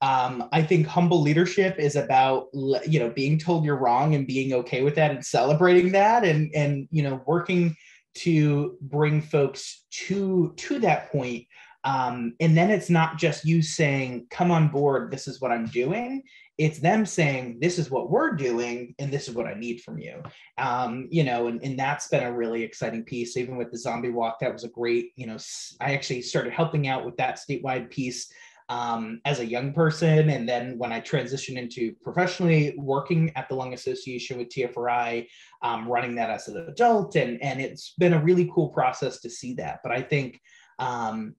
um, 0.00 0.48
i 0.52 0.62
think 0.62 0.86
humble 0.86 1.20
leadership 1.20 1.78
is 1.78 1.96
about 1.96 2.46
you 2.86 2.98
know 2.98 3.10
being 3.10 3.38
told 3.38 3.64
you're 3.64 3.76
wrong 3.76 4.14
and 4.14 4.26
being 4.26 4.52
okay 4.52 4.82
with 4.82 4.94
that 4.94 5.10
and 5.10 5.24
celebrating 5.24 5.92
that 5.92 6.24
and 6.24 6.50
and 6.54 6.88
you 6.90 7.02
know 7.02 7.22
working 7.26 7.74
to 8.14 8.76
bring 8.80 9.20
folks 9.20 9.84
to 9.90 10.52
to 10.56 10.78
that 10.78 11.10
point 11.10 11.44
um, 11.84 12.34
and 12.40 12.56
then 12.56 12.70
it's 12.70 12.90
not 12.90 13.18
just 13.18 13.44
you 13.44 13.62
saying 13.62 14.26
come 14.30 14.50
on 14.50 14.68
board 14.68 15.10
this 15.10 15.28
is 15.28 15.40
what 15.40 15.52
i'm 15.52 15.66
doing. 15.66 16.22
It's 16.56 16.78
them 16.78 17.04
saying 17.04 17.58
this 17.60 17.80
is 17.80 17.90
what 17.90 18.10
we're 18.10 18.30
doing 18.36 18.94
and 19.00 19.12
this 19.12 19.28
is 19.28 19.34
what 19.34 19.46
i 19.46 19.54
need 19.54 19.82
from 19.82 19.98
you. 19.98 20.22
Um, 20.56 21.08
you 21.10 21.24
know 21.24 21.48
and, 21.48 21.62
and 21.62 21.78
that's 21.78 22.08
been 22.08 22.22
a 22.22 22.32
really 22.32 22.62
exciting 22.62 23.04
piece 23.04 23.36
even 23.36 23.56
with 23.56 23.70
the 23.70 23.78
zombie 23.78 24.10
walk 24.10 24.38
that 24.40 24.52
was 24.52 24.64
a 24.64 24.68
great 24.68 25.12
you 25.16 25.26
know 25.26 25.36
i 25.80 25.94
actually 25.94 26.22
started 26.22 26.52
helping 26.52 26.88
out 26.88 27.04
with 27.04 27.16
that 27.16 27.38
statewide 27.38 27.90
piece 27.90 28.32
um, 28.70 29.20
as 29.26 29.40
a 29.40 29.46
young 29.46 29.74
person 29.74 30.30
and 30.30 30.48
then 30.48 30.78
when 30.78 30.92
i 30.92 31.00
transitioned 31.00 31.58
into 31.58 31.92
professionally 32.02 32.74
working 32.78 33.30
at 33.36 33.48
the 33.48 33.54
lung 33.54 33.74
association 33.74 34.38
with 34.38 34.48
tfri 34.48 35.26
um, 35.62 35.88
running 35.88 36.14
that 36.14 36.30
as 36.30 36.48
an 36.48 36.56
adult 36.68 37.16
and 37.16 37.42
and 37.42 37.60
it's 37.60 37.94
been 37.98 38.14
a 38.14 38.22
really 38.22 38.50
cool 38.54 38.68
process 38.68 39.20
to 39.20 39.28
see 39.28 39.54
that. 39.54 39.80
But 39.82 39.92
i 39.92 40.00
think 40.00 40.40
um, 40.78 41.34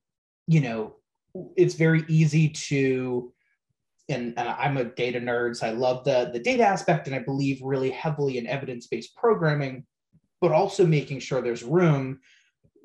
you 0.47 0.61
know 0.61 0.95
it's 1.55 1.75
very 1.75 2.03
easy 2.07 2.49
to 2.49 3.31
and, 4.07 4.35
and, 4.37 4.47
I'm 4.47 4.77
a 4.77 4.83
data 4.83 5.19
nerd, 5.19 5.55
so 5.55 5.67
I 5.67 5.71
love 5.71 6.03
the, 6.03 6.29
the 6.31 6.39
data 6.39 6.63
aspect, 6.63 7.07
and 7.07 7.15
I 7.15 7.19
believe 7.19 7.59
really 7.63 7.89
heavily 7.89 8.37
in 8.37 8.45
evidence-based 8.45 9.15
programming, 9.15 9.83
but 10.41 10.51
also 10.51 10.85
making 10.85 11.21
sure 11.21 11.41
there's 11.41 11.63
room 11.63 12.19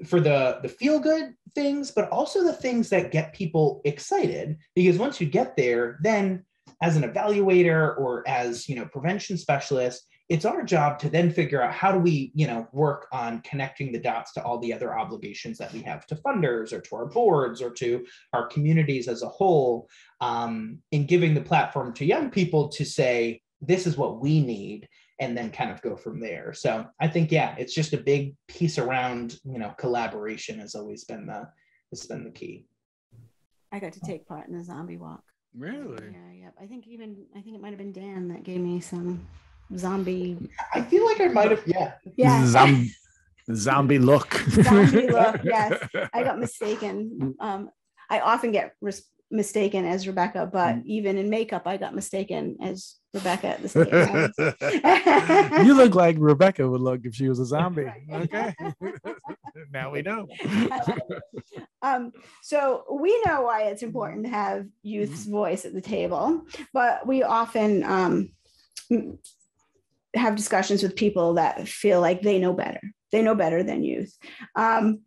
for 0.07 0.19
the 0.19 0.61
the 0.63 0.69
feel 0.69 0.99
good 0.99 1.35
things, 1.55 1.91
but 1.91 2.09
also 2.09 2.43
the 2.43 2.53
things 2.53 2.89
that 2.89 3.11
get 3.11 3.35
people 3.35 3.83
excited. 3.85 4.57
Because 4.75 4.97
once 4.97 5.21
you 5.21 5.27
get 5.27 5.57
there, 5.57 5.99
then 6.03 6.45
as 6.83 6.97
an 6.97 7.03
evaluator 7.03 7.99
or 7.99 8.27
as 8.27 8.69
you 8.69 8.77
know 8.77 8.87
prevention 8.87 9.37
specialist, 9.37 10.07
it's 10.31 10.45
our 10.45 10.63
job 10.63 10.97
to 11.01 11.11
then 11.11 11.29
figure 11.29 11.61
out 11.61 11.75
how 11.75 11.91
do 11.91 11.99
we 11.99 12.31
you 12.35 12.47
know 12.47 12.67
work 12.73 13.09
on 13.13 13.41
connecting 13.43 13.93
the 13.93 13.99
dots 13.99 14.33
to 14.33 14.43
all 14.43 14.59
the 14.59 14.73
other 14.73 14.97
obligations 14.97 15.59
that 15.59 15.73
we 15.73 15.83
have 15.83 16.07
to 16.07 16.15
funders 16.15 16.73
or 16.73 16.81
to 16.81 16.95
our 16.95 17.07
boards 17.07 17.61
or 17.61 17.71
to 17.71 18.07
our 18.33 18.47
communities 18.47 19.09
as 19.09 19.23
a 19.23 19.29
whole 19.29 19.89
um, 20.21 20.79
in 20.93 21.05
giving 21.05 21.35
the 21.35 21.41
platform 21.41 21.93
to 21.93 22.07
young 22.07 22.31
people 22.31 22.69
to 22.69 22.85
say 22.85 23.43
this 23.61 23.87
is 23.87 23.99
what 23.99 24.21
we 24.21 24.41
need 24.41 24.89
and 25.19 25.37
then 25.37 25.51
kind 25.51 25.71
of 25.71 25.83
go 25.83 25.97
from 25.97 26.19
there. 26.21 26.55
So 26.55 26.87
i 27.01 27.09
think 27.09 27.33
yeah 27.33 27.57
it's 27.59 27.75
just 27.75 27.93
a 27.93 27.99
big 27.99 28.35
piece 28.47 28.79
around 28.79 29.39
you 29.45 29.59
know 29.59 29.75
collaboration 29.79 30.61
has 30.61 30.75
always 30.77 31.05
been 31.05 31.27
the 31.27 31.49
has 31.91 32.07
been 32.07 32.25
the 32.25 32.31
key. 32.31 32.67
I 33.73 33.81
got 33.81 33.93
to 33.95 34.01
take 34.01 34.27
part 34.27 34.49
in 34.49 34.57
the 34.57 34.65
zombie 34.65 34.97
walk. 34.97 35.25
Really? 35.57 36.05
Yeah 36.13 36.33
yeah 36.43 36.51
i 36.63 36.67
think 36.67 36.87
even 36.87 37.17
i 37.37 37.41
think 37.41 37.57
it 37.57 37.61
might 37.61 37.71
have 37.71 37.79
been 37.79 37.93
dan 37.93 38.29
that 38.29 38.45
gave 38.45 38.61
me 38.61 38.81
some 38.81 39.27
zombie. 39.77 40.37
I 40.75 40.83
feel 40.83 41.05
like 41.05 41.21
I 41.21 41.29
might 41.29 41.51
have, 41.51 41.63
yeah. 41.67 41.93
Yeah. 42.17 42.47
Zombie, 42.47 42.93
zombie 43.55 43.99
look. 43.99 44.35
zombie 44.35 45.09
look, 45.09 45.41
yes. 45.45 45.83
I 46.13 46.23
got 46.23 46.39
mistaken. 46.39 47.35
Um, 47.41 47.71
I 48.09 48.21
often 48.21 48.53
get 48.53 48.75
res- 48.81 49.07
mistaken 49.31 49.87
as 49.87 50.09
Rebecca, 50.09 50.49
but 50.53 50.77
mm. 50.77 50.83
even 50.87 51.17
in 51.17 51.31
makeup, 51.31 51.63
I 51.67 51.77
got 51.77 51.95
mistaken 51.95 52.57
as 52.61 52.97
Rebecca 53.15 53.49
at 53.49 53.63
the 53.63 53.69
same 55.39 55.53
time. 55.53 55.67
you 55.67 55.75
look 55.75 55.95
like 55.95 56.17
Rebecca 56.19 56.69
would 56.69 56.81
look 56.81 57.03
if 57.05 57.15
she 57.15 57.29
was 57.29 57.39
a 57.39 57.47
zombie. 57.47 57.93
Okay. 58.13 58.55
now 59.71 59.93
we 59.93 60.03
know. 60.03 60.27
um, 61.83 62.11
so 62.43 62.85
we 62.91 63.23
know 63.25 63.43
why 63.43 63.65
it's 63.65 63.85
important 63.85 64.25
to 64.25 64.31
have 64.31 64.67
youth's 64.83 65.27
voice 65.27 65.65
at 65.65 65.75
the 65.75 65.81
table, 65.81 66.45
but 66.73 67.07
we 67.07 67.23
often 67.23 67.85
um, 67.85 68.31
have 70.15 70.37
discussions 70.37 70.83
with 70.83 70.97
people 70.97 71.35
that 71.35 71.69
feel 71.69 72.01
like 72.01 72.23
they 72.23 72.39
know 72.39 72.53
better. 72.53 72.81
They 73.13 73.23
know 73.23 73.35
better 73.35 73.63
than 73.63 73.85
youth. 73.85 74.17
Um, 74.57 75.01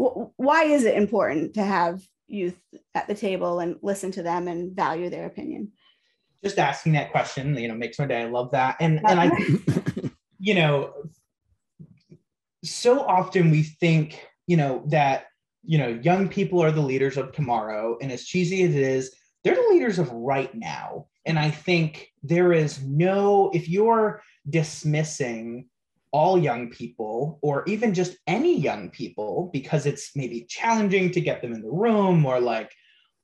wh- 0.00 0.28
why 0.36 0.64
is 0.64 0.84
it 0.84 0.96
important 0.96 1.54
to 1.54 1.62
have 1.62 2.02
youth 2.28 2.58
at 2.94 3.08
the 3.08 3.14
table 3.14 3.60
and 3.60 3.76
listen 3.82 4.10
to 4.12 4.22
them 4.22 4.48
and 4.48 4.74
value 4.74 5.10
their 5.10 5.26
opinion? 5.26 5.72
Just 6.44 6.58
asking 6.58 6.92
that 6.92 7.10
question, 7.10 7.56
you 7.56 7.68
know, 7.68 7.74
makes 7.74 7.98
my 7.98 8.06
day. 8.06 8.22
I 8.22 8.26
love 8.26 8.50
that. 8.52 8.76
And 8.80 9.00
and 9.06 9.20
I, 9.20 9.30
you 10.38 10.54
know, 10.54 10.92
so 12.62 13.00
often 13.00 13.50
we 13.50 13.62
think, 13.62 14.24
you 14.46 14.56
know, 14.56 14.82
that 14.88 15.26
you 15.66 15.78
know, 15.78 15.98
young 16.02 16.28
people 16.28 16.62
are 16.62 16.70
the 16.70 16.80
leaders 16.80 17.16
of 17.16 17.32
tomorrow, 17.32 17.98
and 18.00 18.12
as 18.12 18.24
cheesy 18.24 18.62
as 18.62 18.74
it 18.74 18.82
is, 18.82 19.14
they're 19.42 19.56
the 19.56 19.68
leaders 19.70 19.98
of 19.98 20.10
right 20.12 20.54
now. 20.54 21.06
And 21.26 21.38
I 21.38 21.50
think 21.50 22.12
there 22.22 22.52
is 22.52 22.82
no, 22.82 23.50
if 23.52 23.68
you're 23.68 24.22
dismissing 24.48 25.68
all 26.12 26.38
young 26.38 26.70
people 26.70 27.38
or 27.42 27.64
even 27.66 27.92
just 27.92 28.16
any 28.26 28.58
young 28.58 28.88
people 28.90 29.50
because 29.52 29.86
it's 29.86 30.16
maybe 30.16 30.46
challenging 30.48 31.10
to 31.10 31.20
get 31.20 31.42
them 31.42 31.52
in 31.52 31.62
the 31.62 31.70
room 31.70 32.24
or 32.24 32.40
like, 32.40 32.72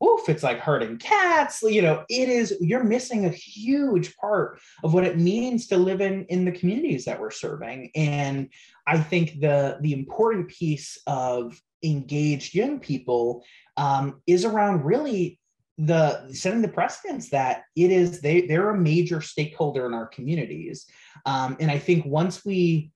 oof, 0.05 0.29
it's 0.29 0.43
like 0.43 0.59
herding 0.59 0.99
cats. 0.99 1.63
You 1.63 1.81
know, 1.81 2.05
it 2.09 2.29
is, 2.29 2.57
you're 2.61 2.85
missing 2.85 3.25
a 3.25 3.31
huge 3.31 4.17
part 4.17 4.61
of 4.83 4.93
what 4.93 5.05
it 5.05 5.17
means 5.17 5.69
to 5.69 5.77
live 5.77 6.01
in, 6.01 6.25
in 6.27 6.45
the 6.45 6.53
communities 6.53 7.05
that 7.05 7.21
we're 7.21 7.31
serving. 7.31 7.93
And 7.95 8.49
I 8.87 8.99
think 8.99 9.41
the, 9.41 9.79
the 9.81 9.93
important 9.93 10.49
piece 10.49 10.99
of 11.07 11.59
engaged 11.85 12.55
young 12.55 12.81
people 12.81 13.45
um, 13.77 14.21
is 14.27 14.45
around 14.45 14.85
really 14.85 15.39
the 15.87 16.33
setting 16.33 16.63
the 16.63 16.69
precedence 16.69 17.29
that 17.31 17.65
it 17.75 17.91
is 17.91 18.21
they 18.21 18.43
they're 18.43 18.71
a 18.71 18.79
major 18.79 19.21
stakeholder 19.21 19.85
in 19.85 19.95
our 19.95 20.07
communities. 20.07 20.87
Um, 21.27 21.57
and 21.61 21.71
i 21.71 21.79
think 21.79 22.05
once 22.07 22.45
we 22.45 22.93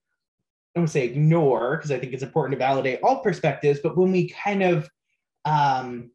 i 0.75 0.81
don't 0.81 0.89
say 0.89 1.05
ignore 1.05 1.77
because 1.77 1.91
i 1.91 1.99
think 1.99 2.13
it's 2.13 2.23
important 2.23 2.53
to 2.53 2.65
validate 2.65 3.01
all 3.03 3.21
perspectives 3.21 3.81
but 3.83 3.97
when 3.97 4.13
we 4.13 4.29
kind 4.29 4.63
of 4.63 4.89
um, 5.45 6.11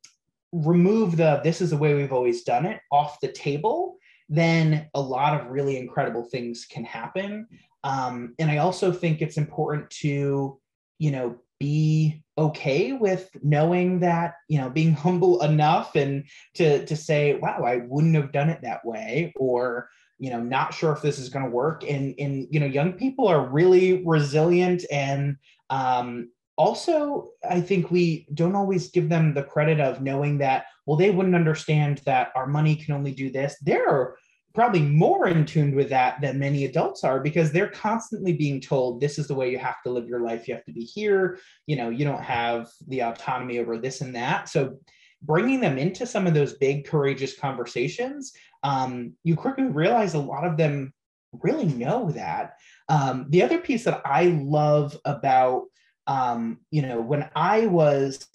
remove 0.52 1.18
the 1.18 1.42
this 1.44 1.62
is 1.62 1.72
the 1.72 1.78
way 1.78 1.94
we've 1.94 2.14
always 2.14 2.44
done 2.44 2.66
it 2.66 2.80
off 2.92 3.20
the 3.20 3.32
table 3.32 3.98
then 4.30 4.88
a 4.94 5.02
lot 5.02 5.40
of 5.40 5.52
really 5.52 5.78
incredible 5.78 6.24
things 6.24 6.66
can 6.66 6.86
happen. 6.86 7.48
Um, 7.84 8.34
and 8.40 8.50
i 8.50 8.58
also 8.58 8.94
think 8.94 9.22
it's 9.22 9.38
important 9.38 9.90
to 10.02 10.60
you 11.00 11.12
know 11.12 11.38
be 11.60 12.24
okay 12.42 12.94
with 12.94 13.30
knowing 13.44 14.00
that 14.00 14.36
you 14.48 14.60
know 14.60 14.70
being 14.70 14.94
humble 15.06 15.42
enough 15.44 15.96
and 15.96 16.26
to 16.56 16.86
to 16.86 16.96
say 16.96 17.36
wow 17.36 17.64
i 17.64 17.78
wouldn't 17.88 18.16
have 18.16 18.32
done 18.32 18.50
it 18.50 18.62
that 18.62 18.84
way 18.84 19.32
or 19.36 19.90
you 20.18 20.30
know 20.30 20.40
not 20.40 20.74
sure 20.74 20.92
if 20.92 21.02
this 21.02 21.18
is 21.18 21.30
going 21.30 21.44
to 21.44 21.52
work. 21.52 21.84
And 21.84 22.14
and 22.20 22.48
you 22.52 22.60
know 22.60 22.68
young 22.68 22.94
people 22.94 23.28
are 23.28 23.50
really 23.50 24.04
resilient 24.06 24.86
and 24.92 25.36
um 25.70 26.30
also 26.58 27.30
i 27.50 27.60
think 27.60 27.90
we 27.90 28.28
don't 28.34 28.56
always 28.56 28.92
give 28.92 29.10
them 29.10 29.34
the 29.34 29.44
credit 29.44 29.80
of 29.80 30.02
knowing 30.02 30.38
that 30.38 30.66
well 30.86 30.98
they 30.98 31.10
wouldn't 31.10 31.36
understand 31.36 32.02
that 32.06 32.32
our 32.36 32.46
money 32.46 32.76
can 32.76 32.94
only 32.94 33.12
do 33.12 33.32
this. 33.32 33.56
They're 33.62 34.16
probably 34.54 34.82
more 34.82 35.28
in 35.28 35.46
tune 35.46 35.76
with 35.76 35.90
that 35.90 36.20
than 36.22 36.40
many 36.40 36.66
adults 36.66 37.04
are 37.04 37.20
because 37.20 37.52
they're 37.52 37.70
constantly 37.70 38.34
being 38.34 38.60
told 38.60 39.00
this 39.00 39.18
is 39.18 39.28
the 39.28 39.36
way 39.36 39.50
you 39.50 39.58
have 39.58 39.82
to 39.84 39.92
live 39.92 40.08
your 40.08 40.22
life. 40.22 40.48
You 40.48 40.56
have 40.56 40.66
to 40.66 40.74
be 40.74 40.84
here. 40.84 41.40
You 41.68 41.76
know 41.76 41.90
you 41.90 42.06
don't 42.06 42.24
have 42.24 42.70
the 42.88 43.02
autonomy 43.02 43.60
over 43.60 43.78
this 43.78 44.02
and 44.02 44.16
that. 44.16 44.50
So 44.50 44.78
bringing 45.24 45.60
them 45.60 45.78
into 45.78 46.06
some 46.06 46.26
of 46.26 46.34
those 46.34 46.54
big 46.54 46.86
courageous 46.86 47.38
conversations 47.38 48.34
um, 48.64 49.14
you 49.24 49.36
quickly 49.36 49.66
realize 49.66 50.14
a 50.14 50.20
lot 50.20 50.46
of 50.46 50.58
them 50.58 50.94
really 51.42 51.66
know 51.66 52.12
that. 52.12 52.56
Um, 52.90 53.28
the 53.30 53.42
other 53.44 53.60
piece 53.60 53.86
that 53.86 54.02
i 54.06 54.26
love 54.26 54.98
about 55.06 55.64
um, 56.08 56.60
you 56.72 56.82
know 56.82 57.00
when 57.00 57.30
i 57.36 57.68
was 57.68 58.28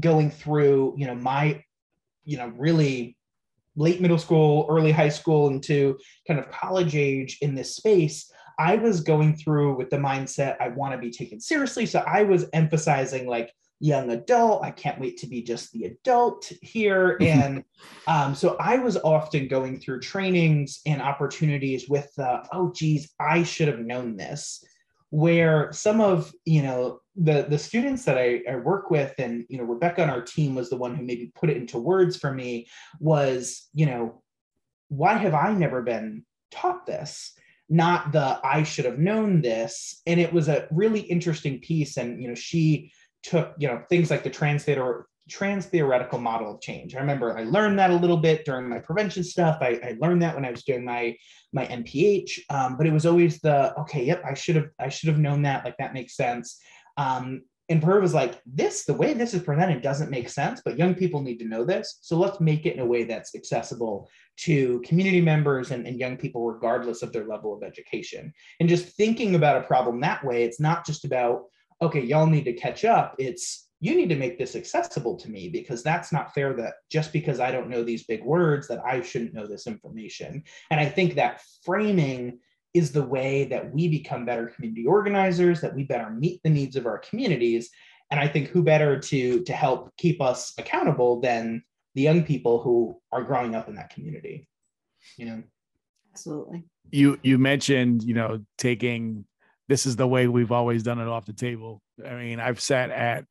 going 0.00 0.30
through 0.30 0.94
you 0.96 1.06
know 1.06 1.14
my 1.14 1.62
you 2.24 2.38
know 2.38 2.48
really 2.56 3.16
late 3.76 4.00
middle 4.00 4.18
school, 4.18 4.66
early 4.68 4.92
high 4.92 5.08
school 5.08 5.48
into 5.48 5.98
kind 6.26 6.38
of 6.38 6.50
college 6.50 6.94
age 6.94 7.38
in 7.40 7.54
this 7.54 7.76
space, 7.76 8.30
I 8.58 8.76
was 8.76 9.00
going 9.00 9.36
through 9.36 9.76
with 9.76 9.90
the 9.90 9.96
mindset 9.96 10.56
I 10.60 10.68
want 10.68 10.92
to 10.92 10.98
be 10.98 11.10
taken 11.10 11.40
seriously. 11.40 11.86
So 11.86 12.00
I 12.06 12.22
was 12.22 12.46
emphasizing 12.52 13.26
like 13.26 13.52
young 13.80 14.10
adult. 14.10 14.62
I 14.62 14.70
can't 14.70 15.00
wait 15.00 15.16
to 15.18 15.26
be 15.26 15.42
just 15.42 15.72
the 15.72 15.84
adult 15.84 16.52
here. 16.62 17.16
And 17.20 17.64
um, 18.06 18.34
so 18.34 18.56
I 18.60 18.78
was 18.78 18.96
often 18.98 19.48
going 19.48 19.80
through 19.80 20.00
trainings 20.00 20.80
and 20.86 21.02
opportunities 21.02 21.88
with, 21.88 22.10
uh, 22.18 22.42
oh, 22.52 22.72
geez, 22.72 23.12
I 23.18 23.42
should 23.42 23.68
have 23.68 23.80
known 23.80 24.16
this 24.16 24.64
where 25.12 25.70
some 25.72 26.00
of 26.00 26.32
you 26.46 26.62
know 26.62 26.98
the 27.16 27.46
the 27.48 27.58
students 27.58 28.04
that 28.06 28.16
I, 28.16 28.40
I, 28.50 28.56
work 28.56 28.90
with 28.90 29.14
and 29.18 29.44
you 29.50 29.58
know 29.58 29.64
rebecca 29.64 30.02
on 30.02 30.08
our 30.08 30.22
team 30.22 30.54
was 30.54 30.70
the 30.70 30.76
one 30.76 30.94
who 30.94 31.04
maybe 31.04 31.30
put 31.34 31.50
it 31.50 31.58
into 31.58 31.78
words 31.78 32.16
for 32.16 32.32
me 32.32 32.66
was 32.98 33.68
you 33.74 33.84
know 33.84 34.22
why 34.88 35.18
have 35.18 35.34
i 35.34 35.52
never 35.52 35.82
been 35.82 36.24
taught 36.52 36.86
this? 36.86 37.32
Not 37.68 38.12
the 38.12 38.38
i 38.44 38.62
should 38.62 38.84
have 38.84 38.98
known 38.98 39.40
this. 39.40 40.02
And 40.06 40.20
it 40.20 40.32
was 40.32 40.48
a 40.48 40.68
really 40.70 41.00
interesting 41.00 41.58
piece. 41.60 41.96
And 41.96 42.22
you 42.22 42.28
know 42.28 42.34
she 42.34 42.92
took 43.22 43.54
you 43.58 43.66
know 43.66 43.82
things 43.88 44.10
like 44.10 44.22
the 44.22 44.30
translator 44.30 45.06
trans 45.28 45.66
theoretical 45.66 46.18
model 46.18 46.54
of 46.54 46.60
change. 46.60 46.94
I 46.94 47.00
remember 47.00 47.36
I 47.36 47.44
learned 47.44 47.78
that 47.78 47.90
a 47.90 47.96
little 47.96 48.16
bit 48.16 48.44
during 48.44 48.68
my 48.68 48.78
prevention 48.78 49.22
stuff. 49.22 49.58
I, 49.60 49.80
I 49.82 49.96
learned 50.00 50.22
that 50.22 50.34
when 50.34 50.44
I 50.44 50.50
was 50.50 50.64
doing 50.64 50.84
my 50.84 51.16
my 51.52 51.66
MPH, 51.66 52.40
um, 52.50 52.76
but 52.76 52.86
it 52.86 52.92
was 52.92 53.06
always 53.06 53.38
the 53.40 53.78
okay, 53.80 54.04
yep, 54.04 54.22
I 54.24 54.34
should 54.34 54.56
have 54.56 54.68
I 54.80 54.88
should 54.88 55.08
have 55.08 55.18
known 55.18 55.42
that. 55.42 55.64
Like 55.64 55.76
that 55.78 55.94
makes 55.94 56.16
sense. 56.16 56.58
Um, 56.96 57.42
and 57.68 57.82
her 57.84 58.00
was 58.00 58.12
like, 58.12 58.40
this 58.44 58.84
the 58.84 58.94
way 58.94 59.14
this 59.14 59.32
is 59.32 59.42
presented 59.42 59.80
doesn't 59.80 60.10
make 60.10 60.28
sense, 60.28 60.60
but 60.64 60.76
young 60.76 60.94
people 60.94 61.22
need 61.22 61.38
to 61.38 61.48
know 61.48 61.64
this. 61.64 61.98
So 62.02 62.18
let's 62.18 62.40
make 62.40 62.66
it 62.66 62.74
in 62.74 62.80
a 62.80 62.86
way 62.86 63.04
that's 63.04 63.34
accessible 63.34 64.10
to 64.38 64.80
community 64.84 65.20
members 65.20 65.70
and, 65.70 65.86
and 65.86 65.98
young 65.98 66.16
people, 66.16 66.44
regardless 66.44 67.02
of 67.02 67.12
their 67.12 67.26
level 67.26 67.54
of 67.54 67.62
education. 67.62 68.32
And 68.60 68.68
just 68.68 68.96
thinking 68.96 69.36
about 69.36 69.58
a 69.62 69.66
problem 69.66 70.00
that 70.00 70.24
way, 70.24 70.44
it's 70.44 70.60
not 70.60 70.84
just 70.84 71.04
about 71.04 71.44
okay, 71.80 72.00
y'all 72.00 72.26
need 72.26 72.44
to 72.44 72.52
catch 72.52 72.84
up. 72.84 73.16
It's 73.18 73.68
you 73.82 73.96
need 73.96 74.08
to 74.08 74.16
make 74.16 74.38
this 74.38 74.54
accessible 74.54 75.16
to 75.16 75.28
me 75.28 75.48
because 75.48 75.82
that's 75.82 76.12
not 76.12 76.32
fair 76.32 76.54
that 76.54 76.74
just 76.88 77.12
because 77.12 77.40
I 77.40 77.50
don't 77.50 77.68
know 77.68 77.82
these 77.82 78.04
big 78.04 78.22
words 78.22 78.68
that 78.68 78.80
I 78.86 79.02
shouldn't 79.02 79.34
know 79.34 79.44
this 79.44 79.66
information. 79.66 80.44
And 80.70 80.78
I 80.78 80.88
think 80.88 81.16
that 81.16 81.42
framing 81.64 82.38
is 82.74 82.92
the 82.92 83.02
way 83.02 83.42
that 83.46 83.74
we 83.74 83.88
become 83.88 84.24
better 84.24 84.46
community 84.46 84.86
organizers, 84.86 85.60
that 85.62 85.74
we 85.74 85.82
better 85.82 86.10
meet 86.10 86.40
the 86.44 86.48
needs 86.48 86.76
of 86.76 86.86
our 86.86 86.98
communities. 86.98 87.70
And 88.12 88.20
I 88.20 88.28
think 88.28 88.50
who 88.50 88.62
better 88.62 89.00
to 89.00 89.42
to 89.42 89.52
help 89.52 89.90
keep 89.96 90.22
us 90.22 90.52
accountable 90.58 91.20
than 91.20 91.64
the 91.96 92.02
young 92.02 92.22
people 92.22 92.62
who 92.62 93.00
are 93.10 93.24
growing 93.24 93.56
up 93.56 93.68
in 93.68 93.74
that 93.74 93.90
community. 93.90 94.46
You 95.16 95.26
know. 95.26 95.42
Absolutely. 96.12 96.62
You 96.92 97.18
you 97.24 97.36
mentioned, 97.36 98.04
you 98.04 98.14
know, 98.14 98.44
taking 98.58 99.24
this 99.68 99.86
is 99.86 99.96
the 99.96 100.06
way 100.06 100.28
we've 100.28 100.52
always 100.52 100.84
done 100.84 101.00
it 101.00 101.08
off 101.08 101.26
the 101.26 101.32
table. 101.32 101.82
I 102.06 102.14
mean, 102.14 102.38
I've 102.38 102.60
sat 102.60 102.90
at 102.90 103.24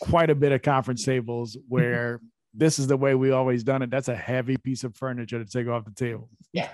quite 0.00 0.30
a 0.30 0.34
bit 0.34 0.52
of 0.52 0.62
conference 0.62 1.04
tables 1.04 1.56
where 1.68 2.20
this 2.54 2.78
is 2.78 2.86
the 2.86 2.96
way 2.96 3.14
we 3.14 3.30
always 3.30 3.64
done 3.64 3.82
it. 3.82 3.90
That's 3.90 4.08
a 4.08 4.16
heavy 4.16 4.56
piece 4.56 4.84
of 4.84 4.94
furniture 4.96 5.42
to 5.42 5.50
take 5.50 5.68
off 5.68 5.84
the 5.84 5.92
table. 5.92 6.28
Yeah. 6.52 6.68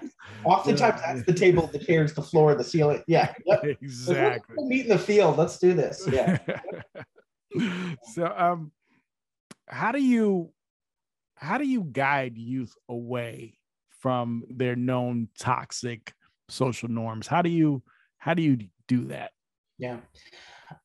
Oftentimes 0.44 1.00
that's 1.00 1.24
the 1.24 1.32
table, 1.32 1.68
the 1.68 1.78
chairs, 1.78 2.14
the 2.14 2.22
floor, 2.22 2.54
the 2.54 2.64
ceiling. 2.64 3.02
Yeah. 3.06 3.32
Exactly. 3.62 4.56
We'll 4.56 4.66
meet 4.66 4.86
in 4.86 4.88
the 4.88 4.98
field. 4.98 5.36
Let's 5.36 5.58
do 5.58 5.74
this. 5.74 6.08
Yeah. 6.10 6.38
so 8.12 8.32
um 8.36 8.72
how 9.68 9.92
do 9.92 10.02
you 10.02 10.52
how 11.36 11.58
do 11.58 11.64
you 11.64 11.82
guide 11.82 12.36
youth 12.36 12.74
away 12.88 13.58
from 13.90 14.44
their 14.50 14.74
known 14.74 15.28
toxic 15.38 16.12
social 16.48 16.88
norms? 16.88 17.26
How 17.26 17.42
do 17.42 17.50
you 17.50 17.82
how 18.18 18.34
do 18.34 18.42
you 18.42 18.58
do 18.88 19.04
that? 19.06 19.30
Yeah. 19.78 19.98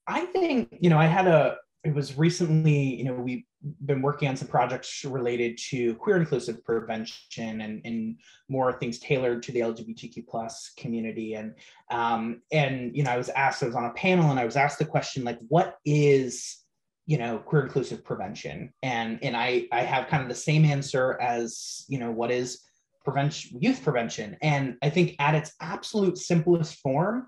I 0.07 0.25
think, 0.27 0.69
you 0.79 0.89
know, 0.89 0.99
I 0.99 1.07
had 1.07 1.27
a 1.27 1.57
it 1.83 1.93
was 1.93 2.17
recently, 2.17 2.95
you 2.95 3.03
know, 3.03 3.13
we've 3.13 3.43
been 3.85 4.01
working 4.01 4.29
on 4.29 4.37
some 4.37 4.47
projects 4.47 5.03
related 5.03 5.57
to 5.69 5.95
queer 5.95 6.17
inclusive 6.17 6.63
prevention 6.63 7.61
and, 7.61 7.81
and 7.83 8.17
more 8.47 8.71
things 8.71 8.99
tailored 8.99 9.43
to 9.43 9.51
the 9.51 9.59
LGBTQ 9.59 10.25
plus 10.27 10.71
community. 10.77 11.33
And 11.33 11.55
um, 11.91 12.41
and 12.51 12.95
you 12.95 13.03
know, 13.03 13.11
I 13.11 13.17
was 13.17 13.29
asked, 13.29 13.63
I 13.63 13.65
was 13.65 13.75
on 13.75 13.85
a 13.85 13.93
panel 13.93 14.31
and 14.31 14.39
I 14.39 14.45
was 14.45 14.55
asked 14.55 14.79
the 14.79 14.85
question 14.85 15.23
like, 15.23 15.39
what 15.49 15.77
is 15.85 16.63
you 17.05 17.17
know 17.17 17.37
queer 17.37 17.63
inclusive 17.63 18.03
prevention 18.03 18.71
and 18.81 19.19
and 19.21 19.35
i 19.35 19.65
i 19.73 19.81
have 19.81 20.07
kind 20.07 20.23
of 20.23 20.29
the 20.29 20.35
same 20.35 20.63
answer 20.63 21.19
as 21.19 21.83
you 21.89 21.99
know 21.99 22.11
what 22.11 22.31
is 22.31 22.61
prevention 23.03 23.61
youth 23.61 23.83
prevention 23.83 24.37
and 24.41 24.77
i 24.81 24.89
think 24.89 25.15
at 25.19 25.35
its 25.35 25.53
absolute 25.59 26.17
simplest 26.17 26.75
form 26.75 27.27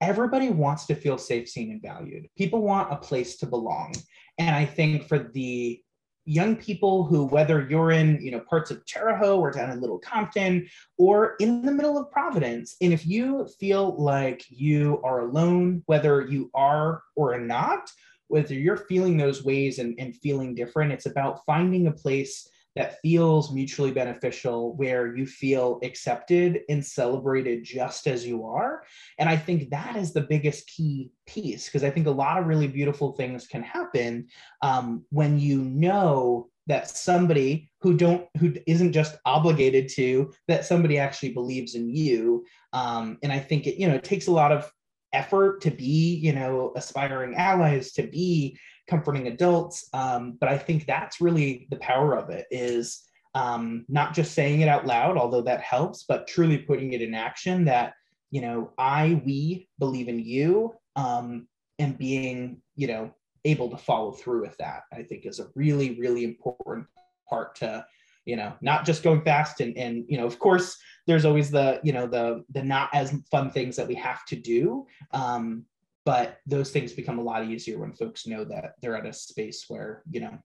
everybody 0.00 0.50
wants 0.50 0.86
to 0.86 0.94
feel 0.94 1.18
safe, 1.18 1.48
seen, 1.48 1.70
and 1.70 1.82
valued. 1.82 2.28
People 2.36 2.62
want 2.62 2.92
a 2.92 2.96
place 2.96 3.36
to 3.36 3.46
belong. 3.46 3.94
And 4.38 4.54
I 4.54 4.64
think 4.64 5.06
for 5.06 5.18
the 5.18 5.82
young 6.24 6.56
people 6.56 7.04
who, 7.04 7.24
whether 7.24 7.66
you're 7.68 7.90
in, 7.90 8.20
you 8.20 8.30
know, 8.30 8.40
parts 8.40 8.70
of 8.70 8.84
Terre 8.86 9.16
Haute 9.16 9.38
or 9.38 9.50
down 9.50 9.70
in 9.70 9.80
Little 9.80 9.98
Compton 9.98 10.68
or 10.98 11.34
in 11.40 11.62
the 11.62 11.72
middle 11.72 11.98
of 11.98 12.10
Providence, 12.10 12.76
and 12.80 12.92
if 12.92 13.06
you 13.06 13.48
feel 13.58 13.96
like 14.02 14.44
you 14.48 15.00
are 15.02 15.20
alone, 15.20 15.82
whether 15.86 16.22
you 16.22 16.50
are 16.54 17.02
or 17.16 17.38
not, 17.38 17.90
whether 18.28 18.54
you're 18.54 18.76
feeling 18.76 19.16
those 19.16 19.44
ways 19.44 19.78
and, 19.78 19.98
and 19.98 20.16
feeling 20.16 20.54
different, 20.54 20.92
it's 20.92 21.06
about 21.06 21.44
finding 21.44 21.88
a 21.88 21.92
place 21.92 22.48
that 22.76 23.00
feels 23.00 23.52
mutually 23.52 23.90
beneficial, 23.90 24.76
where 24.76 25.16
you 25.16 25.26
feel 25.26 25.80
accepted 25.82 26.60
and 26.68 26.84
celebrated 26.84 27.64
just 27.64 28.06
as 28.06 28.26
you 28.26 28.46
are. 28.46 28.84
And 29.18 29.28
I 29.28 29.36
think 29.36 29.70
that 29.70 29.96
is 29.96 30.12
the 30.12 30.22
biggest 30.22 30.68
key 30.68 31.10
piece 31.26 31.66
because 31.66 31.84
I 31.84 31.90
think 31.90 32.06
a 32.06 32.12
lot 32.12 32.38
of 32.38 32.46
really 32.46 32.68
beautiful 32.68 33.12
things 33.12 33.46
can 33.46 33.62
happen 33.62 34.28
um, 34.62 35.04
when 35.10 35.38
you 35.38 35.62
know 35.62 36.48
that 36.66 36.88
somebody 36.88 37.68
who 37.80 37.96
don't 37.96 38.28
who 38.38 38.54
isn't 38.66 38.92
just 38.92 39.16
obligated 39.24 39.88
to 39.88 40.32
that 40.46 40.64
somebody 40.64 40.98
actually 40.98 41.32
believes 41.32 41.74
in 41.74 41.88
you 41.88 42.44
um, 42.72 43.18
and 43.24 43.32
i 43.32 43.40
think 43.40 43.66
it 43.66 43.74
you 43.74 43.88
know 43.88 43.94
it 43.94 44.04
takes 44.04 44.28
a 44.28 44.32
lot 44.32 44.52
of 44.52 44.70
effort 45.12 45.60
to 45.60 45.70
be 45.70 46.14
you 46.22 46.32
know 46.32 46.72
aspiring 46.76 47.34
allies 47.34 47.90
to 47.92 48.04
be 48.04 48.56
comforting 48.90 49.28
adults. 49.28 49.88
Um, 49.94 50.36
but 50.40 50.48
I 50.48 50.58
think 50.58 50.84
that's 50.84 51.20
really 51.20 51.68
the 51.70 51.76
power 51.76 52.18
of 52.18 52.28
it 52.28 52.46
is 52.50 53.02
um, 53.34 53.86
not 53.88 54.12
just 54.12 54.34
saying 54.34 54.60
it 54.60 54.68
out 54.68 54.86
loud, 54.86 55.16
although 55.16 55.42
that 55.42 55.60
helps, 55.60 56.04
but 56.08 56.26
truly 56.26 56.58
putting 56.58 56.92
it 56.92 57.00
in 57.00 57.14
action 57.14 57.64
that, 57.66 57.94
you 58.30 58.40
know, 58.40 58.72
I, 58.76 59.22
we 59.24 59.68
believe 59.78 60.08
in 60.08 60.18
you 60.18 60.74
um, 60.96 61.46
and 61.78 61.96
being, 61.96 62.60
you 62.74 62.88
know, 62.88 63.14
able 63.44 63.70
to 63.70 63.76
follow 63.76 64.12
through 64.12 64.42
with 64.42 64.56
that, 64.58 64.82
I 64.92 65.02
think 65.04 65.24
is 65.24 65.40
a 65.40 65.48
really, 65.54 65.98
really 65.98 66.24
important 66.24 66.86
part 67.28 67.54
to, 67.56 67.86
you 68.26 68.36
know, 68.36 68.52
not 68.60 68.84
just 68.84 69.02
going 69.02 69.22
fast 69.22 69.60
and, 69.60 69.76
and, 69.78 70.04
you 70.08 70.18
know, 70.18 70.26
of 70.26 70.38
course, 70.38 70.76
there's 71.06 71.24
always 71.24 71.50
the, 71.50 71.80
you 71.82 71.92
know, 71.92 72.06
the, 72.06 72.44
the 72.50 72.62
not 72.62 72.90
as 72.92 73.14
fun 73.30 73.50
things 73.50 73.76
that 73.76 73.88
we 73.88 73.94
have 73.94 74.24
to 74.26 74.36
do. 74.36 74.86
Um, 75.12 75.64
but 76.04 76.38
those 76.46 76.70
things 76.70 76.92
become 76.92 77.18
a 77.18 77.22
lot 77.22 77.44
easier 77.44 77.78
when 77.78 77.92
folks 77.92 78.26
know 78.26 78.44
that 78.44 78.74
they're 78.80 78.96
at 78.96 79.06
a 79.06 79.12
space 79.12 79.64
where 79.68 80.02
you 80.10 80.20
know 80.20 80.38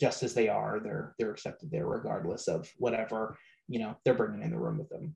just 0.00 0.22
as 0.22 0.34
they 0.34 0.48
are 0.48 0.80
they're 0.82 1.14
they're 1.18 1.30
accepted 1.30 1.70
there 1.70 1.86
regardless 1.86 2.48
of 2.48 2.68
whatever 2.78 3.36
you 3.68 3.78
know 3.78 3.96
they're 4.04 4.14
bringing 4.14 4.42
in 4.42 4.50
the 4.50 4.58
room 4.58 4.78
with 4.78 4.88
them. 4.88 5.14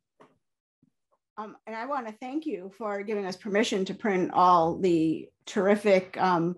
Um, 1.39 1.57
and 1.67 1.77
I 1.77 1.85
want 1.85 2.07
to 2.07 2.15
thank 2.15 2.47
you 2.47 2.73
for 2.79 3.03
giving 3.03 3.27
us 3.27 3.37
permission 3.37 3.85
to 3.87 3.95
print 3.95 4.31
all 4.33 4.79
the 4.79 5.29
terrific 5.45 6.17
um, 6.17 6.57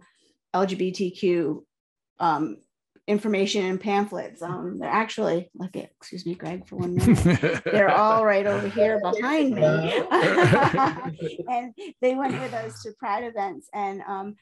LGBTQ 0.54 1.64
um, 2.20 2.58
information 3.08 3.64
and 3.64 3.80
pamphlets. 3.80 4.42
Um, 4.42 4.78
they're 4.78 4.88
actually, 4.88 5.50
look 5.54 5.74
at, 5.76 5.90
excuse 5.96 6.26
me, 6.26 6.34
Greg, 6.34 6.68
for 6.68 6.76
one 6.76 6.94
minute. 6.94 7.62
They're 7.64 7.90
all 7.90 8.24
right 8.24 8.46
over 8.46 8.68
here 8.68 9.00
behind 9.00 9.54
me. 9.54 9.62
and 11.48 11.74
they 12.02 12.14
went 12.14 12.38
with 12.38 12.52
us 12.52 12.82
to 12.82 12.92
Pride 12.98 13.24
events. 13.24 13.68
And 13.72 14.02
um, 14.06 14.36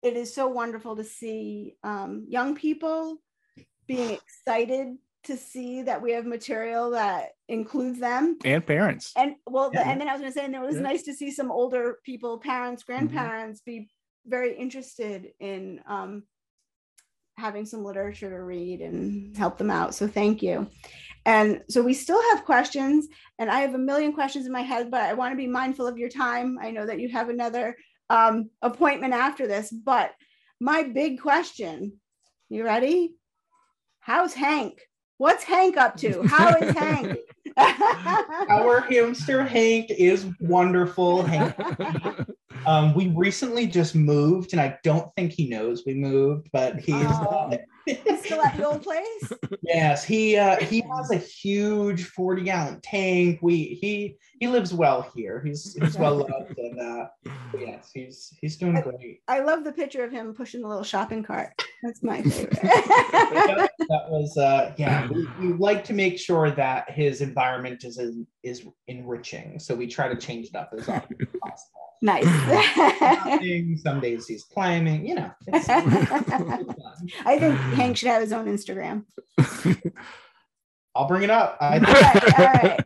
it 0.00 0.16
is 0.16 0.32
so 0.32 0.46
wonderful 0.46 0.94
to 0.96 1.04
see 1.04 1.74
um, 1.82 2.24
young 2.28 2.54
people 2.54 3.16
being 3.88 4.10
excited 4.10 4.96
to 5.24 5.36
see 5.36 5.82
that 5.82 6.00
we 6.00 6.12
have 6.12 6.24
material 6.24 6.90
that 6.92 7.30
includes 7.48 7.98
them 7.98 8.36
and 8.44 8.64
parents. 8.64 9.12
And 9.16 9.36
well, 9.46 9.70
yeah. 9.72 9.90
and 9.90 10.00
then 10.00 10.08
I 10.08 10.12
was 10.12 10.20
going 10.20 10.32
to 10.32 10.38
say, 10.38 10.44
and 10.44 10.54
it 10.54 10.60
was 10.60 10.76
yeah. 10.76 10.82
nice 10.82 11.02
to 11.04 11.14
see 11.14 11.30
some 11.30 11.50
older 11.50 11.98
people, 12.04 12.38
parents, 12.38 12.82
Mm-hmm. 12.82 12.92
grandparents, 12.92 13.60
mm-hmm. 13.60 13.82
be 13.82 13.90
very 14.26 14.56
interested 14.56 15.32
in 15.40 15.80
um, 15.86 16.22
having 17.36 17.66
some 17.66 17.84
literature 17.84 18.30
to 18.30 18.42
read 18.42 18.80
and 18.80 19.36
help 19.36 19.58
them 19.58 19.70
out. 19.70 19.94
So 19.94 20.06
thank 20.06 20.42
you. 20.42 20.68
And 21.26 21.62
so 21.68 21.82
we 21.82 21.94
still 21.94 22.20
have 22.30 22.44
questions, 22.44 23.08
and 23.38 23.50
I 23.50 23.60
have 23.60 23.74
a 23.74 23.78
million 23.78 24.12
questions 24.12 24.46
in 24.46 24.52
my 24.52 24.60
head, 24.60 24.90
but 24.90 25.00
I 25.00 25.14
want 25.14 25.32
to 25.32 25.36
be 25.36 25.46
mindful 25.46 25.86
of 25.86 25.98
your 25.98 26.10
time. 26.10 26.58
I 26.60 26.70
know 26.70 26.84
that 26.86 27.00
you 27.00 27.08
have 27.08 27.30
another 27.30 27.76
um, 28.10 28.50
appointment 28.60 29.14
after 29.14 29.46
this, 29.46 29.70
but 29.70 30.12
my 30.60 30.82
big 30.82 31.20
question, 31.20 31.94
you 32.50 32.64
ready? 32.64 33.14
How's 34.00 34.34
Hank? 34.34 34.80
What's 35.16 35.44
Hank 35.44 35.76
up 35.78 35.96
to? 35.98 36.22
How 36.26 36.54
is 36.56 36.76
Hank? 36.76 37.18
Our 37.56 38.80
hamster 38.80 39.44
Hank 39.44 39.90
is 39.90 40.26
wonderful. 40.40 41.22
Hank. 41.22 41.54
Um, 42.66 42.94
we 42.94 43.08
recently 43.08 43.66
just 43.66 43.94
moved, 43.94 44.52
and 44.52 44.60
I 44.60 44.78
don't 44.82 45.14
think 45.16 45.32
he 45.32 45.48
knows 45.48 45.82
we 45.86 45.94
moved, 45.94 46.48
but 46.52 46.78
he's 46.80 46.94
oh, 46.96 47.50
still 48.22 48.42
at 48.42 48.56
the 48.56 48.66
old 48.66 48.82
place. 48.82 49.32
Yes, 49.62 50.04
he 50.04 50.36
uh, 50.36 50.56
he 50.60 50.82
has 50.94 51.10
a 51.10 51.16
huge 51.16 52.04
forty 52.04 52.42
gallon 52.42 52.80
tank. 52.82 53.38
We 53.40 53.78
he 53.80 54.16
he 54.38 54.46
lives 54.46 54.74
well 54.74 55.10
here. 55.14 55.42
He's 55.44 55.74
he's 55.80 55.96
well 55.96 56.16
loved, 56.16 56.58
and 56.58 56.80
uh, 56.80 57.06
yes, 57.58 57.90
he's 57.92 58.32
he's 58.40 58.56
doing 58.56 58.80
great. 58.82 59.20
I 59.26 59.40
love 59.40 59.64
the 59.64 59.72
picture 59.72 60.04
of 60.04 60.12
him 60.12 60.34
pushing 60.34 60.60
the 60.60 60.68
little 60.68 60.84
shopping 60.84 61.22
cart. 61.22 61.50
That's 61.82 62.02
my 62.02 62.22
favorite. 62.22 62.60
that, 62.62 63.70
that 63.78 64.10
was 64.10 64.36
uh, 64.36 64.74
yeah. 64.76 65.08
We, 65.08 65.26
we 65.40 65.52
like 65.54 65.82
to 65.84 65.94
make 65.94 66.18
sure 66.18 66.50
that 66.50 66.90
his 66.90 67.22
environment 67.22 67.84
is 67.84 67.98
is 68.42 68.66
enriching, 68.86 69.58
so 69.58 69.74
we 69.74 69.86
try 69.86 70.08
to 70.08 70.16
change 70.16 70.48
it 70.48 70.56
up 70.56 70.72
as 70.76 70.88
often 70.88 71.16
as 71.20 71.28
possible. 71.42 71.83
Nice. 72.04 72.26
Some 73.82 73.98
days 74.00 74.26
he's 74.26 74.44
climbing, 74.44 75.06
you 75.06 75.14
know. 75.14 75.30
I 75.54 77.38
think 77.38 77.54
Hank 77.54 77.96
should 77.96 78.08
have 78.08 78.20
his 78.20 78.30
own 78.30 78.44
Instagram. 78.44 79.04
I'll 80.94 81.08
bring 81.08 81.22
it 81.22 81.30
up. 81.30 81.56
I 81.62 81.78
all 81.78 81.80
right, 81.80 82.84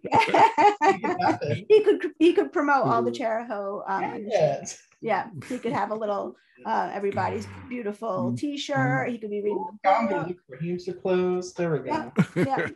all 0.80 1.38
right. 1.40 1.64
he 1.68 1.80
could 1.82 2.12
he 2.20 2.32
could 2.32 2.52
promote 2.52 2.86
all 2.86 3.02
the 3.02 3.10
Chariho. 3.10 3.82
Um, 3.88 4.24
yes. 4.24 4.80
Yeah, 5.00 5.28
he 5.48 5.58
could 5.58 5.72
have 5.72 5.90
a 5.90 5.94
little 5.94 6.36
uh, 6.66 6.90
everybody's 6.92 7.46
beautiful 7.68 8.34
T-shirt. 8.36 9.10
He 9.10 9.18
could 9.18 9.30
be 9.30 9.42
reading. 9.42 9.64
The 9.84 10.34
book. 10.48 10.60
Hamster 10.60 10.92
clothes. 10.92 11.52
There 11.52 11.70
we 11.72 11.78
go. 11.78 12.12
Yeah. 12.34 12.44
yeah. 12.44 12.68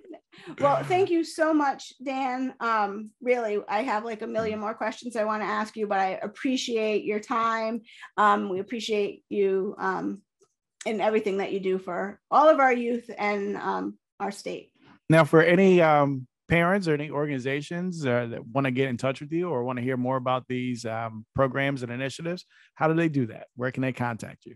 Well, 0.61 0.83
thank 0.85 1.11
you 1.11 1.25
so 1.25 1.53
much, 1.53 1.93
Dan. 2.03 2.55
Um, 2.61 3.11
really, 3.20 3.59
I 3.68 3.83
have 3.83 4.05
like 4.05 4.23
a 4.23 4.27
million 4.27 4.59
more 4.59 4.75
questions 4.75 5.14
I 5.14 5.25
want 5.25 5.43
to 5.43 5.47
ask 5.47 5.77
you, 5.77 5.87
but 5.87 5.99
I 5.99 6.18
appreciate 6.23 7.05
your 7.05 7.20
time. 7.20 7.83
Um, 8.16 8.49
we 8.49 8.59
appreciate 8.61 9.25
you 9.29 9.75
um, 9.79 10.23
and 10.87 11.01
everything 11.01 11.39
that 11.39 11.53
you 11.53 11.61
do 11.61 11.79
for 11.79 12.20
all 12.31 12.49
of 12.49 12.61
our 12.61 12.73
youth 12.73 13.11
and 13.16 13.57
um, 13.57 13.99
our 14.20 14.31
state. 14.31 14.70
Now, 15.09 15.25
for 15.25 15.43
any 15.43 15.83
um, 15.83 16.27
parents 16.53 16.86
or 16.86 16.92
any 16.92 17.09
organizations 17.09 18.05
uh, 18.05 18.26
that 18.30 18.46
want 18.48 18.66
to 18.66 18.70
get 18.70 18.88
in 18.88 18.98
touch 18.98 19.22
with 19.22 19.32
you 19.32 19.48
or 19.48 19.64
want 19.64 19.78
to 19.78 19.82
hear 19.82 19.96
more 19.96 20.18
about 20.18 20.46
these 20.48 20.84
um, 20.84 21.24
programs 21.34 21.82
and 21.82 21.90
initiatives, 21.90 22.44
how 22.74 22.86
do 22.86 22.92
they 22.92 23.09
do 23.09 23.24
that? 23.24 23.46
Where 23.57 23.70
can 23.70 23.80
they 23.80 23.92
contact 23.92 24.44
you? 24.44 24.55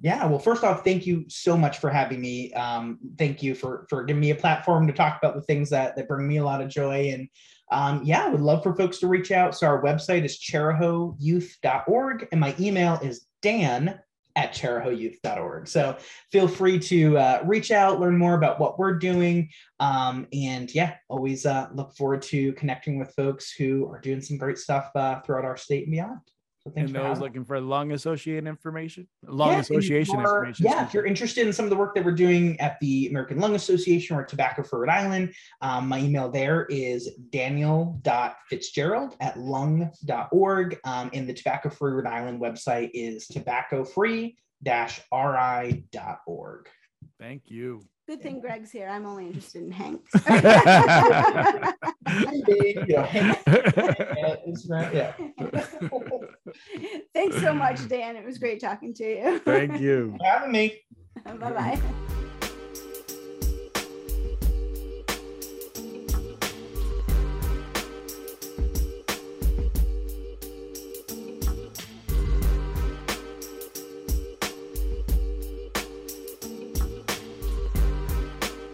Yeah, 0.00 0.24
well, 0.24 0.38
first 0.38 0.64
off, 0.64 0.84
thank 0.84 1.06
you 1.06 1.26
so 1.28 1.54
much 1.54 1.80
for 1.80 1.90
having 1.90 2.22
me. 2.22 2.54
Um, 2.54 2.98
thank 3.18 3.42
you 3.42 3.54
for 3.54 3.86
for 3.90 4.04
giving 4.04 4.22
me 4.22 4.30
a 4.30 4.34
platform 4.34 4.86
to 4.86 4.92
talk 4.94 5.18
about 5.22 5.34
the 5.34 5.42
things 5.42 5.68
that 5.68 5.94
that 5.96 6.08
bring 6.08 6.26
me 6.26 6.38
a 6.38 6.44
lot 6.44 6.62
of 6.62 6.70
joy. 6.70 7.10
And 7.10 7.28
um, 7.70 8.00
yeah, 8.04 8.24
I 8.24 8.30
would 8.30 8.40
love 8.40 8.62
for 8.62 8.74
folks 8.74 8.98
to 9.00 9.06
reach 9.06 9.30
out. 9.30 9.54
So 9.54 9.66
our 9.66 9.82
website 9.82 10.24
is 10.24 10.38
charihoyouth.org, 10.38 12.28
and 12.32 12.40
my 12.40 12.54
email 12.58 12.98
is 13.02 13.26
Dan 13.42 14.00
at 14.36 14.52
charihoyouth.org. 14.52 15.68
So 15.68 15.96
feel 16.32 16.48
free 16.48 16.78
to 16.80 17.18
uh, 17.18 17.42
reach 17.44 17.70
out, 17.70 18.00
learn 18.00 18.18
more 18.18 18.34
about 18.34 18.58
what 18.58 18.78
we're 18.78 18.98
doing. 18.98 19.50
Um, 19.80 20.26
and 20.32 20.72
yeah, 20.74 20.94
always 21.08 21.46
uh, 21.46 21.68
look 21.72 21.94
forward 21.96 22.22
to 22.22 22.52
connecting 22.54 22.98
with 22.98 23.14
folks 23.14 23.52
who 23.52 23.88
are 23.88 24.00
doing 24.00 24.20
some 24.20 24.36
great 24.36 24.58
stuff 24.58 24.90
uh, 24.94 25.20
throughout 25.20 25.44
our 25.44 25.56
state 25.56 25.84
and 25.84 25.92
beyond. 25.92 26.20
So 26.66 26.72
and 26.76 26.88
those 26.88 27.20
looking 27.20 27.44
for 27.44 27.60
lung 27.60 27.92
association 27.92 28.46
information, 28.46 29.06
lung 29.22 29.52
yeah, 29.52 29.58
association 29.58 30.18
information. 30.18 30.64
Yeah, 30.64 30.86
if 30.86 30.94
you're 30.94 31.04
interested 31.04 31.46
in 31.46 31.52
some 31.52 31.66
of 31.66 31.70
the 31.70 31.76
work 31.76 31.94
that 31.94 32.02
we're 32.02 32.12
doing 32.12 32.58
at 32.58 32.80
the 32.80 33.08
American 33.08 33.38
Lung 33.38 33.54
Association 33.54 34.16
or 34.16 34.24
Tobacco 34.24 34.62
Free 34.62 34.80
Rhode 34.80 34.88
Island, 34.88 35.34
um, 35.60 35.86
my 35.88 35.98
email 35.98 36.30
there 36.30 36.64
is 36.70 37.10
daniel.fitzgerald 37.30 39.14
at 39.20 39.38
lung.org. 39.38 40.80
Um, 40.84 41.10
and 41.12 41.28
the 41.28 41.34
Tobacco 41.34 41.68
Free 41.68 41.92
Rhode 41.92 42.06
Island 42.06 42.40
website 42.40 42.88
is 42.94 43.26
tobacco 43.26 43.84
free 43.84 44.34
ri.org. 45.12 46.68
Thank 47.20 47.42
you. 47.50 47.82
Good 48.06 48.20
thing 48.22 48.40
Greg's 48.40 48.70
here. 48.70 48.86
I'm 48.88 49.06
only 49.06 49.26
interested 49.26 49.62
in 49.62 49.72
Hanks. 49.72 50.10
Thanks 57.14 57.40
so 57.40 57.54
much, 57.54 57.88
Dan. 57.88 58.16
It 58.16 58.24
was 58.26 58.36
great 58.38 58.60
talking 58.60 58.92
to 58.94 59.04
you. 59.04 59.38
Thank 59.38 59.80
you. 59.80 60.14
For 60.18 60.24
having 60.26 60.52
me. 60.52 60.82
bye 61.24 61.50
bye. 61.50 61.80